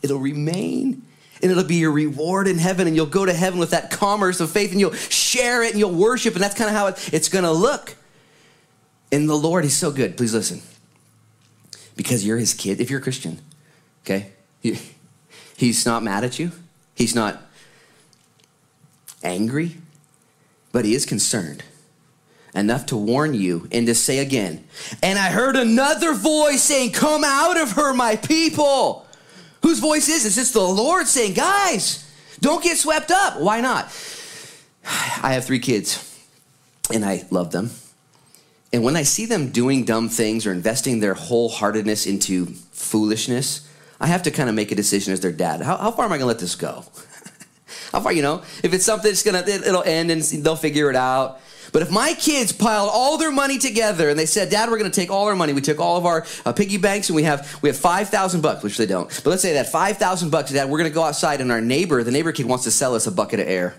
it'll 0.00 0.18
remain 0.18 1.02
and 1.42 1.50
it'll 1.50 1.64
be 1.64 1.76
your 1.76 1.92
reward 1.92 2.48
in 2.48 2.56
heaven. 2.56 2.86
And 2.86 2.96
you'll 2.96 3.04
go 3.04 3.26
to 3.26 3.34
heaven 3.34 3.60
with 3.60 3.72
that 3.72 3.90
commerce 3.90 4.40
of 4.40 4.50
faith 4.50 4.70
and 4.70 4.80
you'll 4.80 4.94
share 4.94 5.62
it 5.62 5.72
and 5.72 5.78
you'll 5.78 5.92
worship. 5.92 6.32
And 6.32 6.42
that's 6.42 6.54
kind 6.54 6.70
of 6.70 6.76
how 6.76 6.86
it, 6.86 7.10
it's 7.12 7.28
going 7.28 7.44
to 7.44 7.52
look. 7.52 7.94
And 9.12 9.28
the 9.28 9.36
lord 9.36 9.66
is 9.66 9.76
so 9.76 9.90
good. 9.90 10.16
Please 10.16 10.32
listen 10.32 10.62
because 11.96 12.24
you're 12.26 12.38
his 12.38 12.54
kid 12.54 12.80
if 12.80 12.90
you're 12.90 13.00
a 13.00 13.02
christian 13.02 13.38
okay 14.04 14.30
he's 15.56 15.86
not 15.86 16.02
mad 16.02 16.24
at 16.24 16.38
you 16.38 16.52
he's 16.94 17.14
not 17.14 17.42
angry 19.22 19.76
but 20.72 20.84
he 20.84 20.94
is 20.94 21.06
concerned 21.06 21.62
enough 22.54 22.84
to 22.86 22.96
warn 22.96 23.34
you 23.34 23.66
and 23.72 23.86
to 23.86 23.94
say 23.94 24.18
again 24.18 24.64
and 25.02 25.18
i 25.18 25.30
heard 25.30 25.56
another 25.56 26.12
voice 26.14 26.62
saying 26.62 26.90
come 26.92 27.22
out 27.24 27.60
of 27.60 27.72
her 27.72 27.94
my 27.94 28.16
people 28.16 29.06
Whose 29.62 29.78
voice 29.78 30.08
is 30.08 30.24
this? 30.24 30.36
It's 30.36 30.50
the 30.50 30.60
Lord 30.60 31.06
saying, 31.06 31.34
guys, 31.34 32.08
don't 32.40 32.62
get 32.62 32.76
swept 32.76 33.10
up. 33.10 33.40
Why 33.40 33.60
not? 33.60 33.86
I 34.84 35.34
have 35.34 35.44
three 35.44 35.60
kids 35.60 36.08
and 36.92 37.04
I 37.04 37.24
love 37.30 37.52
them. 37.52 37.70
And 38.72 38.82
when 38.82 38.96
I 38.96 39.02
see 39.02 39.26
them 39.26 39.50
doing 39.50 39.84
dumb 39.84 40.08
things 40.08 40.46
or 40.46 40.52
investing 40.52 41.00
their 41.00 41.14
wholeheartedness 41.14 42.06
into 42.06 42.46
foolishness, 42.72 43.68
I 44.00 44.06
have 44.06 44.22
to 44.24 44.30
kind 44.30 44.48
of 44.48 44.54
make 44.54 44.72
a 44.72 44.74
decision 44.74 45.12
as 45.12 45.20
their 45.20 45.32
dad. 45.32 45.60
How, 45.60 45.76
how 45.76 45.90
far 45.90 46.06
am 46.06 46.12
I 46.12 46.16
going 46.16 46.22
to 46.22 46.26
let 46.26 46.38
this 46.38 46.54
go? 46.54 46.84
how 47.92 48.00
far, 48.00 48.12
you 48.12 48.22
know? 48.22 48.42
If 48.62 48.72
it's 48.72 48.84
something 48.84 49.10
that's 49.10 49.22
going 49.22 49.44
to, 49.44 49.50
it'll 49.50 49.82
end 49.82 50.10
and 50.10 50.22
they'll 50.22 50.56
figure 50.56 50.88
it 50.88 50.96
out. 50.96 51.40
But 51.72 51.82
if 51.82 51.90
my 51.90 52.14
kids 52.14 52.52
piled 52.52 52.90
all 52.92 53.18
their 53.18 53.30
money 53.30 53.58
together 53.58 54.10
and 54.10 54.18
they 54.18 54.26
said, 54.26 54.50
"Dad, 54.50 54.68
we're 54.68 54.78
going 54.78 54.90
to 54.90 55.00
take 55.00 55.10
all 55.10 55.26
our 55.28 55.36
money. 55.36 55.54
We 55.54 55.62
took 55.62 55.78
all 55.78 55.96
of 55.96 56.04
our 56.04 56.26
uh, 56.44 56.52
piggy 56.52 56.76
banks 56.76 57.08
and 57.08 57.16
we 57.16 57.22
have 57.22 57.58
we 57.62 57.70
have 57.70 57.78
five 57.78 58.10
thousand 58.10 58.42
bucks, 58.42 58.62
which 58.62 58.76
they 58.76 58.84
don't. 58.84 59.08
But 59.24 59.30
let's 59.30 59.42
say 59.42 59.54
that 59.54 59.72
five 59.72 59.96
thousand 59.96 60.30
bucks, 60.30 60.50
Dad, 60.50 60.68
we're 60.68 60.78
going 60.78 60.90
to 60.90 60.94
go 60.94 61.02
outside 61.02 61.40
and 61.40 61.50
our 61.50 61.62
neighbor, 61.62 62.02
the 62.02 62.10
neighbor 62.10 62.30
kid, 62.32 62.44
wants 62.44 62.64
to 62.64 62.70
sell 62.70 62.94
us 62.94 63.06
a 63.06 63.10
bucket 63.10 63.40
of 63.40 63.48
air. 63.48 63.74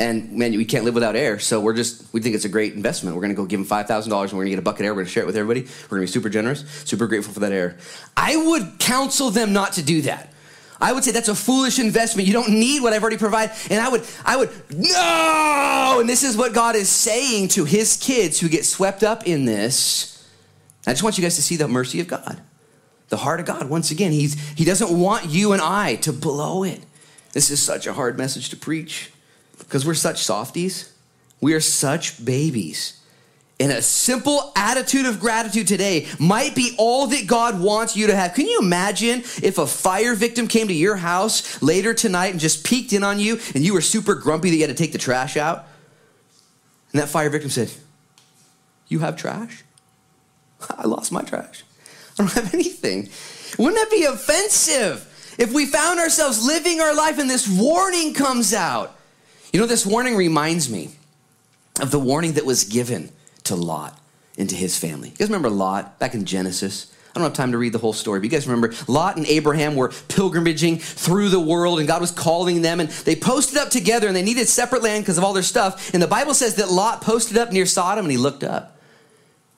And 0.00 0.32
man, 0.32 0.52
we 0.52 0.64
can't 0.64 0.86
live 0.86 0.94
without 0.94 1.14
air, 1.14 1.38
so 1.38 1.60
we're 1.60 1.74
just 1.74 2.12
we 2.14 2.22
think 2.22 2.34
it's 2.34 2.46
a 2.46 2.48
great 2.48 2.72
investment. 2.72 3.14
We're 3.14 3.28
to 3.28 3.34
go 3.34 3.44
give 3.44 3.60
him 3.60 3.66
five 3.66 3.86
thousand 3.86 4.10
dollars, 4.10 4.32
and 4.32 4.38
we're 4.38 4.44
to 4.44 4.50
get 4.50 4.58
a 4.58 4.62
bucket 4.62 4.80
of 4.80 4.86
air. 4.86 4.94
We're 4.94 5.04
to 5.04 5.10
share 5.10 5.22
it 5.22 5.26
with 5.26 5.36
everybody. 5.36 5.68
We're 5.90 5.98
to 5.98 6.02
be 6.04 6.06
super 6.06 6.30
generous, 6.30 6.64
super 6.86 7.06
grateful 7.06 7.34
for 7.34 7.40
that 7.40 7.52
air. 7.52 7.76
I 8.16 8.34
would 8.34 8.78
counsel 8.78 9.30
them 9.30 9.52
not 9.52 9.74
to 9.74 9.82
do 9.82 10.00
that. 10.02 10.32
I 10.80 10.94
would 10.94 11.04
say 11.04 11.10
that's 11.10 11.28
a 11.28 11.34
foolish 11.34 11.78
investment. 11.78 12.26
You 12.26 12.32
don't 12.32 12.48
need 12.48 12.82
what 12.82 12.94
I've 12.94 13.02
already 13.02 13.18
provided. 13.18 13.54
And 13.70 13.78
I 13.78 13.90
would, 13.90 14.02
I 14.24 14.38
would, 14.38 14.50
no! 14.74 15.98
And 16.00 16.08
this 16.08 16.22
is 16.22 16.38
what 16.38 16.54
God 16.54 16.74
is 16.74 16.88
saying 16.88 17.48
to 17.48 17.66
his 17.66 17.98
kids 17.98 18.40
who 18.40 18.48
get 18.48 18.64
swept 18.64 19.02
up 19.02 19.26
in 19.26 19.44
this. 19.44 20.26
I 20.86 20.92
just 20.92 21.02
want 21.02 21.18
you 21.18 21.22
guys 21.22 21.36
to 21.36 21.42
see 21.42 21.56
the 21.56 21.68
mercy 21.68 22.00
of 22.00 22.08
God, 22.08 22.40
the 23.10 23.18
heart 23.18 23.40
of 23.40 23.44
God. 23.44 23.68
Once 23.68 23.90
again, 23.90 24.12
he's, 24.12 24.40
he 24.52 24.64
doesn't 24.64 24.98
want 24.98 25.26
you 25.26 25.52
and 25.52 25.60
I 25.60 25.96
to 25.96 26.12
blow 26.14 26.62
it. 26.62 26.80
This 27.34 27.50
is 27.50 27.60
such 27.60 27.86
a 27.86 27.92
hard 27.92 28.16
message 28.16 28.48
to 28.48 28.56
preach 28.56 29.12
because 29.70 29.86
we're 29.86 29.94
such 29.94 30.24
softies. 30.24 30.92
We 31.40 31.54
are 31.54 31.60
such 31.60 32.22
babies. 32.24 33.00
And 33.60 33.70
a 33.70 33.82
simple 33.82 34.52
attitude 34.56 35.06
of 35.06 35.20
gratitude 35.20 35.68
today 35.68 36.08
might 36.18 36.56
be 36.56 36.74
all 36.76 37.06
that 37.06 37.28
God 37.28 37.60
wants 37.60 37.96
you 37.96 38.08
to 38.08 38.16
have. 38.16 38.34
Can 38.34 38.46
you 38.46 38.58
imagine 38.60 39.20
if 39.42 39.58
a 39.58 39.68
fire 39.68 40.16
victim 40.16 40.48
came 40.48 40.66
to 40.66 40.74
your 40.74 40.96
house 40.96 41.62
later 41.62 41.94
tonight 41.94 42.32
and 42.32 42.40
just 42.40 42.66
peeked 42.66 42.92
in 42.92 43.04
on 43.04 43.20
you 43.20 43.38
and 43.54 43.64
you 43.64 43.72
were 43.72 43.80
super 43.80 44.16
grumpy 44.16 44.50
that 44.50 44.56
you 44.56 44.66
had 44.66 44.76
to 44.76 44.82
take 44.82 44.90
the 44.90 44.98
trash 44.98 45.36
out? 45.36 45.66
And 46.92 47.00
that 47.00 47.08
fire 47.08 47.30
victim 47.30 47.50
said, 47.50 47.70
You 48.88 48.98
have 48.98 49.16
trash? 49.16 49.62
I 50.76 50.88
lost 50.88 51.12
my 51.12 51.22
trash. 51.22 51.62
I 52.18 52.24
don't 52.24 52.32
have 52.32 52.52
anything. 52.52 53.08
Wouldn't 53.56 53.76
that 53.76 53.90
be 53.96 54.02
offensive 54.02 55.06
if 55.38 55.52
we 55.52 55.66
found 55.66 56.00
ourselves 56.00 56.44
living 56.44 56.80
our 56.80 56.94
life 56.94 57.20
and 57.20 57.30
this 57.30 57.46
warning 57.48 58.14
comes 58.14 58.52
out? 58.52 58.96
You 59.52 59.60
know, 59.60 59.66
this 59.66 59.84
warning 59.84 60.16
reminds 60.16 60.70
me 60.70 60.90
of 61.80 61.90
the 61.90 61.98
warning 61.98 62.34
that 62.34 62.44
was 62.44 62.64
given 62.64 63.10
to 63.44 63.56
Lot 63.56 63.98
and 64.38 64.48
to 64.48 64.54
his 64.54 64.78
family. 64.78 65.08
You 65.08 65.16
guys 65.16 65.28
remember 65.28 65.50
Lot 65.50 65.98
back 65.98 66.14
in 66.14 66.24
Genesis? 66.24 66.94
I 67.10 67.18
don't 67.18 67.24
have 67.24 67.32
time 67.32 67.50
to 67.52 67.58
read 67.58 67.72
the 67.72 67.78
whole 67.78 67.92
story, 67.92 68.20
but 68.20 68.24
you 68.24 68.30
guys 68.30 68.46
remember 68.46 68.72
Lot 68.86 69.16
and 69.16 69.26
Abraham 69.26 69.74
were 69.74 69.88
pilgrimaging 69.88 70.80
through 70.80 71.30
the 71.30 71.40
world 71.40 71.80
and 71.80 71.88
God 71.88 72.00
was 72.00 72.12
calling 72.12 72.62
them 72.62 72.78
and 72.78 72.88
they 72.88 73.16
posted 73.16 73.58
up 73.58 73.70
together 73.70 74.06
and 74.06 74.14
they 74.14 74.22
needed 74.22 74.48
separate 74.48 74.84
land 74.84 75.02
because 75.02 75.18
of 75.18 75.24
all 75.24 75.32
their 75.32 75.42
stuff. 75.42 75.92
And 75.92 76.00
the 76.00 76.06
Bible 76.06 76.34
says 76.34 76.54
that 76.56 76.70
Lot 76.70 77.00
posted 77.00 77.36
up 77.36 77.50
near 77.50 77.66
Sodom 77.66 78.04
and 78.04 78.12
he 78.12 78.18
looked 78.18 78.44
up 78.44 78.78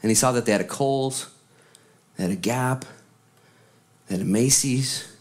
and 0.02 0.10
he 0.10 0.14
saw 0.14 0.32
that 0.32 0.46
they 0.46 0.52
had 0.52 0.62
a 0.62 0.66
Kohl's, 0.66 1.28
they 2.16 2.22
had 2.22 2.32
a 2.32 2.36
Gap, 2.36 2.86
they 4.06 4.14
had 4.14 4.22
a 4.22 4.28
Macy's, 4.28 5.11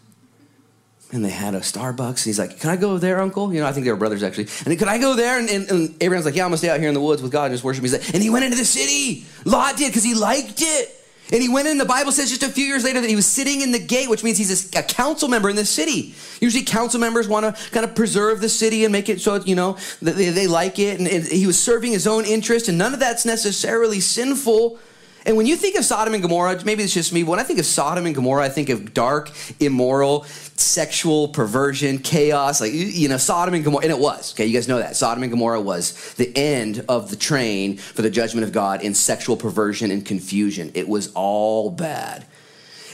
and 1.12 1.26
they 1.26 1.30
had 1.30 1.56
a 1.56 1.60
Starbucks. 1.60 2.10
And 2.10 2.26
he's 2.26 2.40
like, 2.40 2.60
Can 2.60 2.70
I 2.70 2.78
go 2.78 2.98
there, 2.98 3.20
Uncle? 3.22 3.54
You 3.54 3.60
know, 3.62 3.68
I 3.68 3.72
think 3.72 3.86
they 3.86 3.92
were 3.92 3.98
brothers 3.98 4.24
actually. 4.24 4.48
And 4.66 4.78
could 4.78 4.88
I 4.88 4.98
go 4.98 5.16
there? 5.16 5.40
And, 5.40 5.50
and, 5.50 5.70
and 5.70 5.96
Abraham's 6.02 6.26
like, 6.26 6.36
Yeah, 6.36 6.44
I'm 6.44 6.50
gonna 6.50 6.58
stay 6.58 6.70
out 6.70 6.80
here 6.80 6.90
in 6.90 6.94
the 6.94 7.02
woods 7.02 7.22
with 7.22 7.32
God 7.32 7.46
and 7.46 7.54
just 7.54 7.64
worship. 7.64 7.84
He's 7.84 7.94
like, 7.94 8.14
and 8.14 8.24
he 8.24 8.30
went 8.30 8.46
into 8.46 8.58
the 8.58 8.66
city. 8.66 9.26
Lot 9.46 9.78
did 9.78 9.90
because 9.90 10.04
he 10.04 10.14
liked 10.14 10.62
it. 10.62 10.98
And 11.32 11.42
he 11.42 11.48
went 11.48 11.68
in, 11.68 11.78
the 11.78 11.86
Bible 11.86 12.12
says 12.12 12.30
just 12.30 12.44
a 12.44 12.50
few 12.50 12.66
years 12.66 12.84
later 12.84 13.00
that 13.00 13.10
he 13.10 13.16
was 13.16 13.26
sitting 13.26 13.62
in 13.62 13.72
the 13.72 13.80
gate, 13.80 14.10
which 14.10 14.22
means 14.22 14.38
he's 14.38 14.76
a, 14.76 14.80
a 14.80 14.84
council 14.84 15.30
member 15.30 15.50
in 15.50 15.56
the 15.56 15.64
city. 15.64 16.14
Usually, 16.42 16.66
council 16.66 17.00
members 17.00 17.28
want 17.28 17.56
to 17.56 17.72
kind 17.72 17.86
of 17.86 17.96
preserve 17.96 18.42
the 18.42 18.50
city 18.50 18.84
and 18.84 18.92
make 18.92 19.08
it 19.08 19.22
so, 19.22 19.36
you 19.36 19.56
know, 19.56 19.78
they, 20.02 20.30
they 20.30 20.48
like 20.48 20.78
it. 20.78 21.00
And, 21.00 21.08
and 21.08 21.26
he 21.26 21.48
was 21.48 21.62
serving 21.62 21.94
his 21.94 22.06
own 22.06 22.26
interest, 22.26 22.68
and 22.68 22.78
none 22.78 22.94
of 22.94 23.00
that's 23.00 23.26
necessarily 23.26 24.02
sinful. 24.02 24.78
And 25.26 25.38
when 25.38 25.46
you 25.46 25.56
think 25.56 25.78
of 25.78 25.86
Sodom 25.86 26.16
and 26.16 26.24
Gomorrah, 26.24 26.64
maybe 26.66 26.84
it's 26.84 26.94
just 26.94 27.14
me, 27.14 27.22
but 27.22 27.32
when 27.32 27.40
I 27.40 27.44
think 27.44 27.60
of 27.60 27.66
Sodom 27.66 28.08
and 28.08 28.16
Gomorrah, 28.16 28.44
I 28.44 28.50
think 28.50 28.70
of 28.70 28.94
dark, 28.94 29.32
immoral, 29.60 30.24
sexual 30.24 31.28
perversion, 31.28 32.00
chaos, 32.00 32.60
like, 32.60 32.74
you 32.74 33.08
know, 33.08 33.18
Sodom 33.18 33.54
and 33.54 33.64
Gomorrah. 33.64 33.84
And 33.84 33.92
it 33.92 34.00
was, 34.00 34.34
okay, 34.34 34.48
you 34.48 34.54
guys 34.54 34.68
know 34.68 34.80
that. 34.80 34.96
Sodom 34.96 35.22
and 35.22 35.32
Gomorrah 35.32 35.62
was 35.62 36.14
the 36.16 36.36
end 36.36 36.84
of 36.90 37.12
the 37.12 37.16
train 37.16 37.78
for 37.78 38.02
the 38.02 38.10
judgment 38.10 38.46
of 38.46 38.52
God 38.52 38.82
in 38.82 38.96
sexual 38.96 39.38
perversion 39.38 39.92
and 39.92 40.04
confusion. 40.04 40.72
It 40.74 40.88
was 40.88 41.12
all 41.14 41.70
bad. 41.70 42.26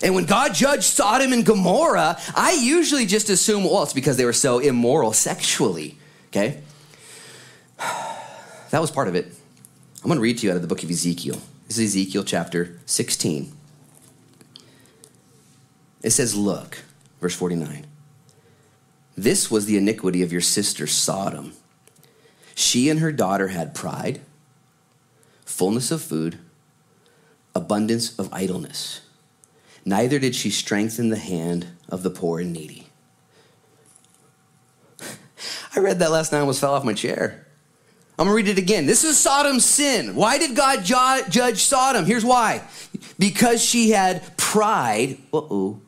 And 0.04 0.14
when 0.14 0.26
God 0.26 0.54
judged 0.54 0.84
Sodom 0.84 1.32
and 1.32 1.46
Gomorrah, 1.46 2.20
I 2.36 2.54
usually 2.54 3.06
just 3.06 3.30
assume, 3.30 3.64
well, 3.64 3.84
it's 3.84 3.94
because 3.94 4.18
they 4.18 4.26
were 4.26 4.34
so 4.34 4.60
immoral 4.60 5.14
sexually, 5.14 5.98
okay? 6.28 6.62
That 8.70 8.82
was 8.82 8.92
part 8.92 9.08
of 9.08 9.16
it. 9.16 9.28
I'm 10.04 10.10
going 10.10 10.18
to 10.18 10.22
read 10.22 10.40
to 10.40 10.46
you 10.46 10.52
out 10.52 10.58
of 10.58 10.62
the 10.62 10.68
book 10.68 10.84
of 10.84 10.90
Ezekiel. 10.90 11.42
This 11.68 11.80
is 11.80 11.96
Ezekiel 11.98 12.24
chapter 12.24 12.80
16. 12.86 13.52
It 16.02 16.12
says, 16.12 16.34
Look, 16.34 16.80
verse 17.20 17.36
49. 17.36 17.86
This 19.18 19.52
was 19.52 19.66
the 19.66 19.78
iniquity 19.78 20.22
of 20.22 20.32
your 20.32 20.40
sister 20.42 20.88
Sodom. 20.88 21.52
She 22.56 22.90
and 22.90 23.02
her 23.02 23.12
daughter 23.12 23.50
had 23.50 23.76
pride, 23.76 24.22
fullness 25.44 25.92
of 25.92 26.02
food, 26.02 26.40
abundance 27.54 28.18
of 28.18 28.32
idleness. 28.32 29.02
Neither 29.84 30.20
did 30.20 30.36
she 30.36 30.50
strengthen 30.50 31.10
the 31.10 31.18
hand 31.18 31.68
of 31.90 32.02
the 32.02 32.10
poor 32.10 32.40
and 32.40 32.54
needy. 32.54 32.88
I 35.76 35.80
read 35.80 36.00
that 36.00 36.12
last 36.12 36.32
night 36.32 36.38
and 36.38 36.44
almost 36.44 36.62
fell 36.62 36.74
off 36.74 36.86
my 36.86 36.94
chair. 36.94 37.47
I'm 38.18 38.26
gonna 38.26 38.36
read 38.36 38.48
it 38.48 38.58
again. 38.58 38.86
This 38.88 39.04
is 39.04 39.18
Sodom's 39.18 39.64
sin. 39.64 40.16
Why 40.16 40.40
did 40.40 40.56
God 40.56 40.84
ju- 40.84 41.30
judge 41.30 41.64
Sodom? 41.64 42.06
Here's 42.06 42.26
why. 42.26 42.64
Because 43.20 43.64
she 43.64 43.92
had 43.92 44.36
pride. 44.38 45.18
Uh 45.32 45.38
oh. 45.38 45.82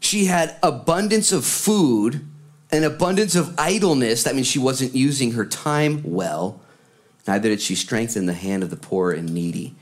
She 0.00 0.26
had 0.26 0.56
abundance 0.62 1.32
of 1.32 1.46
food 1.46 2.26
and 2.70 2.84
abundance 2.84 3.34
of 3.36 3.54
idleness. 3.58 4.24
That 4.24 4.34
means 4.34 4.46
she 4.46 4.58
wasn't 4.58 4.94
using 4.94 5.32
her 5.32 5.46
time 5.46 6.02
well. 6.04 6.60
Neither 7.26 7.48
did 7.48 7.62
she 7.62 7.74
strengthen 7.74 8.26
the 8.26 8.34
hand 8.34 8.62
of 8.62 8.68
the 8.68 8.76
poor 8.76 9.12
and 9.12 9.32
needy. 9.32 9.74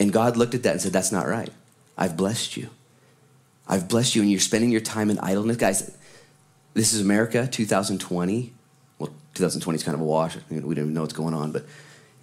And 0.00 0.12
God 0.12 0.36
looked 0.36 0.54
at 0.54 0.64
that 0.64 0.72
and 0.72 0.80
said, 0.80 0.92
That's 0.92 1.12
not 1.12 1.28
right. 1.28 1.50
I've 1.96 2.16
blessed 2.16 2.56
you. 2.56 2.70
I've 3.68 3.88
blessed 3.88 4.14
you, 4.14 4.22
and 4.22 4.30
you're 4.30 4.40
spending 4.40 4.70
your 4.70 4.80
time 4.80 5.10
in 5.10 5.18
idleness. 5.20 5.56
Guys, 5.56 5.96
this 6.74 6.92
is 6.92 7.00
America 7.00 7.46
2020. 7.46 8.52
2020 9.36 9.76
is 9.76 9.82
kind 9.82 9.94
of 9.94 10.00
a 10.00 10.04
wash. 10.04 10.36
We 10.50 10.58
don't 10.58 10.72
even 10.72 10.94
know 10.94 11.02
what's 11.02 11.14
going 11.14 11.34
on. 11.34 11.52
But 11.52 11.64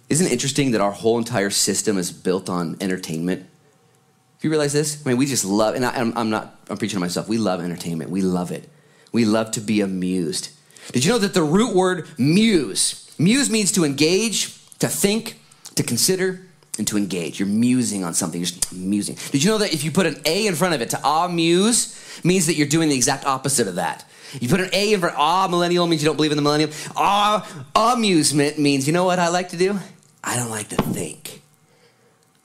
isn't 0.08 0.26
it 0.26 0.32
interesting 0.32 0.72
that 0.72 0.80
our 0.80 0.92
whole 0.92 1.18
entire 1.18 1.50
system 1.50 1.98
is 1.98 2.12
built 2.12 2.48
on 2.48 2.76
entertainment? 2.80 3.42
Do 3.42 4.48
you 4.48 4.50
realize 4.50 4.72
this? 4.72 5.04
I 5.04 5.08
mean, 5.08 5.18
we 5.18 5.26
just 5.26 5.44
love, 5.44 5.74
and 5.74 5.84
I, 5.84 5.96
am 5.98 6.12
I'm 6.16 6.30
not, 6.30 6.60
I'm 6.68 6.76
preaching 6.76 6.96
to 6.96 7.00
myself. 7.00 7.28
We 7.28 7.38
love 7.38 7.60
entertainment. 7.60 8.10
We 8.10 8.20
love 8.20 8.50
it. 8.50 8.68
We 9.12 9.24
love 9.24 9.52
to 9.52 9.60
be 9.60 9.80
amused. 9.80 10.50
Did 10.92 11.04
you 11.04 11.12
know 11.12 11.18
that 11.18 11.32
the 11.32 11.42
root 11.42 11.74
word 11.74 12.06
muse, 12.18 13.14
muse 13.18 13.48
means 13.48 13.72
to 13.72 13.84
engage, 13.84 14.54
to 14.80 14.88
think, 14.88 15.40
to 15.76 15.82
consider, 15.82 16.46
and 16.78 16.86
to 16.88 16.96
engage. 16.96 17.38
You're 17.38 17.48
musing 17.48 18.04
on 18.04 18.14
something. 18.14 18.40
You're 18.40 18.46
just 18.46 18.72
musing. 18.72 19.16
Did 19.30 19.44
you 19.44 19.50
know 19.50 19.58
that 19.58 19.72
if 19.72 19.84
you 19.84 19.90
put 19.90 20.06
an 20.06 20.20
A 20.24 20.46
in 20.46 20.54
front 20.54 20.74
of 20.74 20.80
it, 20.80 20.90
to 20.90 21.06
amuse 21.06 21.98
means 22.24 22.46
that 22.46 22.54
you're 22.54 22.66
doing 22.66 22.88
the 22.88 22.96
exact 22.96 23.24
opposite 23.24 23.68
of 23.68 23.76
that? 23.76 24.04
You 24.40 24.48
put 24.48 24.60
an 24.60 24.70
A 24.72 24.92
in 24.92 25.00
front. 25.00 25.14
Ah, 25.16 25.46
millennial 25.48 25.86
means 25.86 26.02
you 26.02 26.06
don't 26.06 26.16
believe 26.16 26.32
in 26.32 26.36
the 26.36 26.42
millennium. 26.42 26.70
Ah, 26.96 27.46
amusement 27.74 28.58
means 28.58 28.86
you 28.86 28.92
know 28.92 29.04
what 29.04 29.18
I 29.18 29.28
like 29.28 29.50
to 29.50 29.56
do? 29.56 29.78
I 30.22 30.36
don't 30.36 30.50
like 30.50 30.68
to 30.70 30.76
think. 30.76 31.42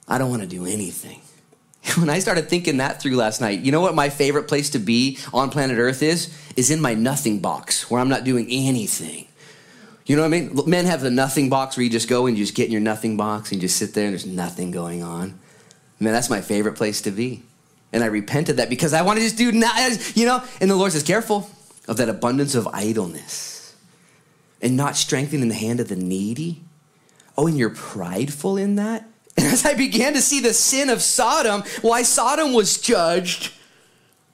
I 0.06 0.18
don't 0.18 0.30
want 0.30 0.42
to 0.42 0.48
do 0.48 0.66
anything. 0.66 1.20
When 1.98 2.10
I 2.10 2.18
started 2.18 2.48
thinking 2.48 2.76
that 2.76 3.00
through 3.00 3.16
last 3.16 3.40
night, 3.40 3.60
you 3.60 3.72
know 3.72 3.80
what 3.80 3.94
my 3.94 4.10
favorite 4.10 4.48
place 4.48 4.70
to 4.70 4.78
be 4.78 5.18
on 5.32 5.50
planet 5.50 5.78
Earth 5.78 6.02
is? 6.02 6.36
Is 6.56 6.70
in 6.70 6.80
my 6.80 6.94
nothing 6.94 7.40
box 7.40 7.90
where 7.90 8.00
I'm 8.00 8.08
not 8.08 8.24
doing 8.24 8.46
anything. 8.50 9.26
You 10.04 10.16
know 10.16 10.22
what 10.22 10.28
I 10.34 10.40
mean? 10.40 10.58
Men 10.66 10.86
have 10.86 11.00
the 11.00 11.10
nothing 11.10 11.48
box 11.48 11.76
where 11.76 11.84
you 11.84 11.90
just 11.90 12.08
go 12.08 12.26
and 12.26 12.36
you 12.36 12.44
just 12.44 12.56
get 12.56 12.66
in 12.66 12.72
your 12.72 12.80
nothing 12.80 13.16
box 13.16 13.50
and 13.50 13.62
you 13.62 13.68
just 13.68 13.78
sit 13.78 13.94
there 13.94 14.04
and 14.04 14.12
there's 14.12 14.26
nothing 14.26 14.72
going 14.72 15.02
on. 15.02 15.38
Man, 15.98 16.12
that's 16.12 16.28
my 16.28 16.40
favorite 16.40 16.74
place 16.74 17.00
to 17.02 17.10
be. 17.10 17.42
And 17.92 18.02
I 18.02 18.06
repented 18.06 18.58
that 18.58 18.68
because 18.68 18.92
I 18.92 19.02
want 19.02 19.18
to 19.18 19.24
just 19.24 19.36
do, 19.36 19.52
nothing. 19.52 19.98
you 20.20 20.26
know, 20.26 20.42
and 20.60 20.70
the 20.70 20.76
Lord 20.76 20.92
says, 20.92 21.02
careful 21.02 21.48
of 21.88 21.96
that 21.96 22.08
abundance 22.08 22.54
of 22.54 22.68
idleness 22.68 23.74
and 24.62 24.76
not 24.76 24.96
strengthening 24.96 25.48
the 25.48 25.54
hand 25.54 25.80
of 25.80 25.88
the 25.88 25.96
needy. 25.96 26.62
Oh, 27.36 27.46
and 27.46 27.56
you're 27.56 27.70
prideful 27.70 28.56
in 28.56 28.76
that? 28.76 29.06
And 29.36 29.46
as 29.46 29.64
I 29.64 29.74
began 29.74 30.12
to 30.14 30.20
see 30.20 30.40
the 30.40 30.52
sin 30.52 30.90
of 30.90 31.00
Sodom, 31.00 31.62
why 31.80 32.02
Sodom 32.02 32.52
was 32.52 32.78
judged, 32.78 33.54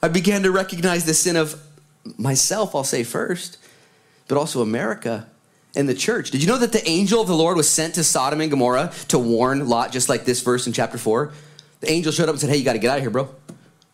I 0.03 0.09
began 0.09 0.43
to 0.43 0.51
recognize 0.51 1.05
the 1.05 1.15
sin 1.15 1.37
of 1.37 1.63
myself, 2.17 2.75
I'll 2.75 2.83
say 2.83 3.05
first, 3.05 3.59
but 4.27 4.37
also 4.37 4.63
America 4.63 5.29
and 5.77 5.89
the 5.89 5.95
church. 5.95 6.31
Did 6.31 6.43
you 6.43 6.49
know 6.49 6.59
that 6.59 6.73
the 6.73 6.87
angel 6.89 7.21
of 7.21 7.29
the 7.29 7.37
Lord 7.37 7.57
was 7.57 7.69
sent 7.69 7.95
to 7.97 8.05
Sodom 8.05 8.41
and 8.41 8.51
Gomorrah 8.51 8.93
to 9.09 9.19
warn 9.19 9.69
Lot, 9.69 9.93
just 9.93 10.09
like 10.09 10.25
this 10.25 10.41
verse 10.41 10.67
in 10.67 10.73
chapter 10.73 10.99
4? 10.99 11.33
The 11.81 11.91
angel 11.91 12.11
showed 12.11 12.25
up 12.25 12.31
and 12.31 12.41
said, 12.41 12.51
Hey, 12.51 12.57
you 12.57 12.65
got 12.65 12.73
to 12.73 12.79
get 12.79 12.91
out 12.91 12.97
of 12.97 13.03
here, 13.03 13.11
bro. 13.11 13.29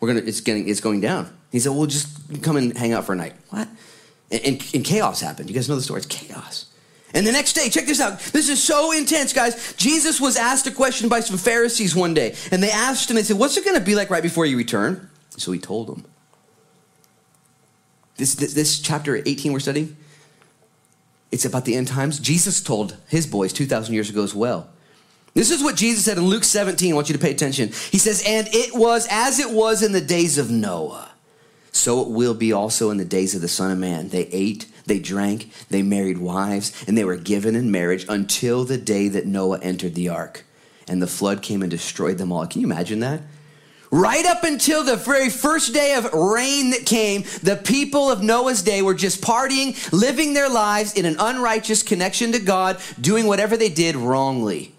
We're 0.00 0.08
gonna, 0.08 0.26
it's 0.26 0.40
getting, 0.40 0.68
it's 0.68 0.80
going 0.80 1.00
down. 1.00 1.36
He 1.52 1.60
said, 1.60 1.70
Well, 1.70 1.86
just 1.86 2.42
come 2.42 2.56
and 2.56 2.76
hang 2.76 2.92
out 2.92 3.04
for 3.04 3.12
a 3.12 3.16
night. 3.16 3.34
What? 3.50 3.68
And, 4.30 4.40
and, 4.44 4.70
and 4.74 4.84
chaos 4.84 5.20
happened. 5.20 5.48
You 5.48 5.54
guys 5.54 5.68
know 5.68 5.76
the 5.76 5.82
story. 5.82 5.98
It's 5.98 6.06
chaos. 6.06 6.66
And 7.14 7.26
the 7.26 7.32
next 7.32 7.52
day, 7.52 7.68
check 7.68 7.84
this 7.84 8.00
out. 8.00 8.18
This 8.18 8.48
is 8.48 8.62
so 8.62 8.90
intense, 8.90 9.34
guys. 9.34 9.74
Jesus 9.74 10.18
was 10.18 10.36
asked 10.36 10.66
a 10.66 10.70
question 10.70 11.10
by 11.10 11.20
some 11.20 11.36
Pharisees 11.36 11.94
one 11.94 12.14
day, 12.14 12.34
and 12.50 12.62
they 12.62 12.70
asked 12.70 13.10
him, 13.10 13.16
they 13.16 13.22
said, 13.22 13.38
What's 13.38 13.56
it 13.56 13.64
going 13.64 13.78
to 13.78 13.84
be 13.84 13.94
like 13.94 14.10
right 14.10 14.22
before 14.22 14.46
you 14.46 14.56
return? 14.56 15.10
So 15.36 15.52
he 15.52 15.58
told 15.58 15.88
them. 15.88 16.04
This, 18.16 18.34
this, 18.34 18.54
this 18.54 18.78
chapter 18.80 19.16
18 19.16 19.52
we're 19.52 19.60
studying, 19.60 19.96
it's 21.30 21.44
about 21.44 21.64
the 21.64 21.74
end 21.74 21.88
times. 21.88 22.18
Jesus 22.18 22.62
told 22.62 22.96
his 23.08 23.26
boys 23.26 23.52
2,000 23.52 23.94
years 23.94 24.10
ago 24.10 24.22
as 24.22 24.34
well. 24.34 24.68
This 25.34 25.50
is 25.50 25.62
what 25.62 25.76
Jesus 25.76 26.04
said 26.04 26.18
in 26.18 26.24
Luke 26.24 26.44
17. 26.44 26.92
I 26.92 26.94
want 26.94 27.08
you 27.08 27.14
to 27.14 27.20
pay 27.20 27.30
attention. 27.30 27.68
He 27.68 27.98
says, 27.98 28.22
And 28.26 28.48
it 28.52 28.74
was 28.74 29.08
as 29.10 29.38
it 29.38 29.50
was 29.50 29.82
in 29.82 29.92
the 29.92 30.00
days 30.00 30.36
of 30.36 30.50
Noah, 30.50 31.10
so 31.72 32.02
it 32.02 32.08
will 32.08 32.34
be 32.34 32.52
also 32.52 32.90
in 32.90 32.98
the 32.98 33.04
days 33.04 33.34
of 33.34 33.40
the 33.40 33.48
Son 33.48 33.70
of 33.70 33.78
Man. 33.78 34.10
They 34.10 34.26
ate, 34.26 34.66
they 34.86 34.98
drank, 34.98 35.50
they 35.68 35.82
married 35.82 36.18
wives, 36.18 36.84
and 36.86 36.96
they 36.96 37.04
were 37.04 37.16
given 37.16 37.56
in 37.56 37.70
marriage 37.70 38.04
until 38.08 38.64
the 38.64 38.76
day 38.76 39.08
that 39.08 39.26
Noah 39.26 39.58
entered 39.60 39.94
the 39.94 40.10
ark. 40.10 40.44
And 40.86 41.00
the 41.00 41.06
flood 41.06 41.42
came 41.42 41.62
and 41.62 41.70
destroyed 41.70 42.18
them 42.18 42.30
all. 42.30 42.46
Can 42.46 42.60
you 42.60 42.66
imagine 42.66 43.00
that? 43.00 43.22
Right 43.90 44.24
up 44.24 44.42
until 44.42 44.84
the 44.84 44.96
very 44.96 45.28
first 45.28 45.74
day 45.74 45.94
of 45.94 46.12
rain 46.12 46.70
that 46.70 46.86
came, 46.86 47.24
the 47.42 47.60
people 47.62 48.10
of 48.10 48.22
Noah's 48.22 48.62
day 48.62 48.80
were 48.80 48.94
just 48.94 49.20
partying, 49.20 49.76
living 49.92 50.34
their 50.34 50.48
lives 50.48 50.94
in 50.94 51.04
an 51.04 51.16
unrighteous 51.18 51.82
connection 51.82 52.32
to 52.32 52.38
God, 52.38 52.80
doing 53.00 53.26
whatever 53.26 53.56
they 53.56 53.68
did 53.68 53.96
wrongly. 53.96 54.74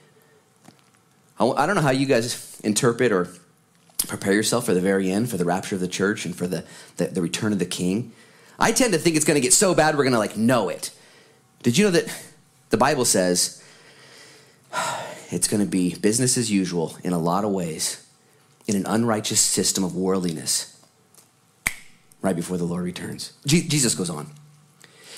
I 1.39 1.65
don't 1.65 1.75
know 1.75 1.81
how 1.81 1.91
you 1.91 2.05
guys 2.05 2.59
interpret 2.63 3.11
or 3.11 3.27
prepare 4.07 4.33
yourself 4.33 4.65
for 4.65 4.73
the 4.73 4.81
very 4.81 5.11
end, 5.11 5.29
for 5.29 5.37
the 5.37 5.45
rapture 5.45 5.75
of 5.75 5.81
the 5.81 5.87
church 5.87 6.25
and 6.25 6.35
for 6.35 6.47
the, 6.47 6.63
the, 6.97 7.07
the 7.07 7.21
return 7.21 7.53
of 7.53 7.59
the 7.59 7.65
king. 7.65 8.11
I 8.59 8.71
tend 8.71 8.93
to 8.93 8.99
think 8.99 9.15
it's 9.15 9.25
going 9.25 9.35
to 9.35 9.41
get 9.41 9.53
so 9.53 9.73
bad 9.73 9.95
we're 9.95 10.03
going 10.03 10.13
to 10.13 10.19
like 10.19 10.37
know 10.37 10.69
it. 10.69 10.91
Did 11.63 11.77
you 11.77 11.85
know 11.85 11.91
that 11.91 12.23
the 12.69 12.77
Bible 12.77 13.05
says 13.05 13.63
it's 15.31 15.47
going 15.47 15.63
to 15.63 15.69
be 15.69 15.95
business 15.95 16.37
as 16.37 16.51
usual 16.51 16.95
in 17.03 17.13
a 17.13 17.19
lot 17.19 17.43
of 17.45 17.51
ways? 17.51 18.03
in 18.67 18.75
an 18.75 18.85
unrighteous 18.85 19.39
system 19.39 19.83
of 19.83 19.95
worldliness 19.95 20.69
right 22.21 22.35
before 22.35 22.57
the 22.57 22.63
Lord 22.63 22.83
returns. 22.83 23.33
Je- 23.45 23.67
Jesus 23.67 23.95
goes 23.95 24.09
on. 24.09 24.27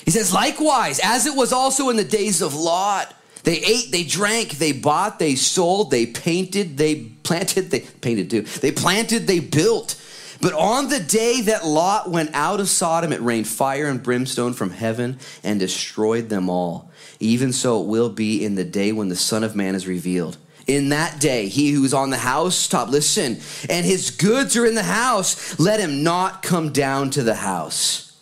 He 0.04 0.10
says, 0.10 0.32
likewise, 0.32 1.00
as 1.02 1.26
it 1.26 1.36
was 1.36 1.52
also 1.52 1.88
in 1.88 1.96
the 1.96 2.04
days 2.04 2.42
of 2.42 2.54
Lot, 2.54 3.14
they 3.44 3.58
ate, 3.58 3.92
they 3.92 4.02
drank, 4.02 4.52
they 4.52 4.72
bought, 4.72 5.18
they 5.18 5.36
sold, 5.36 5.90
they 5.90 6.06
painted, 6.06 6.76
they 6.76 7.12
planted, 7.26 7.70
they 7.70 7.80
painted 7.80 8.30
too. 8.30 8.42
They 8.42 8.72
planted, 8.72 9.26
they 9.26 9.40
built. 9.40 10.00
But 10.40 10.52
on 10.52 10.88
the 10.88 11.00
day 11.00 11.40
that 11.42 11.66
Lot 11.66 12.10
went 12.10 12.30
out 12.34 12.60
of 12.60 12.68
Sodom, 12.68 13.12
it 13.12 13.20
rained 13.20 13.48
fire 13.48 13.86
and 13.86 14.02
brimstone 14.02 14.52
from 14.52 14.70
heaven 14.70 15.18
and 15.42 15.58
destroyed 15.58 16.28
them 16.28 16.48
all. 16.48 16.90
Even 17.18 17.52
so 17.52 17.82
it 17.82 17.86
will 17.86 18.10
be 18.10 18.44
in 18.44 18.54
the 18.54 18.64
day 18.64 18.92
when 18.92 19.08
the 19.08 19.16
Son 19.16 19.42
of 19.42 19.56
Man 19.56 19.74
is 19.74 19.86
revealed 19.86 20.36
in 20.66 20.90
that 20.90 21.20
day. 21.20 21.48
He 21.48 21.70
who 21.70 21.84
is 21.84 21.94
on 21.94 22.10
the 22.10 22.18
housetop, 22.18 22.88
listen, 22.88 23.40
and 23.68 23.86
his 23.86 24.10
goods 24.10 24.56
are 24.56 24.66
in 24.66 24.74
the 24.74 24.82
house, 24.82 25.58
let 25.58 25.80
him 25.80 26.02
not 26.02 26.42
come 26.42 26.72
down 26.72 27.10
to 27.10 27.22
the 27.22 27.36
house 27.36 28.18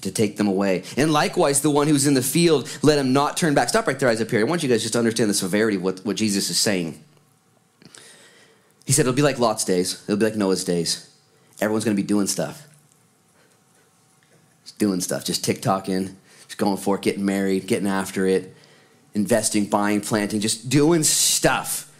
to 0.00 0.10
take 0.10 0.36
them 0.36 0.48
away. 0.48 0.82
And 0.96 1.12
likewise, 1.12 1.60
the 1.60 1.70
one 1.70 1.88
who's 1.88 2.06
in 2.06 2.14
the 2.14 2.22
field, 2.22 2.68
let 2.82 2.98
him 2.98 3.12
not 3.12 3.36
turn 3.36 3.54
back. 3.54 3.68
Stop 3.68 3.86
right 3.86 3.98
there, 3.98 4.08
Isaiah 4.08 4.26
Perry. 4.26 4.42
I 4.42 4.46
want 4.46 4.62
you 4.62 4.68
guys 4.68 4.82
just 4.82 4.94
to 4.94 4.98
understand 4.98 5.30
the 5.30 5.34
severity 5.34 5.76
of 5.76 5.82
what, 5.82 6.00
what 6.00 6.16
Jesus 6.16 6.50
is 6.50 6.58
saying. 6.58 7.03
He 8.84 8.92
said 8.92 9.02
it'll 9.02 9.14
be 9.14 9.22
like 9.22 9.38
Lot's 9.38 9.64
days, 9.64 10.02
it'll 10.04 10.18
be 10.18 10.26
like 10.26 10.36
Noah's 10.36 10.64
days. 10.64 11.10
Everyone's 11.60 11.84
going 11.84 11.96
to 11.96 12.02
be 12.02 12.06
doing 12.06 12.26
stuff. 12.26 12.66
Just 14.64 14.78
doing 14.78 15.00
stuff, 15.00 15.24
just 15.24 15.44
TikToking, 15.44 16.14
just 16.46 16.58
going 16.58 16.76
for 16.76 16.96
it, 16.96 17.02
getting 17.02 17.24
married, 17.24 17.66
getting 17.66 17.88
after 17.88 18.26
it 18.26 18.54
investing, 19.14 19.66
buying, 19.66 20.00
planting, 20.00 20.40
just 20.40 20.68
doing 20.68 21.02
stuff. 21.02 21.90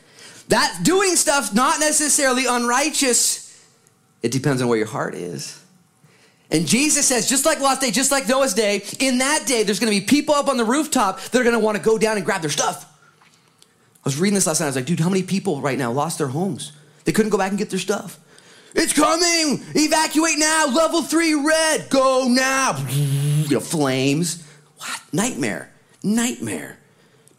That 0.48 0.80
doing 0.82 1.16
stuff, 1.16 1.54
not 1.54 1.80
necessarily 1.80 2.44
unrighteous. 2.46 3.64
It 4.22 4.32
depends 4.32 4.60
on 4.60 4.68
where 4.68 4.78
your 4.78 4.88
heart 4.88 5.14
is. 5.14 5.60
And 6.50 6.66
Jesus 6.66 7.06
says, 7.06 7.28
just 7.28 7.46
like 7.46 7.60
Lot's 7.60 7.80
day, 7.80 7.90
just 7.90 8.10
like 8.10 8.28
Noah's 8.28 8.54
day, 8.54 8.84
in 9.00 9.18
that 9.18 9.46
day, 9.46 9.62
there's 9.62 9.80
going 9.80 9.92
to 9.92 9.98
be 9.98 10.04
people 10.04 10.34
up 10.34 10.48
on 10.48 10.56
the 10.56 10.64
rooftop 10.64 11.20
that 11.20 11.40
are 11.40 11.44
going 11.44 11.54
to 11.54 11.60
want 11.60 11.76
to 11.76 11.82
go 11.82 11.98
down 11.98 12.16
and 12.16 12.26
grab 12.26 12.42
their 12.42 12.50
stuff. 12.50 12.90
I 14.04 14.08
was 14.08 14.18
reading 14.18 14.34
this 14.34 14.46
last 14.46 14.60
night. 14.60 14.66
I 14.66 14.68
was 14.68 14.76
like, 14.76 14.84
dude, 14.84 15.00
how 15.00 15.08
many 15.08 15.22
people 15.22 15.60
right 15.60 15.78
now 15.78 15.90
lost 15.90 16.18
their 16.18 16.28
homes? 16.28 16.72
They 17.04 17.12
couldn't 17.12 17.30
go 17.30 17.38
back 17.38 17.50
and 17.50 17.58
get 17.58 17.70
their 17.70 17.78
stuff. 17.78 18.18
It's 18.74 18.92
coming! 18.92 19.64
Evacuate 19.74 20.38
now! 20.38 20.66
Level 20.66 21.02
three 21.02 21.34
red! 21.34 21.88
Go 21.90 22.26
now! 22.28 22.72
Flames. 23.60 24.46
What? 24.78 25.00
Nightmare. 25.12 25.70
Nightmare 26.02 26.78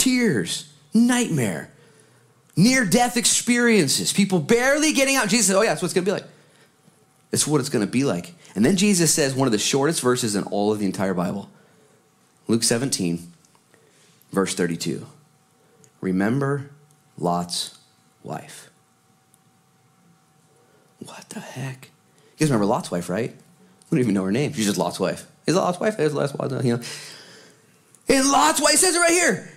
tears, 0.06 0.72
nightmare, 0.94 1.72
near 2.56 2.86
death 2.86 3.18
experiences, 3.18 4.14
people 4.14 4.38
barely 4.40 4.94
getting 4.94 5.16
out. 5.16 5.30
Jesus 5.30 5.56
Oh, 5.56 5.64
yeah, 5.64 5.70
that's 5.70 5.82
what 5.82 5.88
it's 5.88 5.96
going 5.96 6.06
to 6.06 6.12
be 6.12 6.14
like. 6.14 6.30
It's 7.32 7.48
what 7.48 7.60
it's 7.60 7.70
going 7.70 7.84
to 7.84 7.92
be 7.92 8.04
like. 8.04 8.36
And 8.54 8.64
then 8.64 8.78
Jesus 8.78 9.12
says 9.12 9.34
one 9.34 9.48
of 9.48 9.52
the 9.52 9.58
shortest 9.58 10.02
verses 10.02 10.36
in 10.36 10.44
all 10.44 10.72
of 10.72 10.78
the 10.78 10.86
entire 10.86 11.16
Bible 11.16 11.50
Luke 12.48 12.62
17, 12.62 13.34
verse 14.32 14.54
32. 14.54 15.08
Remember 16.06 16.70
Lot's 17.18 17.80
wife. 18.22 18.70
What 21.00 21.28
the 21.30 21.40
heck? 21.40 21.90
You 22.38 22.46
guys 22.46 22.50
remember 22.52 22.68
Lot's 22.68 22.92
wife, 22.92 23.10
right? 23.10 23.32
We 23.90 23.96
don't 23.96 24.04
even 24.04 24.14
know 24.14 24.24
her 24.24 24.32
name. 24.32 24.54
She's 24.54 24.68
just 24.68 24.78
Lot's 24.78 25.00
wife. 25.00 25.26
Is 25.48 25.56
Lot's 25.56 25.80
wife? 25.80 26.00
Is 26.00 26.14
Lot's 26.14 26.36
wife? 26.36 26.64
You 26.64 26.78
know. 26.78 26.84
And 28.08 28.30
Lot's 28.30 28.62
wife 28.62 28.76
says 28.76 28.96
it 28.96 29.00
right 29.00 29.10
here. 29.10 29.50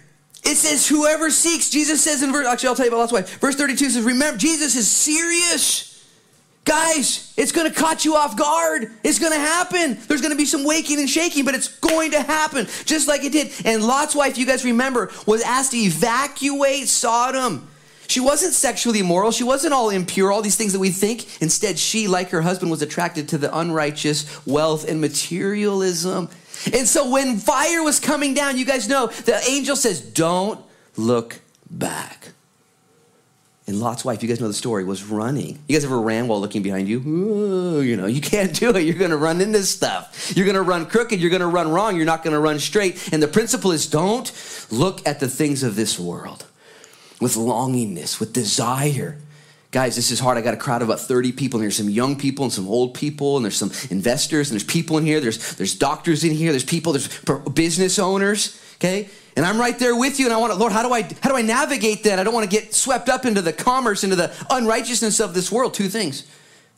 It 0.42 0.56
says, 0.56 0.88
whoever 0.88 1.28
seeks, 1.28 1.68
Jesus 1.68 2.02
says 2.02 2.22
in 2.22 2.32
verse, 2.32 2.46
actually, 2.46 2.70
I'll 2.70 2.76
tell 2.76 2.86
you 2.86 2.92
about 2.92 3.00
Lot's 3.00 3.12
wife. 3.12 3.38
Verse 3.40 3.54
32 3.54 3.90
says, 3.90 4.02
remember, 4.02 4.38
Jesus 4.38 4.74
is 4.74 4.88
serious. 4.88 5.87
Guys, 6.68 7.32
it's 7.38 7.50
going 7.50 7.66
to 7.66 7.74
catch 7.74 8.04
you 8.04 8.14
off 8.14 8.36
guard. 8.36 8.92
It's 9.02 9.18
going 9.18 9.32
to 9.32 9.38
happen. 9.38 9.96
There's 10.06 10.20
going 10.20 10.32
to 10.32 10.36
be 10.36 10.44
some 10.44 10.64
waking 10.64 10.98
and 10.98 11.08
shaking, 11.08 11.46
but 11.46 11.54
it's 11.54 11.68
going 11.78 12.10
to 12.10 12.20
happen 12.20 12.66
just 12.84 13.08
like 13.08 13.24
it 13.24 13.32
did. 13.32 13.50
And 13.64 13.82
Lot's 13.82 14.14
wife, 14.14 14.36
you 14.36 14.44
guys 14.44 14.66
remember, 14.66 15.10
was 15.26 15.40
asked 15.40 15.70
to 15.70 15.78
evacuate 15.78 16.88
Sodom. 16.88 17.66
She 18.06 18.20
wasn't 18.20 18.52
sexually 18.52 18.98
immoral. 18.98 19.30
She 19.30 19.44
wasn't 19.44 19.72
all 19.72 19.88
impure, 19.88 20.30
all 20.30 20.42
these 20.42 20.56
things 20.56 20.74
that 20.74 20.78
we 20.78 20.90
think. 20.90 21.40
Instead, 21.40 21.78
she, 21.78 22.06
like 22.06 22.28
her 22.30 22.42
husband, 22.42 22.70
was 22.70 22.82
attracted 22.82 23.30
to 23.30 23.38
the 23.38 23.56
unrighteous 23.56 24.46
wealth 24.46 24.86
and 24.86 25.00
materialism. 25.00 26.28
And 26.74 26.86
so 26.86 27.08
when 27.08 27.38
fire 27.38 27.82
was 27.82 27.98
coming 27.98 28.34
down, 28.34 28.58
you 28.58 28.66
guys 28.66 28.88
know, 28.88 29.06
the 29.06 29.40
angel 29.48 29.74
says, 29.74 30.02
Don't 30.02 30.60
look 30.98 31.40
back. 31.70 32.32
And 33.68 33.78
Lot's 33.78 34.02
wife, 34.04 34.22
you 34.22 34.28
guys 34.28 34.40
know 34.40 34.48
the 34.48 34.54
story, 34.54 34.82
was 34.82 35.04
running. 35.04 35.58
You 35.68 35.76
guys 35.76 35.84
ever 35.84 36.00
ran 36.00 36.26
while 36.26 36.40
looking 36.40 36.62
behind 36.62 36.88
you? 36.88 37.00
Ooh, 37.06 37.82
you 37.82 37.96
know, 37.96 38.06
you 38.06 38.20
can't 38.22 38.52
do 38.54 38.70
it. 38.74 38.80
You're 38.80 38.94
going 38.94 39.10
to 39.10 39.16
run 39.18 39.42
into 39.42 39.62
stuff. 39.62 40.32
You're 40.34 40.46
going 40.46 40.56
to 40.56 40.62
run 40.62 40.86
crooked. 40.86 41.20
You're 41.20 41.30
going 41.30 41.40
to 41.40 41.46
run 41.46 41.70
wrong. 41.70 41.94
You're 41.94 42.06
not 42.06 42.24
going 42.24 42.32
to 42.32 42.40
run 42.40 42.58
straight. 42.58 43.12
And 43.12 43.22
the 43.22 43.28
principle 43.28 43.70
is 43.70 43.86
don't 43.86 44.32
look 44.70 45.06
at 45.06 45.20
the 45.20 45.28
things 45.28 45.62
of 45.62 45.76
this 45.76 45.98
world 45.98 46.46
with 47.20 47.34
longingness, 47.34 48.18
with 48.18 48.32
desire 48.32 49.18
guys, 49.70 49.96
this 49.96 50.10
is 50.10 50.18
hard. 50.18 50.38
I 50.38 50.40
got 50.40 50.54
a 50.54 50.58
crowd 50.58 50.82
of 50.82 50.88
about 50.88 51.00
30 51.00 51.32
people, 51.32 51.58
and 51.58 51.64
there's 51.64 51.76
some 51.76 51.90
young 51.90 52.16
people 52.16 52.44
and 52.44 52.52
some 52.52 52.66
old 52.66 52.94
people, 52.94 53.36
and 53.36 53.44
there's 53.44 53.56
some 53.56 53.70
investors, 53.90 54.50
and 54.50 54.58
there's 54.58 54.64
people 54.64 54.96
in 54.98 55.04
here, 55.04 55.20
there's, 55.20 55.56
there's 55.56 55.74
doctors 55.74 56.24
in 56.24 56.32
here, 56.32 56.52
there's 56.52 56.64
people, 56.64 56.92
there's 56.92 57.20
business 57.52 57.98
owners, 57.98 58.60
okay? 58.76 59.08
And 59.38 59.46
I'm 59.46 59.56
right 59.56 59.78
there 59.78 59.94
with 59.94 60.18
you, 60.18 60.26
and 60.26 60.34
I 60.34 60.36
want 60.36 60.52
to, 60.52 60.58
Lord, 60.58 60.72
how 60.72 60.82
do 60.82 60.92
I 60.92 61.02
how 61.02 61.30
do 61.30 61.36
I 61.36 61.42
navigate 61.42 62.02
that? 62.02 62.18
I 62.18 62.24
don't 62.24 62.34
want 62.34 62.50
to 62.50 62.50
get 62.50 62.74
swept 62.74 63.08
up 63.08 63.24
into 63.24 63.40
the 63.40 63.52
commerce, 63.52 64.02
into 64.02 64.16
the 64.16 64.34
unrighteousness 64.50 65.20
of 65.20 65.32
this 65.32 65.52
world. 65.52 65.74
Two 65.74 65.86
things. 65.88 66.24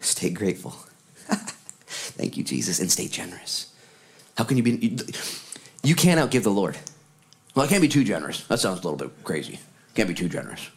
Stay 0.01 0.29
grateful. 0.29 0.77
Thank 1.27 2.37
you, 2.37 2.45
Jesus, 2.45 2.79
and 2.79 2.93
stay 2.93 3.09
generous. 3.09 3.75
How 4.37 4.45
can 4.45 4.59
you 4.59 4.63
be 4.63 4.73
you, 4.73 4.99
you 5.83 5.95
can't 5.95 6.21
outgive 6.21 6.43
the 6.43 6.51
Lord. 6.51 6.77
Well, 7.55 7.65
I 7.65 7.69
can't 7.69 7.81
be 7.81 7.89
too 7.89 8.05
generous. 8.05 8.47
That 8.49 8.61
sounds 8.61 8.81
a 8.81 8.83
little 8.83 8.99
bit 9.09 9.25
crazy. 9.25 9.59
Can't 9.95 10.09
be 10.09 10.15
too 10.15 10.29
generous. 10.29 10.69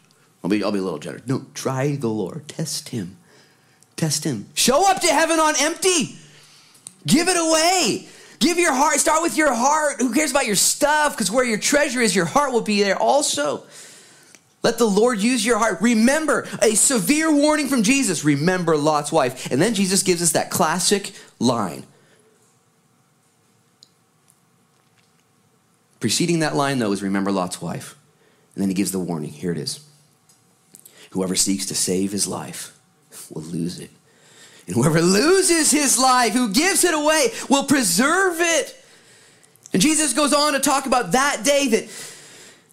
I'll 0.42 0.48
be, 0.48 0.64
I'll 0.64 0.72
be 0.72 0.78
a 0.78 0.82
little 0.82 0.98
generous. 0.98 1.26
No, 1.26 1.44
try 1.52 1.96
the 1.96 2.08
Lord. 2.08 2.48
Test 2.48 2.88
Him. 2.88 3.18
Test 3.96 4.24
Him. 4.24 4.46
Show 4.54 4.90
up 4.90 5.02
to 5.02 5.08
heaven 5.08 5.38
on 5.38 5.52
empty. 5.58 6.16
Give 7.06 7.28
it 7.28 7.36
away. 7.36 8.08
Give 8.44 8.58
your 8.58 8.74
heart. 8.74 9.00
Start 9.00 9.22
with 9.22 9.38
your 9.38 9.54
heart. 9.54 10.00
Who 10.00 10.12
cares 10.12 10.30
about 10.30 10.44
your 10.44 10.54
stuff? 10.54 11.14
Because 11.14 11.30
where 11.30 11.46
your 11.46 11.56
treasure 11.56 12.02
is, 12.02 12.14
your 12.14 12.26
heart 12.26 12.52
will 12.52 12.60
be 12.60 12.82
there 12.82 12.98
also. 12.98 13.64
Let 14.62 14.76
the 14.76 14.84
Lord 14.84 15.18
use 15.18 15.46
your 15.46 15.56
heart. 15.56 15.78
Remember 15.80 16.46
a 16.60 16.74
severe 16.74 17.34
warning 17.34 17.68
from 17.68 17.82
Jesus. 17.82 18.22
Remember 18.22 18.76
Lot's 18.76 19.10
wife. 19.10 19.50
And 19.50 19.62
then 19.62 19.72
Jesus 19.72 20.02
gives 20.02 20.20
us 20.20 20.32
that 20.32 20.50
classic 20.50 21.12
line. 21.38 21.84
Preceding 25.98 26.40
that 26.40 26.54
line, 26.54 26.78
though, 26.78 26.92
is 26.92 27.02
remember 27.02 27.32
Lot's 27.32 27.62
wife. 27.62 27.96
And 28.54 28.60
then 28.60 28.68
he 28.68 28.74
gives 28.74 28.92
the 28.92 28.98
warning. 28.98 29.30
Here 29.30 29.52
it 29.52 29.58
is. 29.58 29.82
Whoever 31.12 31.34
seeks 31.34 31.64
to 31.66 31.74
save 31.74 32.12
his 32.12 32.26
life 32.26 32.78
will 33.30 33.40
lose 33.40 33.80
it. 33.80 33.90
And 34.66 34.74
whoever 34.74 35.00
loses 35.00 35.70
his 35.70 35.98
life, 35.98 36.32
who 36.32 36.52
gives 36.52 36.84
it 36.84 36.94
away, 36.94 37.28
will 37.48 37.64
preserve 37.64 38.36
it. 38.40 38.84
And 39.72 39.82
Jesus 39.82 40.12
goes 40.12 40.32
on 40.32 40.54
to 40.54 40.60
talk 40.60 40.86
about 40.86 41.12
that 41.12 41.42
day 41.44 41.68
that 41.68 41.84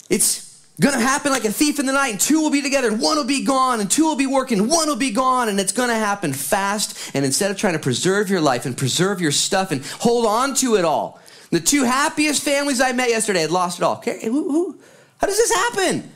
it's 0.10 0.52
going 0.80 0.96
to 0.96 1.02
happen 1.02 1.32
like 1.32 1.46
a 1.46 1.52
thief 1.52 1.80
in 1.80 1.86
the 1.86 1.94
night, 1.94 2.10
and 2.10 2.20
two 2.20 2.42
will 2.42 2.50
be 2.50 2.62
together, 2.62 2.88
and 2.88 3.02
one 3.02 3.18
will 3.18 3.24
be 3.24 3.44
gone, 3.44 3.80
and 3.80 3.90
two 3.90 4.04
will 4.04 4.16
be 4.16 4.26
working, 4.26 4.68
one 4.68 4.88
will 4.88 4.96
be 4.96 5.12
gone, 5.12 5.50
and 5.50 5.60
it's 5.60 5.72
going 5.72 5.90
to 5.90 5.96
happen 5.96 6.34
fast. 6.34 7.16
And 7.16 7.26
instead 7.26 7.52
of 7.52 7.58
trying 7.58 7.74
to 7.74 7.80
preserve 7.80 8.30
your 8.30 8.42
life 8.42 8.66
and 8.66 8.78
preserve 8.78 9.22
your 9.22 9.32
stuff 9.32 9.72
and 9.72 9.86
hold 10.00 10.26
on 10.26 10.56
to 10.56 10.76
it 10.76 10.86
all, 10.86 11.20
the 11.50 11.60
two 11.60 11.84
happiest 11.84 12.44
families 12.44 12.80
I 12.80 12.94
met 12.94 13.10
yesterday 13.10 13.42
had 13.42 13.52
lost 13.52 13.80
it 13.80 13.84
all. 13.84 13.98
Okay, 13.98 14.20
who, 14.24 14.50
who, 14.50 14.80
how 15.20 15.28
does 15.28 15.38
this 15.38 15.54
happen? 15.54 16.10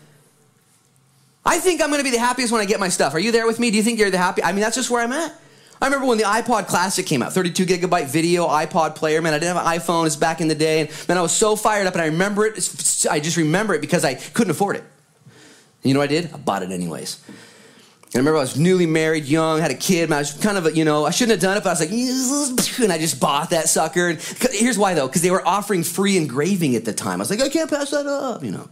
I 1.45 1.59
think 1.59 1.82
I'm 1.82 1.89
going 1.89 1.99
to 1.99 2.03
be 2.03 2.11
the 2.11 2.19
happiest 2.19 2.51
when 2.51 2.61
I 2.61 2.65
get 2.65 2.80
my 2.80 2.89
stuff. 2.89 3.13
Are 3.13 3.19
you 3.19 3.32
there 3.32 3.45
with 3.45 3.59
me? 3.59 3.69
Do 3.69 3.78
you 3.78 3.84
think 3.84 3.99
you're 3.99 4.09
the 4.09 4.17
happy? 4.17 4.41
I 4.43 4.51
mean, 4.51 4.61
that's 4.61 4.76
just 4.76 4.89
where 4.89 5.01
I'm 5.01 5.11
at. 5.11 5.34
I 5.82 5.86
remember 5.86 6.07
when 6.07 6.17
the 6.17 6.23
iPod 6.23 6.67
Classic 6.67 7.05
came 7.05 7.21
out, 7.21 7.34
32 7.34 7.65
gigabyte 7.65 8.07
video 8.07 8.47
iPod 8.47 8.95
player. 8.95 9.21
Man, 9.21 9.34
I 9.34 9.39
didn't 9.39 9.55
have 9.55 9.65
an 9.65 9.80
iPhone. 9.80 10.05
It's 10.05 10.15
back 10.15 10.41
in 10.41 10.47
the 10.47 10.55
day, 10.55 10.82
and 10.82 11.07
man, 11.07 11.17
I 11.17 11.21
was 11.21 11.34
so 11.34 11.55
fired 11.55 11.86
up, 11.86 11.93
and 11.93 12.01
I 12.01 12.05
remember 12.05 12.45
it. 12.45 12.55
I 13.09 13.19
just 13.19 13.38
remember 13.38 13.73
it 13.73 13.82
because 13.82 14.05
I 14.05 14.13
couldn't 14.13 14.51
afford 14.51 14.78
it. 14.78 14.84
And 14.84 15.89
you 15.89 15.93
know 15.93 15.99
what 15.99 16.09
I 16.09 16.13
did? 16.13 16.34
I 16.34 16.38
bought 16.38 16.63
it 16.63 16.71
anyways. 16.71 17.21
And 17.28 18.15
I 18.15 18.17
remember 18.19 18.38
I 18.38 18.41
was 18.41 18.57
newly 18.57 18.86
married, 18.86 19.26
young, 19.26 19.59
had 19.59 19.71
a 19.71 19.76
kid. 19.76 20.09
Man, 20.09 20.17
I 20.17 20.21
was 20.21 20.34
kind 20.34 20.57
of, 20.57 20.65
a, 20.67 20.73
you 20.73 20.86
know, 20.86 21.05
I 21.05 21.09
shouldn't 21.09 21.32
have 21.32 21.41
done 21.41 21.57
it, 21.57 21.63
but 21.63 21.69
I 21.69 21.73
was 21.73 21.82
like, 21.82 22.80
and 22.80 22.93
I 22.93 22.97
just 22.97 23.19
bought 23.19 23.49
that 23.49 23.67
sucker. 23.67 24.07
And 24.07 24.21
here's 24.51 24.78
why 24.78 24.93
though, 24.93 25.07
because 25.07 25.21
they 25.21 25.32
were 25.32 25.45
offering 25.45 25.84
free 25.84 26.15
engraving 26.15 26.76
at 26.78 26.86
the 26.86 26.93
time. 26.93 27.19
I 27.19 27.23
was 27.23 27.30
like, 27.30 27.41
I 27.41 27.49
can't 27.49 27.69
pass 27.69 27.91
that 27.91 28.07
up, 28.07 28.41
you 28.41 28.51
know. 28.51 28.69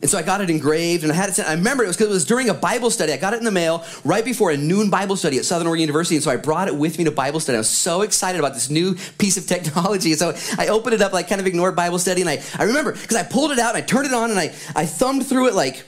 And 0.00 0.08
so 0.08 0.16
I 0.16 0.22
got 0.22 0.40
it 0.40 0.48
engraved 0.48 1.02
and 1.02 1.10
I 1.10 1.16
had 1.16 1.28
it 1.28 1.34
sent. 1.34 1.48
I 1.48 1.54
remember 1.54 1.82
it 1.82 1.88
was 1.88 1.96
because 1.96 2.10
it 2.10 2.14
was 2.14 2.24
during 2.24 2.48
a 2.48 2.54
Bible 2.54 2.90
study. 2.90 3.12
I 3.12 3.16
got 3.16 3.34
it 3.34 3.38
in 3.38 3.44
the 3.44 3.50
mail 3.50 3.84
right 4.04 4.24
before 4.24 4.52
a 4.52 4.56
noon 4.56 4.90
Bible 4.90 5.16
study 5.16 5.38
at 5.38 5.44
Southern 5.44 5.66
Oregon 5.66 5.80
University. 5.80 6.14
And 6.14 6.22
so 6.22 6.30
I 6.30 6.36
brought 6.36 6.68
it 6.68 6.76
with 6.76 6.98
me 6.98 7.04
to 7.04 7.10
Bible 7.10 7.40
study. 7.40 7.56
I 7.56 7.60
was 7.60 7.68
so 7.68 8.02
excited 8.02 8.38
about 8.38 8.54
this 8.54 8.70
new 8.70 8.94
piece 9.18 9.36
of 9.36 9.46
technology. 9.46 10.12
And 10.12 10.18
so 10.18 10.34
I 10.56 10.68
opened 10.68 10.94
it 10.94 11.02
up, 11.02 11.12
like 11.12 11.28
kind 11.28 11.40
of 11.40 11.48
ignored 11.48 11.74
Bible 11.74 11.98
study. 11.98 12.20
And 12.20 12.30
I, 12.30 12.40
I 12.56 12.64
remember 12.64 12.92
because 12.92 13.16
I 13.16 13.24
pulled 13.24 13.50
it 13.50 13.58
out 13.58 13.74
and 13.74 13.82
I 13.82 13.86
turned 13.86 14.06
it 14.06 14.12
on 14.12 14.30
and 14.30 14.38
I, 14.38 14.54
I 14.76 14.86
thumbed 14.86 15.26
through 15.26 15.48
it 15.48 15.54
like 15.54 15.84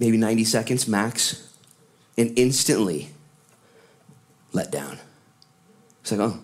maybe 0.00 0.16
90 0.16 0.44
seconds 0.44 0.88
max 0.88 1.56
and 2.18 2.36
instantly 2.36 3.10
let 4.52 4.72
down. 4.72 4.98
It's 6.00 6.10
like, 6.12 6.20
oh, 6.20 6.40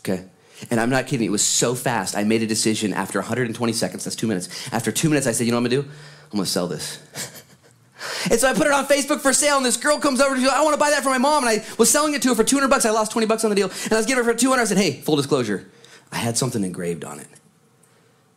okay. 0.00 0.24
And 0.70 0.80
I'm 0.80 0.90
not 0.90 1.06
kidding, 1.06 1.26
it 1.26 1.30
was 1.30 1.44
so 1.44 1.74
fast. 1.74 2.16
I 2.16 2.24
made 2.24 2.42
a 2.42 2.46
decision 2.46 2.92
after 2.92 3.18
120 3.18 3.72
seconds, 3.72 4.04
that's 4.04 4.16
two 4.16 4.26
minutes. 4.26 4.72
After 4.72 4.92
two 4.92 5.08
minutes, 5.08 5.26
I 5.26 5.32
said, 5.32 5.44
you 5.46 5.52
know 5.52 5.60
what 5.60 5.66
I'm 5.66 5.76
gonna 5.76 5.82
do? 5.82 5.90
I'm 6.32 6.38
gonna 6.38 6.46
sell 6.46 6.68
this. 6.68 7.00
and 8.30 8.38
so 8.38 8.48
I 8.48 8.54
put 8.54 8.66
it 8.66 8.72
on 8.72 8.86
Facebook 8.86 9.20
for 9.20 9.32
sale, 9.32 9.56
and 9.56 9.66
this 9.66 9.76
girl 9.76 9.98
comes 9.98 10.20
over 10.20 10.34
to 10.34 10.40
me, 10.40 10.48
I 10.48 10.62
wanna 10.62 10.76
buy 10.76 10.90
that 10.90 11.02
for 11.02 11.10
my 11.10 11.18
mom. 11.18 11.46
And 11.46 11.60
I 11.60 11.64
was 11.78 11.90
selling 11.90 12.14
it 12.14 12.22
to 12.22 12.28
her 12.28 12.34
for 12.34 12.44
200 12.44 12.68
bucks. 12.68 12.86
I 12.86 12.90
lost 12.90 13.12
20 13.12 13.26
bucks 13.26 13.44
on 13.44 13.50
the 13.50 13.56
deal. 13.56 13.70
And 13.84 13.92
I 13.92 13.96
was 13.96 14.06
giving 14.06 14.24
her 14.24 14.32
for 14.32 14.38
200. 14.38 14.62
I 14.62 14.64
said, 14.64 14.78
hey, 14.78 15.00
full 15.00 15.16
disclosure, 15.16 15.68
I 16.12 16.16
had 16.16 16.36
something 16.36 16.62
engraved 16.64 17.04
on 17.04 17.18
it. 17.18 17.28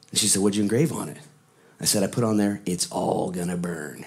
And 0.10 0.20
she 0.20 0.28
said, 0.28 0.42
what'd 0.42 0.56
you 0.56 0.64
engrave 0.64 0.92
on 0.92 1.10
it? 1.10 1.18
I 1.80 1.86
said, 1.86 2.04
I 2.04 2.08
put 2.08 2.24
on 2.24 2.38
there, 2.38 2.62
it's 2.66 2.90
all 2.92 3.30
gonna 3.30 3.58
burn. 3.58 4.06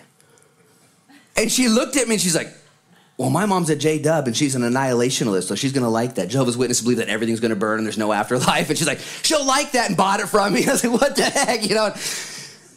And 1.36 1.50
she 1.50 1.68
looked 1.68 1.96
at 1.96 2.08
me 2.08 2.14
and 2.14 2.20
she's 2.20 2.34
like, 2.34 2.52
well, 3.21 3.29
my 3.29 3.45
mom's 3.45 3.68
a 3.68 3.77
J 3.77 3.99
Dub 3.99 4.29
and 4.29 4.35
she's 4.35 4.55
an 4.55 4.62
annihilationalist, 4.62 5.43
so 5.43 5.55
she's 5.55 5.75
gonna 5.75 5.91
like 5.91 6.14
that. 6.14 6.29
Jehovah's 6.29 6.57
Witnesses 6.57 6.85
believe 6.85 6.97
that 6.97 7.11
everything's 7.11 7.39
gonna 7.39 7.55
burn 7.55 7.77
and 7.77 7.87
there's 7.87 7.99
no 7.99 8.14
afterlife. 8.14 8.71
And 8.71 8.79
she's 8.79 8.87
like, 8.87 9.01
she'll 9.23 9.45
like 9.45 9.73
that 9.73 9.89
and 9.89 9.97
bought 9.97 10.21
it 10.21 10.29
from 10.31 10.55
me. 10.55 10.64
I 10.66 10.73
was 10.73 10.83
like, 10.83 10.99
what 10.99 11.16
the 11.16 11.25
heck, 11.25 11.68
you 11.68 11.75
know? 11.75 11.95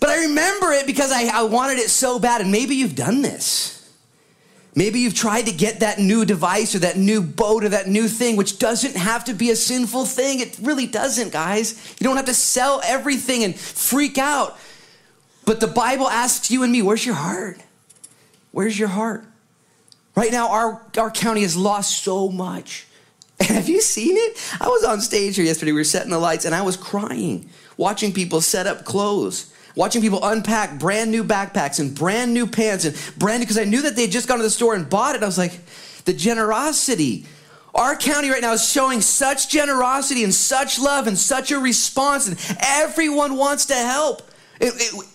But 0.01 0.09
I 0.09 0.25
remember 0.25 0.73
it 0.73 0.85
because 0.85 1.13
I, 1.13 1.27
I 1.27 1.43
wanted 1.43 1.77
it 1.77 1.89
so 1.89 2.19
bad. 2.19 2.41
And 2.41 2.51
maybe 2.51 2.75
you've 2.75 2.93
done 2.93 3.21
this. 3.21 3.89
Maybe 4.75 4.99
you've 4.99 5.13
tried 5.13 5.45
to 5.45 5.53
get 5.53 5.79
that 5.79 5.99
new 5.99 6.25
device 6.25 6.75
or 6.75 6.79
that 6.79 6.97
new 6.97 7.21
boat 7.21 7.63
or 7.63 7.69
that 7.69 7.87
new 7.87 8.09
thing, 8.09 8.35
which 8.35 8.59
doesn't 8.59 8.97
have 8.97 9.23
to 9.25 9.33
be 9.33 9.49
a 9.49 9.55
sinful 9.55 10.03
thing. 10.03 10.41
It 10.41 10.59
really 10.61 10.87
doesn't, 10.87 11.31
guys. 11.31 11.95
You 12.01 12.03
don't 12.03 12.17
have 12.17 12.25
to 12.25 12.33
sell 12.33 12.81
everything 12.83 13.45
and 13.45 13.55
freak 13.55 14.17
out. 14.17 14.59
But 15.45 15.61
the 15.61 15.67
Bible 15.67 16.09
asks 16.09 16.51
you 16.51 16.63
and 16.63 16.71
me, 16.73 16.81
where's 16.81 17.05
your 17.05 17.15
heart? 17.15 17.61
Where's 18.51 18.77
your 18.77 18.89
heart? 18.89 19.23
Right 20.15 20.31
now, 20.31 20.49
our, 20.49 20.81
our 20.97 21.09
county 21.09 21.41
has 21.41 21.55
lost 21.57 22.03
so 22.03 22.29
much. 22.29 22.85
And 23.39 23.49
have 23.49 23.67
you 23.67 23.81
seen 23.81 24.15
it? 24.15 24.37
I 24.61 24.67
was 24.67 24.83
on 24.83 25.01
stage 25.01 25.35
here 25.35 25.45
yesterday. 25.45 25.71
We 25.71 25.79
were 25.79 25.83
setting 25.83 26.11
the 26.11 26.19
lights, 26.19 26.45
and 26.45 26.53
I 26.53 26.61
was 26.61 26.77
crying, 26.77 27.49
watching 27.77 28.13
people 28.13 28.39
set 28.39 28.67
up 28.67 28.85
clothes, 28.85 29.51
watching 29.75 30.01
people 30.01 30.23
unpack 30.23 30.77
brand 30.77 31.09
new 31.09 31.23
backpacks 31.23 31.79
and 31.79 31.95
brand 31.95 32.33
new 32.33 32.45
pants 32.45 32.85
and 32.85 32.95
brand 33.17 33.39
new, 33.39 33.45
because 33.45 33.57
I 33.57 33.63
knew 33.63 33.81
that 33.81 33.95
they'd 33.95 34.11
just 34.11 34.27
gone 34.27 34.37
to 34.37 34.43
the 34.43 34.49
store 34.51 34.75
and 34.75 34.87
bought 34.87 35.15
it. 35.15 35.23
I 35.23 35.25
was 35.25 35.37
like, 35.37 35.59
the 36.05 36.13
generosity. 36.13 37.25
Our 37.73 37.95
county 37.95 38.29
right 38.29 38.41
now 38.41 38.53
is 38.53 38.69
showing 38.69 39.01
such 39.01 39.49
generosity 39.49 40.23
and 40.23 40.33
such 40.33 40.79
love 40.79 41.07
and 41.07 41.17
such 41.17 41.51
a 41.51 41.57
response, 41.57 42.27
and 42.27 42.37
everyone 42.61 43.35
wants 43.35 43.65
to 43.65 43.75
help. 43.75 44.21
It, 44.61 44.73
it, 44.77 45.07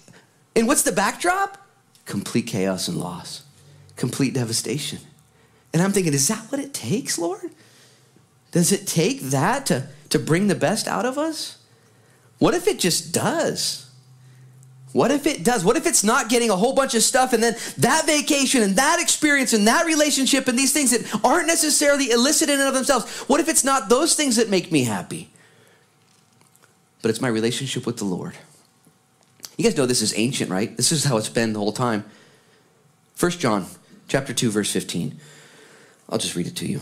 and 0.57 0.66
what's 0.66 0.82
the 0.82 0.90
backdrop? 0.90 1.57
Complete 2.05 2.49
chaos 2.49 2.88
and 2.88 2.96
loss 2.96 3.44
complete 3.99 4.32
devastation. 4.32 5.01
And 5.74 5.82
I'm 5.82 5.92
thinking, 5.92 6.14
is 6.14 6.28
that 6.28 6.51
what 6.51 6.61
it 6.61 6.72
takes, 6.72 7.18
Lord? 7.18 7.51
Does 8.53 8.72
it 8.72 8.86
take 8.86 9.20
that 9.20 9.66
to, 9.66 9.88
to 10.09 10.18
bring 10.18 10.46
the 10.46 10.55
best 10.55 10.88
out 10.88 11.05
of 11.05 11.18
us? 11.18 11.59
What 12.38 12.55
if 12.55 12.66
it 12.66 12.78
just 12.78 13.12
does? 13.12 13.90
What 14.92 15.11
if 15.11 15.26
it 15.26 15.44
does? 15.44 15.64
What 15.64 15.76
if 15.76 15.86
it's 15.86 16.03
not 16.03 16.30
getting 16.30 16.49
a 16.49 16.57
whole 16.57 16.74
bunch 16.74 16.94
of 16.94 17.03
stuff 17.03 17.34
and 17.34 17.42
then 17.42 17.57
that 17.76 18.07
vacation 18.07 18.62
and 18.62 18.76
that 18.76 19.01
experience 19.01 19.53
and 19.53 19.66
that 19.66 19.84
relationship 19.84 20.49
and 20.49 20.59
these 20.59 20.72
things 20.72 20.92
that 20.92 21.22
aren't 21.22 21.46
necessarily 21.46 22.11
illicit 22.11 22.49
in 22.49 22.59
and 22.59 22.68
of 22.68 22.74
themselves? 22.74 23.20
What 23.28 23.40
if 23.40 23.49
it's 23.49 23.64
not 23.64 23.90
those 23.90 24.14
things 24.14 24.36
that 24.36 24.49
make 24.49 24.72
me 24.72 24.84
happy? 24.84 25.30
But 27.03 27.11
it's 27.11 27.20
my 27.20 27.28
relationship 27.28 27.84
with 27.84 27.99
the 27.99 28.05
Lord. 28.05 28.34
You 29.59 29.64
guys 29.64 29.76
know 29.76 29.86
this 29.86 30.03
is 30.03 30.16
ancient, 30.16 30.51
right? 30.51 30.74
This 30.74 30.90
is 30.90 31.05
how 31.05 31.18
it's 31.18 31.28
been 31.28 31.53
the 31.53 31.59
whole 31.59 31.72
time. 31.72 32.05
First 33.14 33.40
John 33.40 33.66
chapter 34.09 34.32
2, 34.32 34.50
verse 34.50 34.72
15. 34.72 35.20
I'll 36.09 36.18
just 36.18 36.34
read 36.34 36.46
it 36.46 36.56
to 36.56 36.66
you. 36.66 36.80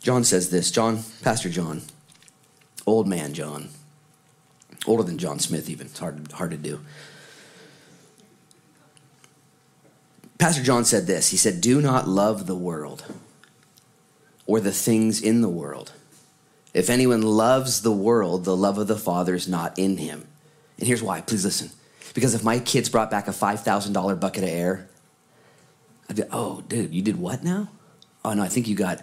John 0.00 0.24
says 0.24 0.50
this 0.50 0.70
John, 0.70 1.02
Pastor 1.22 1.50
John, 1.50 1.82
old 2.86 3.06
man 3.06 3.34
John, 3.34 3.68
older 4.86 5.02
than 5.02 5.18
John 5.18 5.38
Smith, 5.38 5.68
even. 5.68 5.88
It's 5.88 5.98
hard, 5.98 6.32
hard 6.32 6.52
to 6.52 6.56
do. 6.56 6.80
Pastor 10.38 10.62
John 10.62 10.86
said 10.86 11.06
this 11.06 11.30
He 11.30 11.36
said, 11.36 11.60
Do 11.60 11.82
not 11.82 12.08
love 12.08 12.46
the 12.46 12.56
world 12.56 13.04
or 14.46 14.58
the 14.60 14.72
things 14.72 15.20
in 15.20 15.42
the 15.42 15.48
world. 15.48 15.92
If 16.72 16.88
anyone 16.88 17.22
loves 17.22 17.82
the 17.82 17.92
world, 17.92 18.44
the 18.44 18.56
love 18.56 18.78
of 18.78 18.86
the 18.86 18.96
Father 18.96 19.34
is 19.34 19.48
not 19.48 19.78
in 19.78 19.98
him. 19.98 20.26
And 20.78 20.86
here's 20.86 21.02
why. 21.02 21.20
Please 21.20 21.44
listen. 21.44 21.70
Because 22.14 22.34
if 22.34 22.42
my 22.42 22.58
kids 22.58 22.88
brought 22.88 23.10
back 23.10 23.28
a 23.28 23.32
$5,000 23.32 24.20
bucket 24.20 24.42
of 24.42 24.48
air, 24.48 24.88
I'd 26.08 26.16
be, 26.16 26.22
oh, 26.32 26.62
dude, 26.62 26.92
you 26.92 27.02
did 27.02 27.18
what 27.18 27.44
now? 27.44 27.68
Oh, 28.24 28.34
no, 28.34 28.42
I 28.42 28.48
think 28.48 28.66
you 28.68 28.74
got, 28.74 29.02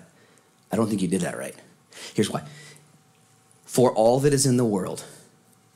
I 0.72 0.76
don't 0.76 0.90
think 0.90 1.02
you 1.02 1.08
did 1.08 1.22
that 1.22 1.38
right. 1.38 1.56
Here's 2.14 2.30
why. 2.30 2.44
For 3.66 3.92
all 3.92 4.20
that 4.20 4.34
is 4.34 4.46
in 4.46 4.58
the 4.58 4.66
world, 4.66 5.06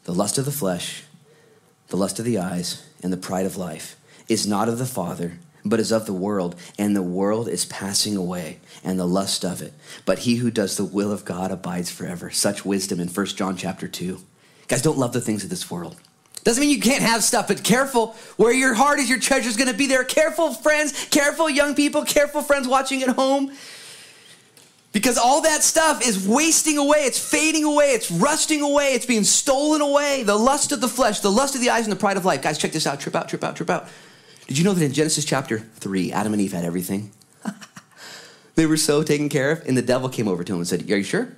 the 0.04 0.14
lust 0.14 0.38
of 0.38 0.46
the 0.46 0.52
flesh, 0.52 1.04
the 1.88 1.98
lust 1.98 2.20
of 2.20 2.26
the 2.26 2.38
eyes, 2.38 2.88
and 3.02 3.12
the 3.12 3.18
pride 3.18 3.46
of 3.46 3.58
life, 3.58 3.96
is 4.28 4.48
not 4.48 4.70
of 4.70 4.78
the 4.78 4.86
Father, 4.86 5.40
but 5.64 5.80
is 5.80 5.92
of 5.92 6.06
the 6.06 6.14
world, 6.14 6.56
and 6.78 6.96
the 6.96 7.02
world 7.02 7.48
is 7.48 7.66
passing 7.66 8.16
away, 8.16 8.60
and 8.84 9.00
the 9.00 9.06
lust 9.06 9.46
of 9.46 9.62
it. 9.62 9.74
But 10.06 10.20
he 10.20 10.36
who 10.36 10.52
does 10.52 10.78
the 10.78 10.86
will 10.86 11.12
of 11.12 11.26
God 11.26 11.52
abides 11.52 11.92
forever. 11.92 12.30
Such 12.32 12.66
wisdom 12.66 13.00
in 13.00 13.08
1 13.08 13.26
John 13.28 13.56
chapter 13.56 13.88
2. 13.88 14.20
Guys, 14.68 14.82
don't 14.82 14.98
love 14.98 15.14
the 15.14 15.22
things 15.22 15.44
of 15.44 15.50
this 15.50 15.70
world. 15.70 15.98
Doesn't 16.44 16.60
mean 16.60 16.72
you 16.72 16.82
can't 16.82 17.04
have 17.04 17.24
stuff, 17.24 17.48
but 17.48 17.64
careful. 17.64 18.16
Where 18.38 18.52
your 18.52 18.74
heart 18.74 19.00
is, 19.00 19.10
your 19.10 19.20
treasure 19.20 19.48
is 19.48 19.58
going 19.58 19.70
to 19.70 19.78
be 19.78 19.88
there. 19.88 20.04
Careful, 20.04 20.54
friends. 20.54 21.08
Careful, 21.12 21.50
young 21.50 21.76
people. 21.76 22.04
Careful, 22.04 22.42
friends 22.42 22.68
watching 22.68 23.04
at 23.04 23.10
home. 23.10 23.52
Because 24.92 25.18
all 25.18 25.42
that 25.42 25.64
stuff 25.64 26.06
is 26.06 26.28
wasting 26.28 26.78
away. 26.78 27.00
It's 27.00 27.20
fading 27.20 27.64
away. 27.64 27.92
It's 27.92 28.12
rusting 28.12 28.62
away. 28.62 28.94
It's 28.94 29.06
being 29.06 29.24
stolen 29.24 29.82
away. 29.82 30.24
The 30.24 30.36
lust 30.36 30.72
of 30.72 30.82
the 30.82 30.88
flesh, 30.88 31.20
the 31.20 31.32
lust 31.32 31.56
of 31.56 31.62
the 31.62 31.70
eyes, 31.70 31.86
and 31.86 31.92
the 31.92 32.00
pride 32.00 32.18
of 32.18 32.26
life. 32.26 32.42
Guys, 32.42 32.58
check 32.58 32.72
this 32.72 32.88
out. 32.88 33.00
Trip 33.00 33.16
out, 33.16 33.30
trip 33.30 33.44
out, 33.44 33.56
trip 33.56 33.70
out. 33.70 33.88
Did 34.48 34.58
you 34.58 34.66
know 34.66 34.74
that 34.74 34.84
in 34.84 34.92
Genesis 34.92 35.24
chapter 35.24 35.60
3, 35.60 36.12
Adam 36.12 36.34
and 36.34 36.42
Eve 36.42 36.52
had 36.52 36.66
everything? 36.66 37.12
they 38.56 38.66
were 38.66 38.76
so 38.76 39.04
taken 39.04 39.30
care 39.30 39.52
of. 39.52 39.66
And 39.66 39.78
the 39.78 39.82
devil 39.82 40.10
came 40.10 40.28
over 40.28 40.44
to 40.44 40.54
him 40.54 40.60
and 40.60 40.68
said, 40.68 40.89
Are 40.92 40.98
you 40.98 41.04
sure? 41.04 41.38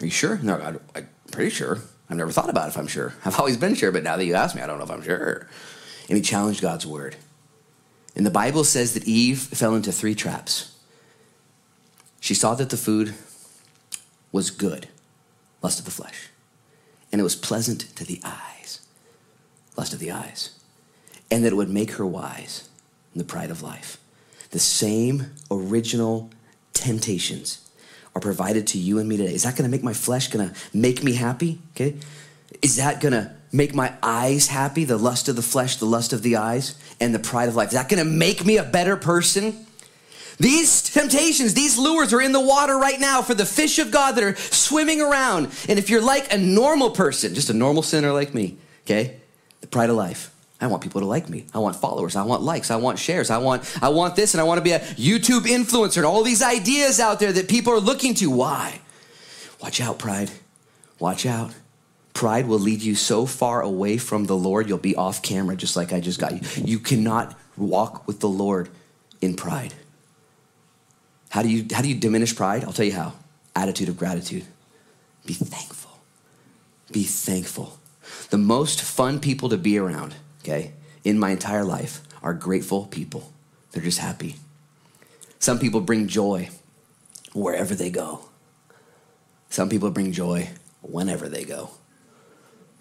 Are 0.00 0.04
you 0.04 0.10
sure? 0.10 0.38
No, 0.42 0.80
I'm 0.94 1.08
pretty 1.30 1.50
sure. 1.50 1.78
I've 2.10 2.16
never 2.16 2.30
thought 2.30 2.50
about 2.50 2.66
it, 2.66 2.70
if 2.70 2.78
I'm 2.78 2.86
sure. 2.86 3.14
I've 3.24 3.38
always 3.38 3.56
been 3.56 3.74
sure, 3.74 3.92
but 3.92 4.02
now 4.02 4.16
that 4.16 4.24
you 4.24 4.34
ask 4.34 4.56
me, 4.56 4.62
I 4.62 4.66
don't 4.66 4.78
know 4.78 4.84
if 4.84 4.90
I'm 4.90 5.02
sure. 5.02 5.46
And 6.08 6.16
he 6.16 6.22
challenged 6.22 6.62
God's 6.62 6.86
word. 6.86 7.16
And 8.16 8.24
the 8.24 8.30
Bible 8.30 8.64
says 8.64 8.94
that 8.94 9.06
Eve 9.06 9.38
fell 9.38 9.74
into 9.74 9.92
three 9.92 10.14
traps. 10.14 10.74
She 12.20 12.34
saw 12.34 12.54
that 12.54 12.70
the 12.70 12.76
food 12.76 13.14
was 14.32 14.50
good, 14.50 14.88
lust 15.62 15.78
of 15.78 15.84
the 15.84 15.90
flesh, 15.90 16.28
and 17.12 17.20
it 17.20 17.24
was 17.24 17.36
pleasant 17.36 17.94
to 17.96 18.04
the 18.04 18.20
eyes, 18.24 18.80
lust 19.76 19.92
of 19.92 20.00
the 20.00 20.10
eyes, 20.10 20.58
and 21.30 21.44
that 21.44 21.52
it 21.52 21.56
would 21.56 21.70
make 21.70 21.92
her 21.92 22.06
wise 22.06 22.68
in 23.14 23.18
the 23.18 23.24
pride 23.24 23.50
of 23.50 23.62
life. 23.62 23.98
The 24.50 24.58
same 24.58 25.26
original 25.50 26.30
temptations 26.72 27.67
are 28.18 28.20
provided 28.20 28.66
to 28.66 28.78
you 28.78 28.98
and 28.98 29.08
me 29.08 29.16
today, 29.16 29.32
is 29.32 29.44
that 29.44 29.56
gonna 29.56 29.68
make 29.68 29.82
my 29.82 29.94
flesh 29.94 30.28
gonna 30.28 30.52
make 30.74 31.02
me 31.02 31.14
happy? 31.14 31.60
Okay? 31.74 31.96
Is 32.60 32.76
that 32.76 33.00
gonna 33.00 33.34
make 33.52 33.74
my 33.74 33.94
eyes 34.02 34.48
happy? 34.48 34.84
The 34.84 34.98
lust 34.98 35.28
of 35.28 35.36
the 35.36 35.42
flesh, 35.42 35.76
the 35.76 35.86
lust 35.86 36.12
of 36.12 36.22
the 36.22 36.36
eyes, 36.36 36.74
and 37.00 37.14
the 37.14 37.20
pride 37.20 37.48
of 37.48 37.56
life. 37.56 37.68
Is 37.68 37.74
that 37.74 37.88
gonna 37.88 38.04
make 38.04 38.44
me 38.44 38.56
a 38.56 38.64
better 38.64 38.96
person? 38.96 39.66
These 40.40 40.82
temptations, 40.82 41.54
these 41.54 41.78
lures 41.78 42.12
are 42.12 42.20
in 42.20 42.32
the 42.32 42.40
water 42.40 42.76
right 42.76 42.98
now 42.98 43.22
for 43.22 43.34
the 43.34 43.46
fish 43.46 43.78
of 43.78 43.90
God 43.90 44.12
that 44.16 44.24
are 44.24 44.36
swimming 44.36 45.00
around. 45.00 45.48
And 45.68 45.78
if 45.78 45.90
you're 45.90 46.02
like 46.02 46.32
a 46.32 46.38
normal 46.38 46.90
person, 46.90 47.34
just 47.34 47.50
a 47.50 47.54
normal 47.54 47.82
sinner 47.82 48.12
like 48.12 48.34
me, 48.34 48.56
okay? 48.84 49.16
The 49.60 49.66
pride 49.66 49.90
of 49.90 49.96
life. 49.96 50.32
I 50.60 50.66
want 50.66 50.82
people 50.82 51.00
to 51.00 51.06
like 51.06 51.28
me. 51.28 51.46
I 51.54 51.58
want 51.58 51.76
followers. 51.76 52.16
I 52.16 52.24
want 52.24 52.42
likes. 52.42 52.70
I 52.70 52.76
want 52.76 52.98
shares. 52.98 53.30
I 53.30 53.38
want 53.38 53.62
I 53.80 53.90
want 53.90 54.16
this 54.16 54.34
and 54.34 54.40
I 54.40 54.44
want 54.44 54.58
to 54.58 54.64
be 54.64 54.72
a 54.72 54.80
YouTube 54.80 55.42
influencer 55.42 55.98
and 55.98 56.06
all 56.06 56.24
these 56.24 56.42
ideas 56.42 56.98
out 56.98 57.20
there 57.20 57.32
that 57.32 57.48
people 57.48 57.72
are 57.72 57.80
looking 57.80 58.14
to. 58.14 58.30
Why? 58.30 58.80
Watch 59.60 59.80
out, 59.80 59.98
pride. 59.98 60.30
Watch 60.98 61.26
out. 61.26 61.54
Pride 62.12 62.48
will 62.48 62.58
lead 62.58 62.82
you 62.82 62.96
so 62.96 63.26
far 63.26 63.62
away 63.62 63.98
from 63.98 64.24
the 64.24 64.36
Lord, 64.36 64.68
you'll 64.68 64.78
be 64.78 64.96
off 64.96 65.22
camera 65.22 65.54
just 65.54 65.76
like 65.76 65.92
I 65.92 66.00
just 66.00 66.18
got 66.18 66.32
you. 66.32 66.64
You 66.64 66.80
cannot 66.80 67.38
walk 67.56 68.08
with 68.08 68.18
the 68.18 68.28
Lord 68.28 68.68
in 69.20 69.34
pride. 69.34 69.74
How 71.30 71.42
do 71.42 71.48
you 71.48 71.66
how 71.72 71.82
do 71.82 71.88
you 71.88 71.94
diminish 71.94 72.34
pride? 72.34 72.64
I'll 72.64 72.72
tell 72.72 72.86
you 72.86 72.94
how. 72.94 73.12
Attitude 73.54 73.88
of 73.88 73.96
gratitude. 73.96 74.44
Be 75.24 75.34
thankful. 75.34 76.00
Be 76.90 77.04
thankful. 77.04 77.78
The 78.30 78.38
most 78.38 78.82
fun 78.82 79.20
people 79.20 79.48
to 79.50 79.56
be 79.56 79.78
around 79.78 80.14
okay, 80.48 80.72
in 81.04 81.18
my 81.18 81.30
entire 81.30 81.64
life 81.64 82.00
are 82.22 82.34
grateful 82.34 82.86
people. 82.86 83.32
They're 83.72 83.82
just 83.82 83.98
happy. 83.98 84.36
Some 85.38 85.58
people 85.58 85.80
bring 85.80 86.08
joy 86.08 86.48
wherever 87.32 87.74
they 87.74 87.90
go. 87.90 88.20
Some 89.50 89.68
people 89.68 89.90
bring 89.90 90.12
joy 90.12 90.50
whenever 90.82 91.28
they 91.28 91.44
go. 91.44 91.70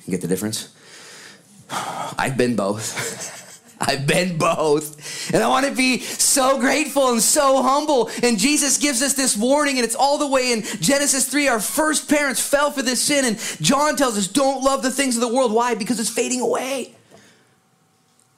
You 0.05 0.11
get 0.11 0.21
the 0.21 0.27
difference? 0.27 0.73
I've 1.69 2.37
been 2.37 2.55
both. 2.55 3.35
I've 3.79 4.07
been 4.07 4.37
both. 4.39 5.31
And 5.33 5.43
I 5.43 5.47
want 5.47 5.67
to 5.67 5.71
be 5.71 5.99
so 5.99 6.59
grateful 6.59 7.11
and 7.11 7.21
so 7.21 7.61
humble. 7.61 8.09
And 8.23 8.39
Jesus 8.39 8.79
gives 8.79 9.03
us 9.03 9.13
this 9.13 9.37
warning, 9.37 9.77
and 9.77 9.85
it's 9.85 9.95
all 9.95 10.17
the 10.17 10.27
way 10.27 10.51
in 10.51 10.63
Genesis 10.81 11.29
3. 11.29 11.47
Our 11.47 11.59
first 11.59 12.09
parents 12.09 12.41
fell 12.41 12.71
for 12.71 12.81
this 12.81 13.01
sin. 13.01 13.23
And 13.23 13.37
John 13.61 13.95
tells 13.95 14.17
us, 14.17 14.27
don't 14.27 14.63
love 14.63 14.81
the 14.81 14.89
things 14.89 15.15
of 15.15 15.21
the 15.21 15.33
world. 15.33 15.51
Why? 15.51 15.75
Because 15.75 15.99
it's 15.99 16.09
fading 16.09 16.41
away. 16.41 16.96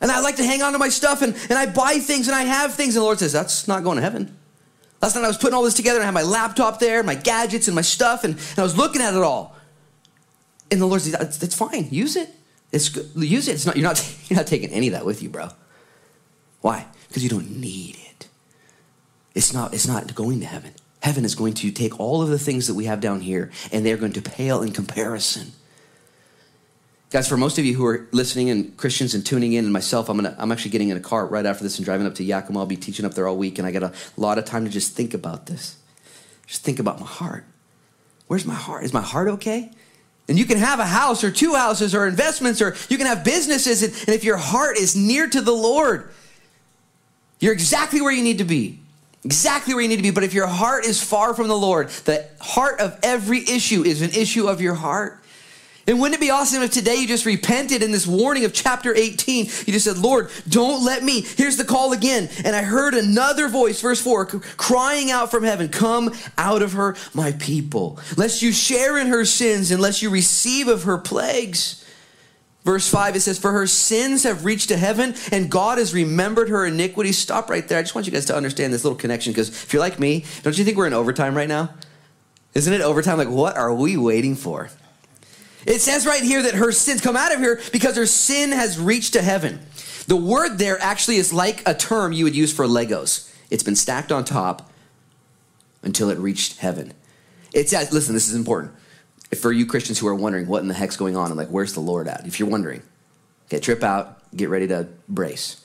And 0.02 0.12
I 0.12 0.22
like 0.22 0.38
to 0.38 0.44
hang 0.44 0.62
on 0.62 0.74
to 0.74 0.80
my 0.80 0.90
stuff 0.90 1.22
and, 1.22 1.36
and 1.50 1.54
I 1.54 1.66
buy 1.66 2.00
things 2.00 2.28
and 2.28 2.36
I 2.36 2.44
have 2.44 2.74
things. 2.74 2.96
And 2.96 3.02
the 3.02 3.06
Lord 3.06 3.20
says, 3.20 3.34
That's 3.34 3.68
not 3.68 3.84
going 3.84 3.98
to 3.98 4.02
heaven. 4.02 4.38
Last 5.02 5.16
night 5.16 5.24
I 5.24 5.28
was 5.28 5.38
putting 5.38 5.54
all 5.54 5.64
this 5.64 5.74
together 5.74 6.00
and 6.00 6.04
I 6.04 6.06
had 6.06 6.14
my 6.14 6.24
laptop 6.24 6.80
there, 6.80 7.04
my 7.04 7.16
gadgets 7.16 7.68
and 7.68 7.76
my 7.76 7.82
stuff, 7.82 8.24
and, 8.24 8.36
and 8.36 8.60
I 8.60 8.64
was 8.64 8.78
looking 8.78 9.02
at 9.02 9.14
it 9.14 9.22
all. 9.22 9.56
And 10.72 10.82
the 10.82 10.86
Lord 10.86 11.02
says, 11.02 11.14
That's, 11.14 11.42
it's 11.44 11.56
fine. 11.56 11.88
Use 11.92 12.16
it. 12.16 12.30
It's 12.72 12.90
good. 12.90 13.10
Use 13.16 13.48
it. 13.48 13.54
It's 13.54 13.66
not, 13.66 13.76
you're, 13.76 13.88
not, 13.88 14.16
you're 14.30 14.38
not 14.38 14.48
taking 14.48 14.70
any 14.70 14.88
of 14.88 14.94
that 14.94 15.06
with 15.06 15.22
you, 15.22 15.30
bro. 15.30 15.50
Why? 16.62 16.86
Because 17.08 17.24
you 17.24 17.30
don't 17.30 17.58
need 17.58 17.96
it. 17.96 18.28
It's 19.36 19.54
not, 19.54 19.74
it's 19.74 19.88
not 19.88 20.14
going 20.16 20.40
to 20.42 20.46
heaven. 20.46 20.74
Heaven 21.02 21.24
is 21.24 21.36
going 21.36 21.54
to 21.56 21.72
take 21.72 22.00
all 22.00 22.22
of 22.22 22.30
the 22.30 22.40
things 22.40 22.68
that 22.68 22.74
we 22.74 22.86
have 22.86 23.00
down 23.00 23.22
here 23.22 23.52
and 23.72 23.86
they're 23.86 23.98
going 23.98 24.14
to 24.14 24.22
pale 24.22 24.62
in 24.62 24.74
comparison 24.74 25.54
Guys, 27.12 27.28
for 27.28 27.38
most 27.38 27.58
of 27.58 27.66
you 27.66 27.74
who 27.74 27.86
are 27.88 28.08
listening 28.12 28.52
and 28.52 28.78
Christians 28.78 29.16
and 29.16 29.26
tuning 29.26 29.54
in, 29.54 29.64
and 29.64 29.74
myself, 29.74 30.10
I'm 30.10 30.18
gonna 30.18 30.36
I'm 30.38 30.52
actually 30.52 30.72
getting 30.72 30.90
in 30.90 30.98
a 30.98 31.00
car 31.02 31.26
right 31.26 31.46
after 31.46 31.64
this 31.64 31.78
and 31.78 31.86
driving 31.86 32.06
up 32.06 32.14
to 32.16 32.24
Yakima. 32.24 32.60
I'll 32.60 32.68
be 32.68 32.76
teaching 32.76 33.04
up 33.04 33.16
there 33.16 33.28
all 33.28 33.36
week, 33.36 33.58
and 33.58 33.66
I 33.66 33.72
got 33.72 33.82
a 33.82 33.94
lot 34.16 34.38
of 34.38 34.46
time 34.46 34.64
to 34.66 34.70
just 34.70 34.94
think 34.94 35.16
about 35.16 35.48
this. 35.48 35.78
Just 36.46 36.64
think 36.64 36.78
about 36.78 37.00
my 37.00 37.08
heart. 37.08 37.46
Where's 38.28 38.46
my 38.46 38.54
heart? 38.54 38.84
Is 38.84 38.94
my 38.94 39.02
heart 39.02 39.28
okay? 39.28 39.72
And 40.28 40.38
you 40.38 40.46
can 40.46 40.60
have 40.60 40.80
a 40.80 40.86
house 40.86 41.24
or 41.24 41.32
two 41.32 41.56
houses 41.56 41.96
or 41.96 42.06
investments, 42.06 42.62
or 42.62 42.76
you 42.90 42.98
can 42.98 43.08
have 43.08 43.24
businesses, 43.24 43.82
and, 43.82 43.92
and 43.92 44.10
if 44.10 44.24
your 44.24 44.38
heart 44.38 44.78
is 44.78 44.96
near 44.96 45.28
to 45.28 45.42
the 45.42 45.52
Lord, 45.52 46.12
you're 47.40 47.54
exactly 47.54 48.02
where 48.02 48.12
you 48.12 48.22
need 48.24 48.38
to 48.38 48.44
be. 48.44 48.82
Exactly 49.24 49.74
where 49.74 49.82
you 49.82 49.90
need 49.90 49.98
to 49.98 50.04
be. 50.04 50.12
But 50.12 50.24
if 50.24 50.36
your 50.36 50.46
heart 50.46 50.86
is 50.86 51.02
far 51.02 51.34
from 51.34 51.48
the 51.48 51.58
Lord, 51.58 51.90
the 52.06 52.30
heart 52.40 52.80
of 52.80 53.00
every 53.02 53.40
issue 53.40 53.84
is 53.84 54.04
an 54.04 54.12
issue 54.12 54.48
of 54.48 54.62
your 54.62 54.76
heart. 54.76 55.24
And 55.90 56.00
wouldn't 56.00 56.22
it 56.22 56.24
be 56.24 56.30
awesome 56.30 56.62
if 56.62 56.70
today 56.70 56.98
you 56.98 57.08
just 57.08 57.26
repented 57.26 57.82
in 57.82 57.92
this 57.92 58.06
warning 58.06 58.46
of 58.46 58.54
chapter 58.54 58.94
18? 58.94 59.46
You 59.46 59.74
just 59.74 59.86
said, 59.86 59.98
Lord, 59.98 60.30
don't 60.48 60.86
let 60.86 61.04
me. 61.04 61.22
Here's 61.22 61.58
the 61.58 61.66
call 61.66 61.94
again. 61.94 62.30
And 62.46 62.56
I 62.56 62.62
heard 62.62 62.94
another 62.94 63.48
voice, 63.48 63.82
verse 63.82 64.00
4, 64.00 64.28
crying 64.28 65.10
out 65.10 65.32
from 65.32 65.44
heaven, 65.44 65.68
Come 65.68 66.14
out 66.38 66.62
of 66.62 66.74
her, 66.74 66.96
my 67.16 67.32
people, 67.32 68.00
lest 68.18 68.44
you 68.44 68.52
share 68.52 69.00
in 69.00 69.08
her 69.08 69.26
sins, 69.26 69.72
unless 69.72 70.04
you 70.04 70.12
receive 70.12 70.68
of 70.68 70.84
her 70.84 71.00
plagues. 71.00 71.84
Verse 72.64 72.88
5, 72.88 73.16
it 73.16 73.22
says, 73.22 73.40
For 73.40 73.52
her 73.52 73.66
sins 73.66 74.26
have 74.26 74.46
reached 74.46 74.68
to 74.68 74.78
heaven, 74.78 75.16
and 75.32 75.50
God 75.50 75.80
has 75.80 75.92
remembered 75.92 76.50
her 76.50 76.68
iniquities. 76.68 77.18
Stop 77.18 77.50
right 77.50 77.68
there. 77.68 77.80
I 77.80 77.82
just 77.82 77.96
want 77.96 78.06
you 78.06 78.14
guys 78.14 78.26
to 78.26 78.36
understand 78.36 78.72
this 78.72 78.84
little 78.84 79.00
connection, 79.00 79.34
because 79.34 79.50
if 79.50 79.74
you're 79.74 79.80
like 79.80 79.98
me, 79.98 80.24
don't 80.44 80.56
you 80.56 80.64
think 80.64 80.78
we're 80.78 80.86
in 80.86 80.94
overtime 80.94 81.36
right 81.36 81.50
now? 81.50 81.74
Isn't 82.54 82.74
it 82.76 82.82
overtime? 82.82 83.18
Like, 83.18 83.30
what 83.30 83.58
are 83.58 83.74
we 83.74 83.98
waiting 83.98 84.36
for? 84.36 84.70
It 85.66 85.82
says 85.82 86.06
right 86.06 86.24
here 86.24 86.42
that 86.44 86.56
her 86.56 86.72
sins 86.72 87.02
come 87.02 87.18
out 87.18 87.34
of 87.34 87.40
here 87.40 87.60
because 87.72 87.96
her 87.96 88.06
sin 88.06 88.52
has 88.52 88.80
reached 88.80 89.14
to 89.14 89.22
heaven. 89.22 89.60
The 90.08 90.16
word 90.16 90.58
there 90.58 90.82
actually 90.82 91.18
is 91.18 91.34
like 91.34 91.68
a 91.68 91.74
term 91.74 92.14
you 92.14 92.24
would 92.24 92.36
use 92.36 92.54
for 92.54 92.66
Legos. 92.66 93.32
It's 93.50 93.64
been 93.64 93.76
stacked 93.76 94.12
on 94.12 94.26
top 94.26 94.72
until 95.84 96.10
it 96.10 96.18
reached 96.18 96.58
heaven. 96.58 96.94
It 97.54 97.70
says, 97.70 97.92
listen, 97.92 98.14
this 98.14 98.28
is 98.28 98.36
important. 98.36 98.74
For 99.40 99.52
you 99.52 99.66
Christians 99.66 100.00
who 100.00 100.08
are 100.08 100.16
wondering 100.16 100.48
what 100.48 100.62
in 100.62 100.68
the 100.68 100.74
heck's 100.74 100.98
going 100.98 101.16
on, 101.16 101.28
and 101.28 101.38
like, 101.38 101.50
where's 101.50 101.74
the 101.74 101.80
Lord 101.80 102.08
at? 102.08 102.26
If 102.26 102.40
you're 102.40 102.50
wondering, 102.50 102.82
okay, 103.46 103.60
trip 103.60 103.84
out, 103.84 104.18
get 104.36 104.50
ready 104.50 104.68
to 104.68 104.88
brace. 105.08 105.64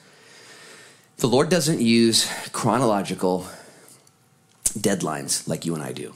The 1.19 1.27
Lord 1.29 1.49
doesn't 1.49 1.81
use 1.81 2.31
chronological 2.53 3.47
deadlines 4.79 5.47
like 5.49 5.65
you 5.65 5.75
and 5.75 5.83
I 5.83 5.93
do, 5.93 6.15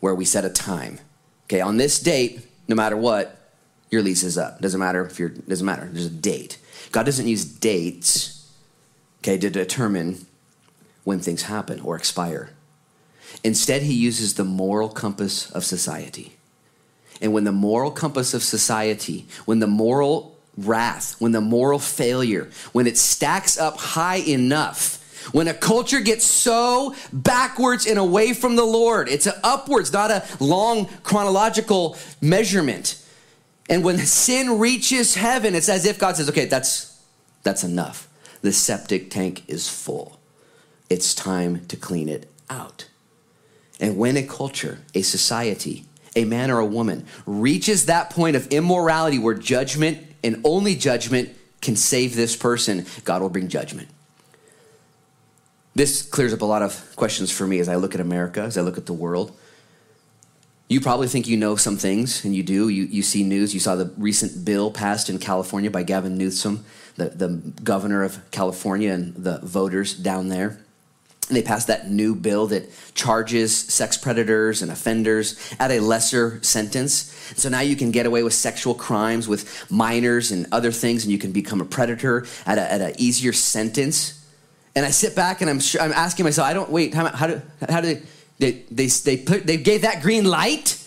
where 0.00 0.14
we 0.14 0.24
set 0.24 0.44
a 0.44 0.50
time. 0.50 0.98
Okay, 1.44 1.60
on 1.60 1.76
this 1.76 2.00
date, 2.00 2.40
no 2.68 2.76
matter 2.76 2.96
what, 2.96 3.38
your 3.90 4.02
lease 4.02 4.22
is 4.22 4.38
up. 4.38 4.60
Doesn't 4.60 4.80
matter 4.80 5.04
if 5.04 5.18
you're, 5.18 5.28
doesn't 5.28 5.66
matter. 5.66 5.88
There's 5.92 6.06
a 6.06 6.10
date. 6.10 6.58
God 6.90 7.04
doesn't 7.04 7.26
use 7.26 7.44
dates, 7.44 8.50
okay, 9.20 9.38
to 9.38 9.50
determine 9.50 10.26
when 11.04 11.20
things 11.20 11.42
happen 11.42 11.80
or 11.80 11.96
expire. 11.96 12.50
Instead, 13.44 13.82
he 13.82 13.94
uses 13.94 14.34
the 14.34 14.44
moral 14.44 14.88
compass 14.88 15.50
of 15.50 15.64
society. 15.64 16.36
And 17.20 17.32
when 17.32 17.44
the 17.44 17.52
moral 17.52 17.90
compass 17.90 18.34
of 18.34 18.42
society, 18.42 19.26
when 19.44 19.58
the 19.58 19.66
moral 19.66 20.36
wrath, 20.56 21.16
when 21.18 21.32
the 21.32 21.40
moral 21.40 21.78
failure, 21.78 22.50
when 22.72 22.86
it 22.86 22.98
stacks 22.98 23.58
up 23.58 23.78
high 23.78 24.16
enough, 24.16 25.01
when 25.30 25.48
a 25.48 25.54
culture 25.54 26.00
gets 26.00 26.24
so 26.24 26.94
backwards 27.12 27.86
and 27.86 27.98
away 27.98 28.32
from 28.32 28.56
the 28.56 28.64
Lord, 28.64 29.08
it's 29.08 29.28
upwards, 29.44 29.92
not 29.92 30.10
a 30.10 30.24
long 30.40 30.86
chronological 31.04 31.96
measurement. 32.20 32.98
And 33.70 33.84
when 33.84 33.98
sin 33.98 34.58
reaches 34.58 35.14
heaven, 35.14 35.54
it's 35.54 35.68
as 35.68 35.86
if 35.86 35.98
God 35.98 36.16
says, 36.16 36.28
okay, 36.28 36.46
that's, 36.46 37.00
that's 37.42 37.64
enough. 37.64 38.08
The 38.42 38.52
septic 38.52 39.10
tank 39.10 39.44
is 39.48 39.68
full. 39.68 40.18
It's 40.90 41.14
time 41.14 41.64
to 41.66 41.76
clean 41.76 42.08
it 42.08 42.30
out. 42.50 42.88
And 43.80 43.96
when 43.96 44.16
a 44.16 44.22
culture, 44.22 44.80
a 44.94 45.02
society, 45.02 45.86
a 46.14 46.24
man 46.24 46.50
or 46.50 46.58
a 46.58 46.66
woman 46.66 47.06
reaches 47.24 47.86
that 47.86 48.10
point 48.10 48.36
of 48.36 48.48
immorality 48.48 49.18
where 49.18 49.34
judgment 49.34 50.06
and 50.22 50.40
only 50.44 50.74
judgment 50.74 51.30
can 51.60 51.76
save 51.76 52.14
this 52.14 52.36
person, 52.36 52.84
God 53.04 53.22
will 53.22 53.30
bring 53.30 53.48
judgment. 53.48 53.88
This 55.74 56.02
clears 56.02 56.34
up 56.34 56.42
a 56.42 56.46
lot 56.46 56.62
of 56.62 56.94
questions 56.96 57.30
for 57.30 57.46
me 57.46 57.58
as 57.58 57.68
I 57.68 57.76
look 57.76 57.94
at 57.94 58.00
America, 58.00 58.42
as 58.42 58.58
I 58.58 58.60
look 58.60 58.76
at 58.76 58.86
the 58.86 58.92
world. 58.92 59.36
You 60.68 60.80
probably 60.80 61.08
think 61.08 61.26
you 61.26 61.36
know 61.36 61.56
some 61.56 61.76
things, 61.76 62.24
and 62.24 62.34
you 62.34 62.42
do. 62.42 62.68
You, 62.68 62.84
you 62.84 63.02
see 63.02 63.22
news. 63.22 63.52
You 63.52 63.60
saw 63.60 63.74
the 63.74 63.92
recent 63.96 64.44
bill 64.44 64.70
passed 64.70 65.08
in 65.10 65.18
California 65.18 65.70
by 65.70 65.82
Gavin 65.82 66.16
Newsom, 66.16 66.64
the, 66.96 67.10
the 67.10 67.28
governor 67.62 68.02
of 68.02 68.30
California, 68.30 68.92
and 68.92 69.14
the 69.14 69.38
voters 69.40 69.94
down 69.94 70.28
there. 70.28 70.58
And 71.28 71.36
they 71.36 71.42
passed 71.42 71.68
that 71.68 71.90
new 71.90 72.14
bill 72.14 72.46
that 72.48 72.70
charges 72.94 73.56
sex 73.56 73.96
predators 73.96 74.60
and 74.60 74.70
offenders 74.70 75.38
at 75.58 75.70
a 75.70 75.80
lesser 75.80 76.42
sentence. 76.42 77.14
So 77.36 77.48
now 77.48 77.60
you 77.60 77.76
can 77.76 77.90
get 77.90 78.06
away 78.06 78.22
with 78.22 78.34
sexual 78.34 78.74
crimes 78.74 79.28
with 79.28 79.70
minors 79.70 80.32
and 80.32 80.46
other 80.52 80.72
things, 80.72 81.04
and 81.04 81.12
you 81.12 81.18
can 81.18 81.32
become 81.32 81.60
a 81.60 81.64
predator 81.64 82.26
at 82.44 82.58
an 82.58 82.64
at 82.64 82.80
a 82.80 83.02
easier 83.02 83.32
sentence 83.32 84.21
and 84.74 84.86
I 84.86 84.90
sit 84.90 85.14
back 85.14 85.40
and 85.40 85.50
I'm, 85.50 85.60
sure, 85.60 85.80
I'm 85.80 85.92
asking 85.92 86.24
myself, 86.24 86.48
I 86.48 86.54
don't, 86.54 86.70
wait, 86.70 86.94
how, 86.94 87.06
how 87.08 87.26
do, 87.26 87.42
how 87.68 87.80
do 87.80 88.00
they, 88.38 88.64
they, 88.70 88.86
they, 88.86 89.16
put, 89.16 89.46
they 89.46 89.56
gave 89.56 89.82
that 89.82 90.02
green 90.02 90.24
light? 90.24 90.78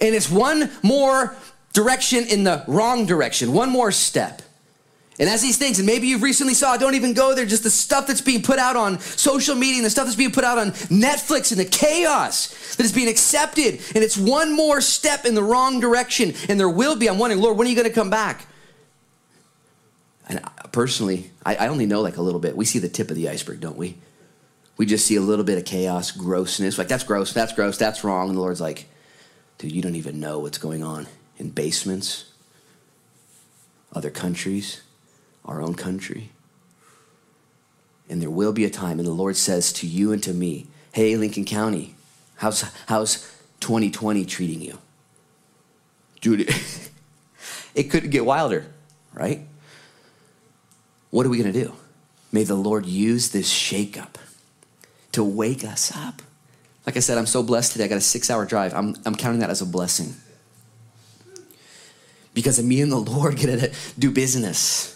And 0.00 0.14
it's 0.14 0.30
one 0.30 0.70
more 0.82 1.36
direction 1.72 2.24
in 2.26 2.44
the 2.44 2.64
wrong 2.66 3.06
direction, 3.06 3.52
one 3.52 3.70
more 3.70 3.92
step. 3.92 4.42
And 5.18 5.28
as 5.28 5.42
these 5.42 5.58
things, 5.58 5.78
and 5.78 5.86
maybe 5.86 6.06
you've 6.06 6.22
recently 6.22 6.54
saw, 6.54 6.76
don't 6.76 6.94
even 6.94 7.12
go 7.12 7.34
there, 7.34 7.44
just 7.44 7.62
the 7.62 7.70
stuff 7.70 8.06
that's 8.06 8.20
being 8.20 8.42
put 8.42 8.58
out 8.58 8.76
on 8.76 8.98
social 8.98 9.54
media 9.54 9.76
and 9.76 9.84
the 9.84 9.90
stuff 9.90 10.06
that's 10.06 10.16
being 10.16 10.32
put 10.32 10.42
out 10.42 10.58
on 10.58 10.72
Netflix 10.72 11.52
and 11.52 11.60
the 11.60 11.66
chaos 11.66 12.74
that 12.76 12.84
is 12.84 12.92
being 12.92 13.08
accepted. 13.08 13.80
And 13.94 14.02
it's 14.02 14.16
one 14.16 14.56
more 14.56 14.80
step 14.80 15.24
in 15.24 15.34
the 15.34 15.42
wrong 15.42 15.80
direction. 15.80 16.34
And 16.48 16.58
there 16.58 16.68
will 16.68 16.96
be, 16.96 17.08
I'm 17.08 17.18
wondering, 17.18 17.42
Lord, 17.42 17.56
when 17.56 17.66
are 17.66 17.70
you 17.70 17.76
going 17.76 17.88
to 17.88 17.94
come 17.94 18.10
back? 18.10 18.46
And 20.28 20.40
personally, 20.70 21.30
I, 21.44 21.56
I 21.56 21.68
only 21.68 21.86
know 21.86 22.00
like 22.00 22.16
a 22.16 22.22
little 22.22 22.40
bit. 22.40 22.56
We 22.56 22.64
see 22.64 22.78
the 22.78 22.88
tip 22.88 23.10
of 23.10 23.16
the 23.16 23.28
iceberg, 23.28 23.60
don't 23.60 23.76
we? 23.76 23.98
We 24.76 24.86
just 24.86 25.06
see 25.06 25.16
a 25.16 25.20
little 25.20 25.44
bit 25.44 25.58
of 25.58 25.64
chaos, 25.64 26.10
grossness. 26.10 26.78
Like, 26.78 26.88
that's 26.88 27.04
gross, 27.04 27.32
that's 27.32 27.52
gross, 27.52 27.76
that's 27.76 28.04
wrong. 28.04 28.28
And 28.28 28.36
the 28.36 28.40
Lord's 28.40 28.60
like, 28.60 28.86
dude, 29.58 29.72
you 29.72 29.82
don't 29.82 29.96
even 29.96 30.18
know 30.18 30.38
what's 30.38 30.58
going 30.58 30.82
on 30.82 31.06
in 31.38 31.50
basements, 31.50 32.32
other 33.92 34.10
countries 34.10 34.82
our 35.44 35.62
own 35.62 35.74
country. 35.74 36.30
And 38.08 38.20
there 38.20 38.30
will 38.30 38.52
be 38.52 38.64
a 38.64 38.70
time, 38.70 38.98
and 38.98 39.06
the 39.06 39.12
Lord 39.12 39.36
says 39.36 39.72
to 39.74 39.86
you 39.86 40.12
and 40.12 40.22
to 40.22 40.32
me, 40.32 40.66
Hey, 40.92 41.16
Lincoln 41.16 41.44
County, 41.44 41.94
how's, 42.36 42.64
how's 42.86 43.22
2020 43.60 44.24
treating 44.26 44.60
you? 44.60 44.78
Dude, 46.20 46.54
it 47.74 47.84
couldn't 47.84 48.10
get 48.10 48.26
wilder, 48.26 48.66
right? 49.14 49.46
What 51.12 51.26
are 51.26 51.28
we 51.28 51.36
going 51.36 51.52
to 51.52 51.64
do? 51.64 51.74
May 52.32 52.44
the 52.44 52.54
Lord 52.54 52.86
use 52.86 53.28
this 53.28 53.52
shakeup 53.52 54.14
to 55.12 55.22
wake 55.22 55.62
us 55.62 55.94
up. 55.94 56.22
Like 56.86 56.96
I 56.96 57.00
said, 57.00 57.18
I'm 57.18 57.26
so 57.26 57.42
blessed 57.42 57.72
today. 57.72 57.84
I 57.84 57.88
got 57.88 57.98
a 57.98 58.00
six 58.00 58.30
hour 58.30 58.46
drive. 58.46 58.72
I'm, 58.72 58.96
I'm 59.04 59.14
counting 59.14 59.40
that 59.40 59.50
as 59.50 59.60
a 59.60 59.66
blessing. 59.66 60.14
Because 62.32 62.60
me 62.62 62.80
and 62.80 62.90
the 62.90 62.96
Lord 62.96 63.36
get 63.36 63.60
to 63.60 63.72
do 63.98 64.10
business. 64.10 64.88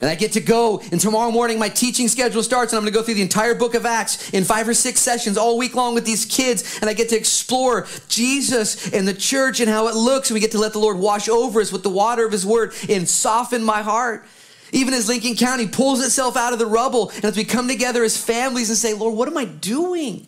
And 0.00 0.08
I 0.08 0.14
get 0.14 0.32
to 0.32 0.40
go, 0.40 0.80
and 0.92 1.00
tomorrow 1.00 1.32
morning 1.32 1.58
my 1.58 1.68
teaching 1.68 2.06
schedule 2.06 2.42
starts, 2.42 2.72
and 2.72 2.78
I'm 2.78 2.84
gonna 2.84 2.94
go 2.94 3.02
through 3.02 3.14
the 3.14 3.22
entire 3.22 3.54
book 3.54 3.74
of 3.74 3.86
Acts 3.86 4.30
in 4.30 4.44
five 4.44 4.68
or 4.68 4.74
six 4.74 5.00
sessions 5.00 5.36
all 5.36 5.58
week 5.58 5.74
long 5.74 5.94
with 5.94 6.04
these 6.04 6.26
kids, 6.26 6.78
and 6.80 6.88
I 6.88 6.92
get 6.92 7.08
to 7.08 7.16
explore 7.16 7.86
Jesus 8.08 8.92
and 8.92 9.08
the 9.08 9.14
church 9.14 9.60
and 9.60 9.68
how 9.68 9.88
it 9.88 9.96
looks, 9.96 10.30
and 10.30 10.34
we 10.34 10.40
get 10.40 10.52
to 10.52 10.58
let 10.58 10.74
the 10.74 10.78
Lord 10.78 10.98
wash 10.98 11.28
over 11.28 11.60
us 11.60 11.72
with 11.72 11.82
the 11.82 11.90
water 11.90 12.24
of 12.24 12.32
His 12.32 12.44
Word 12.44 12.74
and 12.88 13.08
soften 13.08 13.64
my 13.64 13.82
heart. 13.82 14.26
Even 14.74 14.92
as 14.92 15.08
Lincoln 15.08 15.36
County 15.36 15.68
pulls 15.68 16.04
itself 16.04 16.36
out 16.36 16.52
of 16.52 16.58
the 16.58 16.66
rubble, 16.66 17.10
and 17.10 17.24
as 17.24 17.36
we 17.36 17.44
come 17.44 17.68
together 17.68 18.04
as 18.04 18.16
families 18.16 18.68
and 18.68 18.76
say, 18.76 18.92
Lord, 18.92 19.14
what 19.16 19.28
am 19.28 19.38
I 19.38 19.44
doing? 19.46 20.26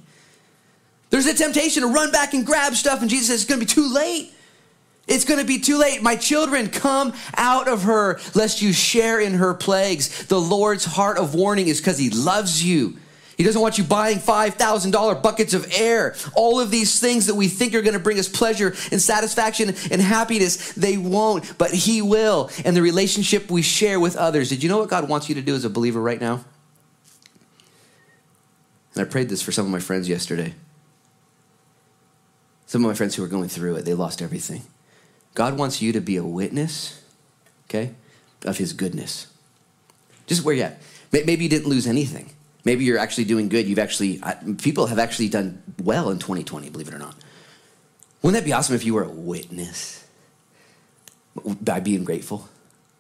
There's 1.10 1.26
a 1.26 1.34
temptation 1.34 1.82
to 1.82 1.88
run 1.88 2.12
back 2.12 2.32
and 2.32 2.46
grab 2.46 2.74
stuff, 2.74 3.00
and 3.00 3.10
Jesus 3.10 3.26
says, 3.26 3.42
it's 3.42 3.50
gonna 3.50 3.60
be 3.60 3.66
too 3.66 3.92
late. 3.92 4.32
It's 5.08 5.24
going 5.24 5.38
to 5.38 5.46
be 5.46 5.60
too 5.60 5.78
late. 5.78 6.02
My 6.02 6.16
children, 6.16 6.68
come 6.68 7.12
out 7.36 7.68
of 7.68 7.84
her, 7.84 8.18
lest 8.34 8.60
you 8.60 8.72
share 8.72 9.20
in 9.20 9.34
her 9.34 9.54
plagues. 9.54 10.26
The 10.26 10.40
Lord's 10.40 10.84
heart 10.84 11.16
of 11.16 11.32
warning 11.32 11.68
is 11.68 11.80
because 11.80 11.96
he 11.96 12.10
loves 12.10 12.64
you. 12.64 12.96
He 13.36 13.44
doesn't 13.44 13.60
want 13.60 13.76
you 13.76 13.84
buying 13.84 14.18
$5,000 14.18 15.22
buckets 15.22 15.52
of 15.52 15.70
air. 15.76 16.14
All 16.34 16.58
of 16.58 16.70
these 16.70 16.98
things 16.98 17.26
that 17.26 17.34
we 17.34 17.48
think 17.48 17.74
are 17.74 17.82
going 17.82 17.92
to 17.92 18.00
bring 18.00 18.18
us 18.18 18.28
pleasure 18.28 18.74
and 18.90 19.00
satisfaction 19.00 19.74
and 19.90 20.00
happiness, 20.00 20.72
they 20.72 20.96
won't, 20.96 21.58
but 21.58 21.70
He 21.70 22.00
will. 22.00 22.50
And 22.64 22.74
the 22.74 22.80
relationship 22.80 23.50
we 23.50 23.60
share 23.60 24.00
with 24.00 24.16
others. 24.16 24.48
Did 24.48 24.62
you 24.62 24.70
know 24.70 24.78
what 24.78 24.88
God 24.88 25.08
wants 25.08 25.28
you 25.28 25.34
to 25.34 25.42
do 25.42 25.54
as 25.54 25.66
a 25.66 25.70
believer 25.70 26.00
right 26.00 26.20
now? 26.20 26.44
And 28.94 29.04
I 29.06 29.10
prayed 29.10 29.28
this 29.28 29.42
for 29.42 29.52
some 29.52 29.66
of 29.66 29.70
my 29.70 29.80
friends 29.80 30.08
yesterday. 30.08 30.54
Some 32.64 32.82
of 32.84 32.90
my 32.90 32.94
friends 32.94 33.14
who 33.14 33.22
are 33.22 33.28
going 33.28 33.50
through 33.50 33.76
it, 33.76 33.84
they 33.84 33.92
lost 33.92 34.22
everything. 34.22 34.62
God 35.34 35.58
wants 35.58 35.82
you 35.82 35.92
to 35.92 36.00
be 36.00 36.16
a 36.16 36.24
witness, 36.24 37.02
okay, 37.68 37.92
of 38.46 38.56
his 38.56 38.72
goodness. 38.72 39.26
Just 40.26 40.42
where 40.42 40.54
you 40.54 40.62
at. 40.62 40.80
Maybe 41.12 41.44
you 41.44 41.50
didn't 41.50 41.68
lose 41.68 41.86
anything. 41.86 42.30
Maybe 42.66 42.84
you're 42.84 42.98
actually 42.98 43.26
doing 43.26 43.48
good. 43.48 43.68
You've 43.68 43.78
actually, 43.78 44.18
uh, 44.24 44.34
people 44.58 44.88
have 44.88 44.98
actually 44.98 45.28
done 45.28 45.62
well 45.82 46.10
in 46.10 46.18
2020, 46.18 46.68
believe 46.70 46.88
it 46.88 46.94
or 46.94 46.98
not. 46.98 47.14
Wouldn't 48.22 48.42
that 48.42 48.44
be 48.44 48.52
awesome 48.52 48.74
if 48.74 48.84
you 48.84 48.92
were 48.92 49.04
a 49.04 49.08
witness 49.08 50.04
by 51.62 51.78
being 51.78 52.02
grateful 52.02 52.48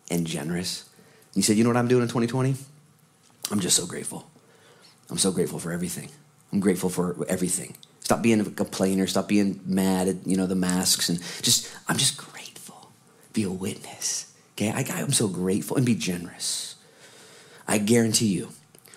and 0.08 0.24
generous? 0.24 0.88
You 1.34 1.42
said, 1.42 1.56
you 1.56 1.64
know 1.64 1.70
what 1.70 1.76
I'm 1.76 1.88
doing 1.88 2.02
in 2.02 2.08
2020? 2.08 2.54
I'm 3.50 3.58
just 3.58 3.76
so 3.76 3.86
grateful. 3.86 4.30
I'm 5.10 5.18
so 5.18 5.32
grateful 5.32 5.58
for 5.58 5.72
everything. 5.72 6.10
I'm 6.52 6.60
grateful 6.60 6.88
for 6.88 7.26
everything. 7.28 7.76
Stop 8.00 8.22
being 8.22 8.40
a 8.40 8.44
complainer. 8.44 9.08
Stop 9.08 9.26
being 9.26 9.60
mad 9.66 10.06
at 10.06 10.24
you 10.24 10.36
know 10.36 10.46
the 10.46 10.54
masks 10.54 11.08
and 11.08 11.18
just 11.42 11.68
I'm 11.88 11.96
just 11.96 12.16
grateful. 12.16 12.92
Be 13.32 13.42
a 13.42 13.50
witness. 13.50 14.32
Okay, 14.54 14.70
I, 14.70 14.84
I'm 14.94 15.12
so 15.12 15.26
grateful 15.26 15.76
and 15.76 15.84
be 15.84 15.96
generous. 15.96 16.76
I 17.66 17.78
guarantee 17.78 18.28
you, 18.28 18.50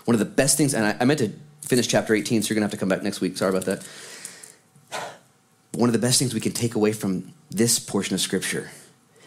one 0.10 0.16
of 0.16 0.20
the 0.20 0.26
best 0.26 0.58
things. 0.58 0.74
And 0.74 0.84
I, 0.84 0.98
I 1.00 1.06
meant 1.06 1.20
to 1.20 1.32
finish 1.62 1.88
chapter 1.88 2.16
18, 2.16 2.42
so 2.42 2.50
you're 2.50 2.56
gonna 2.56 2.64
have 2.64 2.72
to 2.72 2.78
come 2.78 2.90
back 2.90 3.04
next 3.04 3.22
week. 3.22 3.38
Sorry 3.38 3.56
about 3.56 3.66
that. 3.66 3.88
One 5.76 5.88
of 5.88 5.94
the 5.94 6.00
best 6.00 6.18
things 6.18 6.34
we 6.34 6.40
can 6.40 6.52
take 6.52 6.74
away 6.74 6.94
from 6.94 7.32
this 7.52 7.78
portion 7.78 8.16
of 8.16 8.20
scripture 8.20 8.72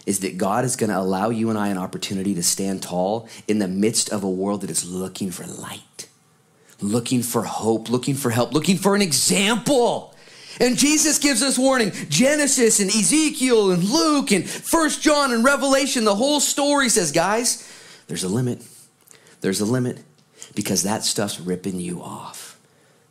is 0.06 0.18
that 0.18 0.38
God 0.38 0.64
is 0.64 0.74
going 0.74 0.90
to 0.90 0.98
allow 0.98 1.30
you 1.30 1.50
and 1.50 1.56
I 1.56 1.68
an 1.68 1.78
opportunity 1.78 2.34
to 2.34 2.42
stand 2.42 2.82
tall 2.82 3.28
in 3.46 3.60
the 3.60 3.68
midst 3.68 4.10
of 4.10 4.24
a 4.24 4.28
world 4.28 4.62
that 4.62 4.70
is 4.70 4.84
looking 4.84 5.30
for 5.30 5.46
light 5.46 6.08
looking 6.80 7.22
for 7.22 7.44
hope, 7.44 7.88
looking 7.88 8.16
for 8.16 8.30
help, 8.30 8.52
looking 8.52 8.76
for 8.76 8.96
an 8.96 9.02
example. 9.02 10.12
And 10.58 10.76
Jesus 10.76 11.18
gives 11.18 11.44
us 11.44 11.56
warning. 11.56 11.92
Genesis 12.08 12.80
and 12.80 12.90
Ezekiel 12.90 13.70
and 13.70 13.84
Luke 13.84 14.32
and 14.32 14.50
First 14.50 15.00
John 15.00 15.32
and 15.32 15.44
Revelation, 15.44 16.04
the 16.04 16.16
whole 16.16 16.40
story 16.40 16.88
says, 16.88 17.12
guys, 17.12 17.72
there's 18.08 18.24
a 18.24 18.28
limit. 18.28 18.66
There's 19.40 19.60
a 19.60 19.64
limit 19.64 20.02
because 20.54 20.82
that 20.82 21.04
stuff's 21.04 21.40
ripping 21.40 21.80
you 21.80 22.02
off. 22.02 22.58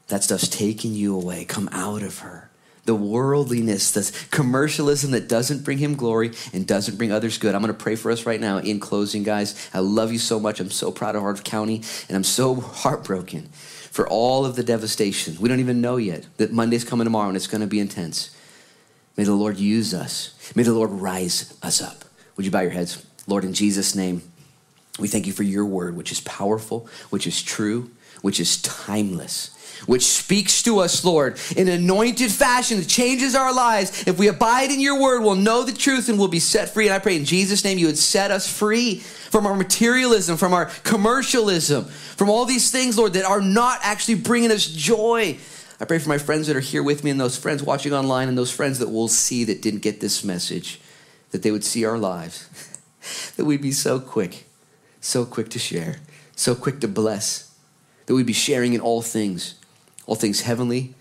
That 0.08 0.24
stuff's 0.24 0.50
taking 0.50 0.94
you 0.94 1.16
away. 1.16 1.46
Come 1.46 1.70
out 1.72 2.04
of 2.04 2.20
her. 2.20 2.50
The 2.86 2.96
worldliness, 2.96 3.92
the 3.92 4.28
commercialism 4.32 5.12
that 5.12 5.30
doesn't 5.30 5.64
bring 5.64 5.78
him 5.78 5.96
glory 5.96 6.32
and 6.52 6.68
doesn't 6.68 6.98
bring 6.98 7.12
others 7.12 7.38
good. 7.38 7.54
I'm 7.54 7.62
going 7.62 7.74
to 7.74 7.80
pray 7.80 7.96
for 7.96 8.12
us 8.12 8.26
right 8.26 8.42
now 8.42 8.58
in 8.58 8.80
closing, 8.80 9.24
guys. 9.24 9.70
I 9.74 9.80
love 9.80 10.12
you 10.12 10.18
so 10.18 10.40
much. 10.40 10.60
I'm 10.60 10.72
so 10.72 10.92
proud 10.92 11.16
of 11.16 11.22
Hart 11.22 11.44
County, 11.44 11.84
and 12.08 12.18
I'm 12.18 12.24
so 12.24 12.56
heartbroken 12.56 13.50
for 13.92 14.08
all 14.08 14.46
of 14.46 14.56
the 14.56 14.64
devastation. 14.64 15.36
We 15.40 15.50
don't 15.50 15.60
even 15.60 15.82
know 15.82 15.98
yet 15.98 16.26
that 16.38 16.52
Monday's 16.52 16.86
coming 16.86 17.06
tomorrow 17.06 17.28
and 17.28 17.36
it's 17.36 17.48
going 17.48 17.62
to 17.62 17.68
be 17.68 17.80
intense. 17.80 18.36
May 19.18 19.26
the 19.26 19.36
Lord 19.36 19.58
use 19.58 19.94
us. 19.94 20.34
May 20.56 20.64
the 20.64 20.74
Lord 20.74 20.90
rise 20.92 21.54
us 21.62 21.82
up. 21.82 22.06
Would 22.36 22.46
you 22.46 22.52
bow 22.52 22.62
your 22.62 22.72
heads? 22.72 23.06
Lord, 23.28 23.44
in 23.44 23.54
Jesus' 23.54 23.94
name, 23.94 24.22
we 25.02 25.08
thank 25.08 25.28
you 25.28 25.34
for 25.34 25.44
your 25.44 25.66
word, 25.66 25.98
which 25.98 26.12
is 26.12 26.22
powerful, 26.22 26.88
which 27.10 27.28
is 27.28 27.42
true, 27.42 27.92
which 28.22 28.40
is 28.40 28.62
timeless 28.62 29.52
which 29.86 30.06
speaks 30.06 30.62
to 30.64 30.80
us, 30.80 31.04
Lord, 31.04 31.40
in 31.56 31.68
anointed 31.68 32.32
fashion 32.32 32.78
that 32.78 32.88
changes 32.88 33.36
our 33.36 33.54
lives. 33.54 34.08
If 34.08 34.20
we 34.20 34.28
abide 34.28 34.72
in 34.72 34.80
your 34.80 35.00
word, 35.00 35.22
we'll 35.22 35.36
know 35.36 35.64
the 35.64 35.72
truth 35.72 36.10
and 36.10 36.18
we'll 36.18 36.28
be 36.28 36.40
set 36.40 36.70
free. 36.70 36.88
And 36.88 36.94
I 36.94 37.00
pray 37.00 37.16
in 37.16 37.26
Jesus' 37.26 37.64
name 37.64 37.78
you 37.78 37.88
would 37.88 37.98
set 37.98 38.32
us 38.32 38.48
free 38.48 39.00
from 39.00 39.46
our 39.46 39.56
materialism, 39.56 40.38
from 40.38 40.54
our 40.54 40.66
commercialism, 40.84 41.86
from 41.86 42.30
all 42.30 42.46
these 42.46 42.72
things, 42.72 42.98
Lord, 42.98 43.14
that 43.14 43.26
are 43.26 43.42
not 43.42 43.80
actually 43.84 44.16
bringing 44.16 44.52
us 44.52 44.66
joy. 44.66 45.38
I 45.80 45.86
pray 45.86 45.98
for 45.98 46.10
my 46.10 46.20
friends 46.20 46.48
that 46.48 46.56
are 46.56 46.62
here 46.62 46.84
with 46.84 47.04
me 47.04 47.10
and 47.10 47.20
those 47.20 47.38
friends 47.38 47.64
watching 47.64 47.94
online 47.94 48.30
and 48.30 48.38
those 48.38 48.52
friends 48.52 48.80
that 48.80 48.90
will 48.90 49.08
see 49.08 49.44
that 49.46 49.62
didn't 49.62 49.82
get 49.82 50.00
this 50.00 50.24
message, 50.24 50.80
that 51.32 51.42
they 51.42 51.52
would 51.52 51.64
see 51.64 51.86
our 51.86 51.98
lives, 51.98 52.48
that 53.36 53.46
we'd 53.46 53.62
be 53.62 53.72
so 53.72 54.00
quick, 54.00 54.46
so 55.02 55.26
quick 55.26 55.50
to 55.50 55.60
share, 55.60 55.98
so 56.36 56.56
quick 56.56 56.80
to 56.80 56.88
bless, 56.88 57.54
that 58.06 58.16
we'd 58.16 58.26
be 58.26 58.34
sharing 58.34 58.74
in 58.74 58.80
all 58.80 59.02
things 59.02 59.56
all 60.06 60.16
things 60.16 60.42
heavenly, 60.42 60.94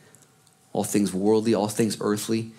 all 0.72 0.84
things 0.84 1.12
worldly, 1.12 1.54
all 1.54 1.68
things 1.68 1.96
earthly. 2.00 2.52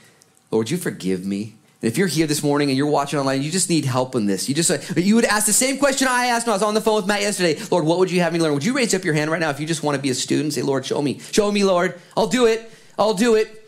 Lord, 0.50 0.70
you 0.70 0.78
forgive 0.78 1.26
me. 1.26 1.56
And 1.82 1.90
if 1.90 1.98
you're 1.98 2.08
here 2.08 2.28
this 2.28 2.44
morning 2.44 2.70
and 2.70 2.78
you're 2.78 2.88
watching 2.88 3.18
online, 3.18 3.42
you 3.42 3.50
just 3.50 3.70
need 3.70 3.86
help 3.86 4.16
in 4.16 4.26
this. 4.26 4.50
You 4.50 4.54
just 4.54 4.70
uh, 4.70 5.00
you 5.00 5.16
would 5.16 5.26
ask 5.26 5.46
the 5.46 5.54
same 5.54 5.78
question 5.78 6.10
I 6.10 6.26
asked 6.26 6.46
when 6.46 6.52
I 6.52 6.56
was 6.56 6.64
on 6.64 6.74
the 6.74 6.82
phone 6.82 6.98
with 6.98 7.08
Matt 7.08 7.22
yesterday. 7.22 7.58
Lord, 7.72 7.86
what 7.86 8.00
would 8.00 8.12
you 8.12 8.20
have 8.20 8.34
me 8.34 8.40
learn? 8.40 8.54
Would 8.54 8.66
you 8.66 8.74
raise 8.74 8.94
up 8.94 9.04
your 9.04 9.14
hand 9.14 9.32
right 9.32 9.40
now 9.40 9.50
if 9.50 9.60
you 9.60 9.66
just 9.66 9.82
want 9.82 9.96
to 9.96 10.02
be 10.02 10.10
a 10.10 10.14
student? 10.14 10.54
Say, 10.54 10.62
Lord, 10.62 10.86
show 10.86 11.02
me. 11.02 11.20
Show 11.32 11.52
me, 11.52 11.64
Lord. 11.64 12.00
I'll 12.18 12.28
do 12.28 12.46
it. 12.46 12.70
I'll 13.00 13.14
do 13.14 13.36
it. 13.36 13.61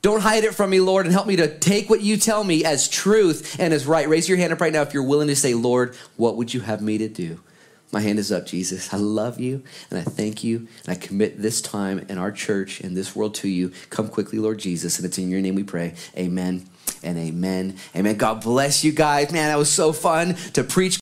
Don't 0.00 0.20
hide 0.20 0.44
it 0.44 0.54
from 0.54 0.70
me, 0.70 0.80
Lord, 0.80 1.06
and 1.06 1.12
help 1.12 1.26
me 1.26 1.36
to 1.36 1.58
take 1.58 1.90
what 1.90 2.00
you 2.00 2.16
tell 2.16 2.44
me 2.44 2.64
as 2.64 2.88
truth 2.88 3.58
and 3.58 3.74
as 3.74 3.86
right. 3.86 4.08
Raise 4.08 4.28
your 4.28 4.38
hand 4.38 4.52
up 4.52 4.60
right 4.60 4.72
now 4.72 4.82
if 4.82 4.94
you're 4.94 5.02
willing 5.02 5.28
to 5.28 5.36
say, 5.36 5.54
Lord, 5.54 5.96
what 6.16 6.36
would 6.36 6.54
you 6.54 6.60
have 6.60 6.80
me 6.80 6.98
to 6.98 7.08
do? 7.08 7.40
My 7.90 8.00
hand 8.00 8.18
is 8.18 8.30
up, 8.30 8.46
Jesus. 8.46 8.92
I 8.92 8.98
love 8.98 9.40
you 9.40 9.62
and 9.90 9.98
I 9.98 10.02
thank 10.02 10.44
you. 10.44 10.68
And 10.84 10.88
I 10.88 10.94
commit 10.94 11.40
this 11.40 11.62
time 11.62 12.04
in 12.08 12.18
our 12.18 12.30
church 12.30 12.80
and 12.80 12.96
this 12.96 13.16
world 13.16 13.34
to 13.36 13.48
you. 13.48 13.72
Come 13.90 14.08
quickly, 14.08 14.38
Lord 14.38 14.58
Jesus. 14.58 14.98
And 14.98 15.06
it's 15.06 15.18
in 15.18 15.30
your 15.30 15.40
name 15.40 15.54
we 15.54 15.64
pray. 15.64 15.94
Amen 16.16 16.68
and 17.02 17.18
amen. 17.18 17.76
Amen. 17.94 18.16
God 18.16 18.42
bless 18.42 18.84
you 18.84 18.92
guys. 18.92 19.32
Man, 19.32 19.48
that 19.48 19.58
was 19.58 19.70
so 19.70 19.92
fun 19.92 20.34
to 20.52 20.64
preach. 20.64 20.96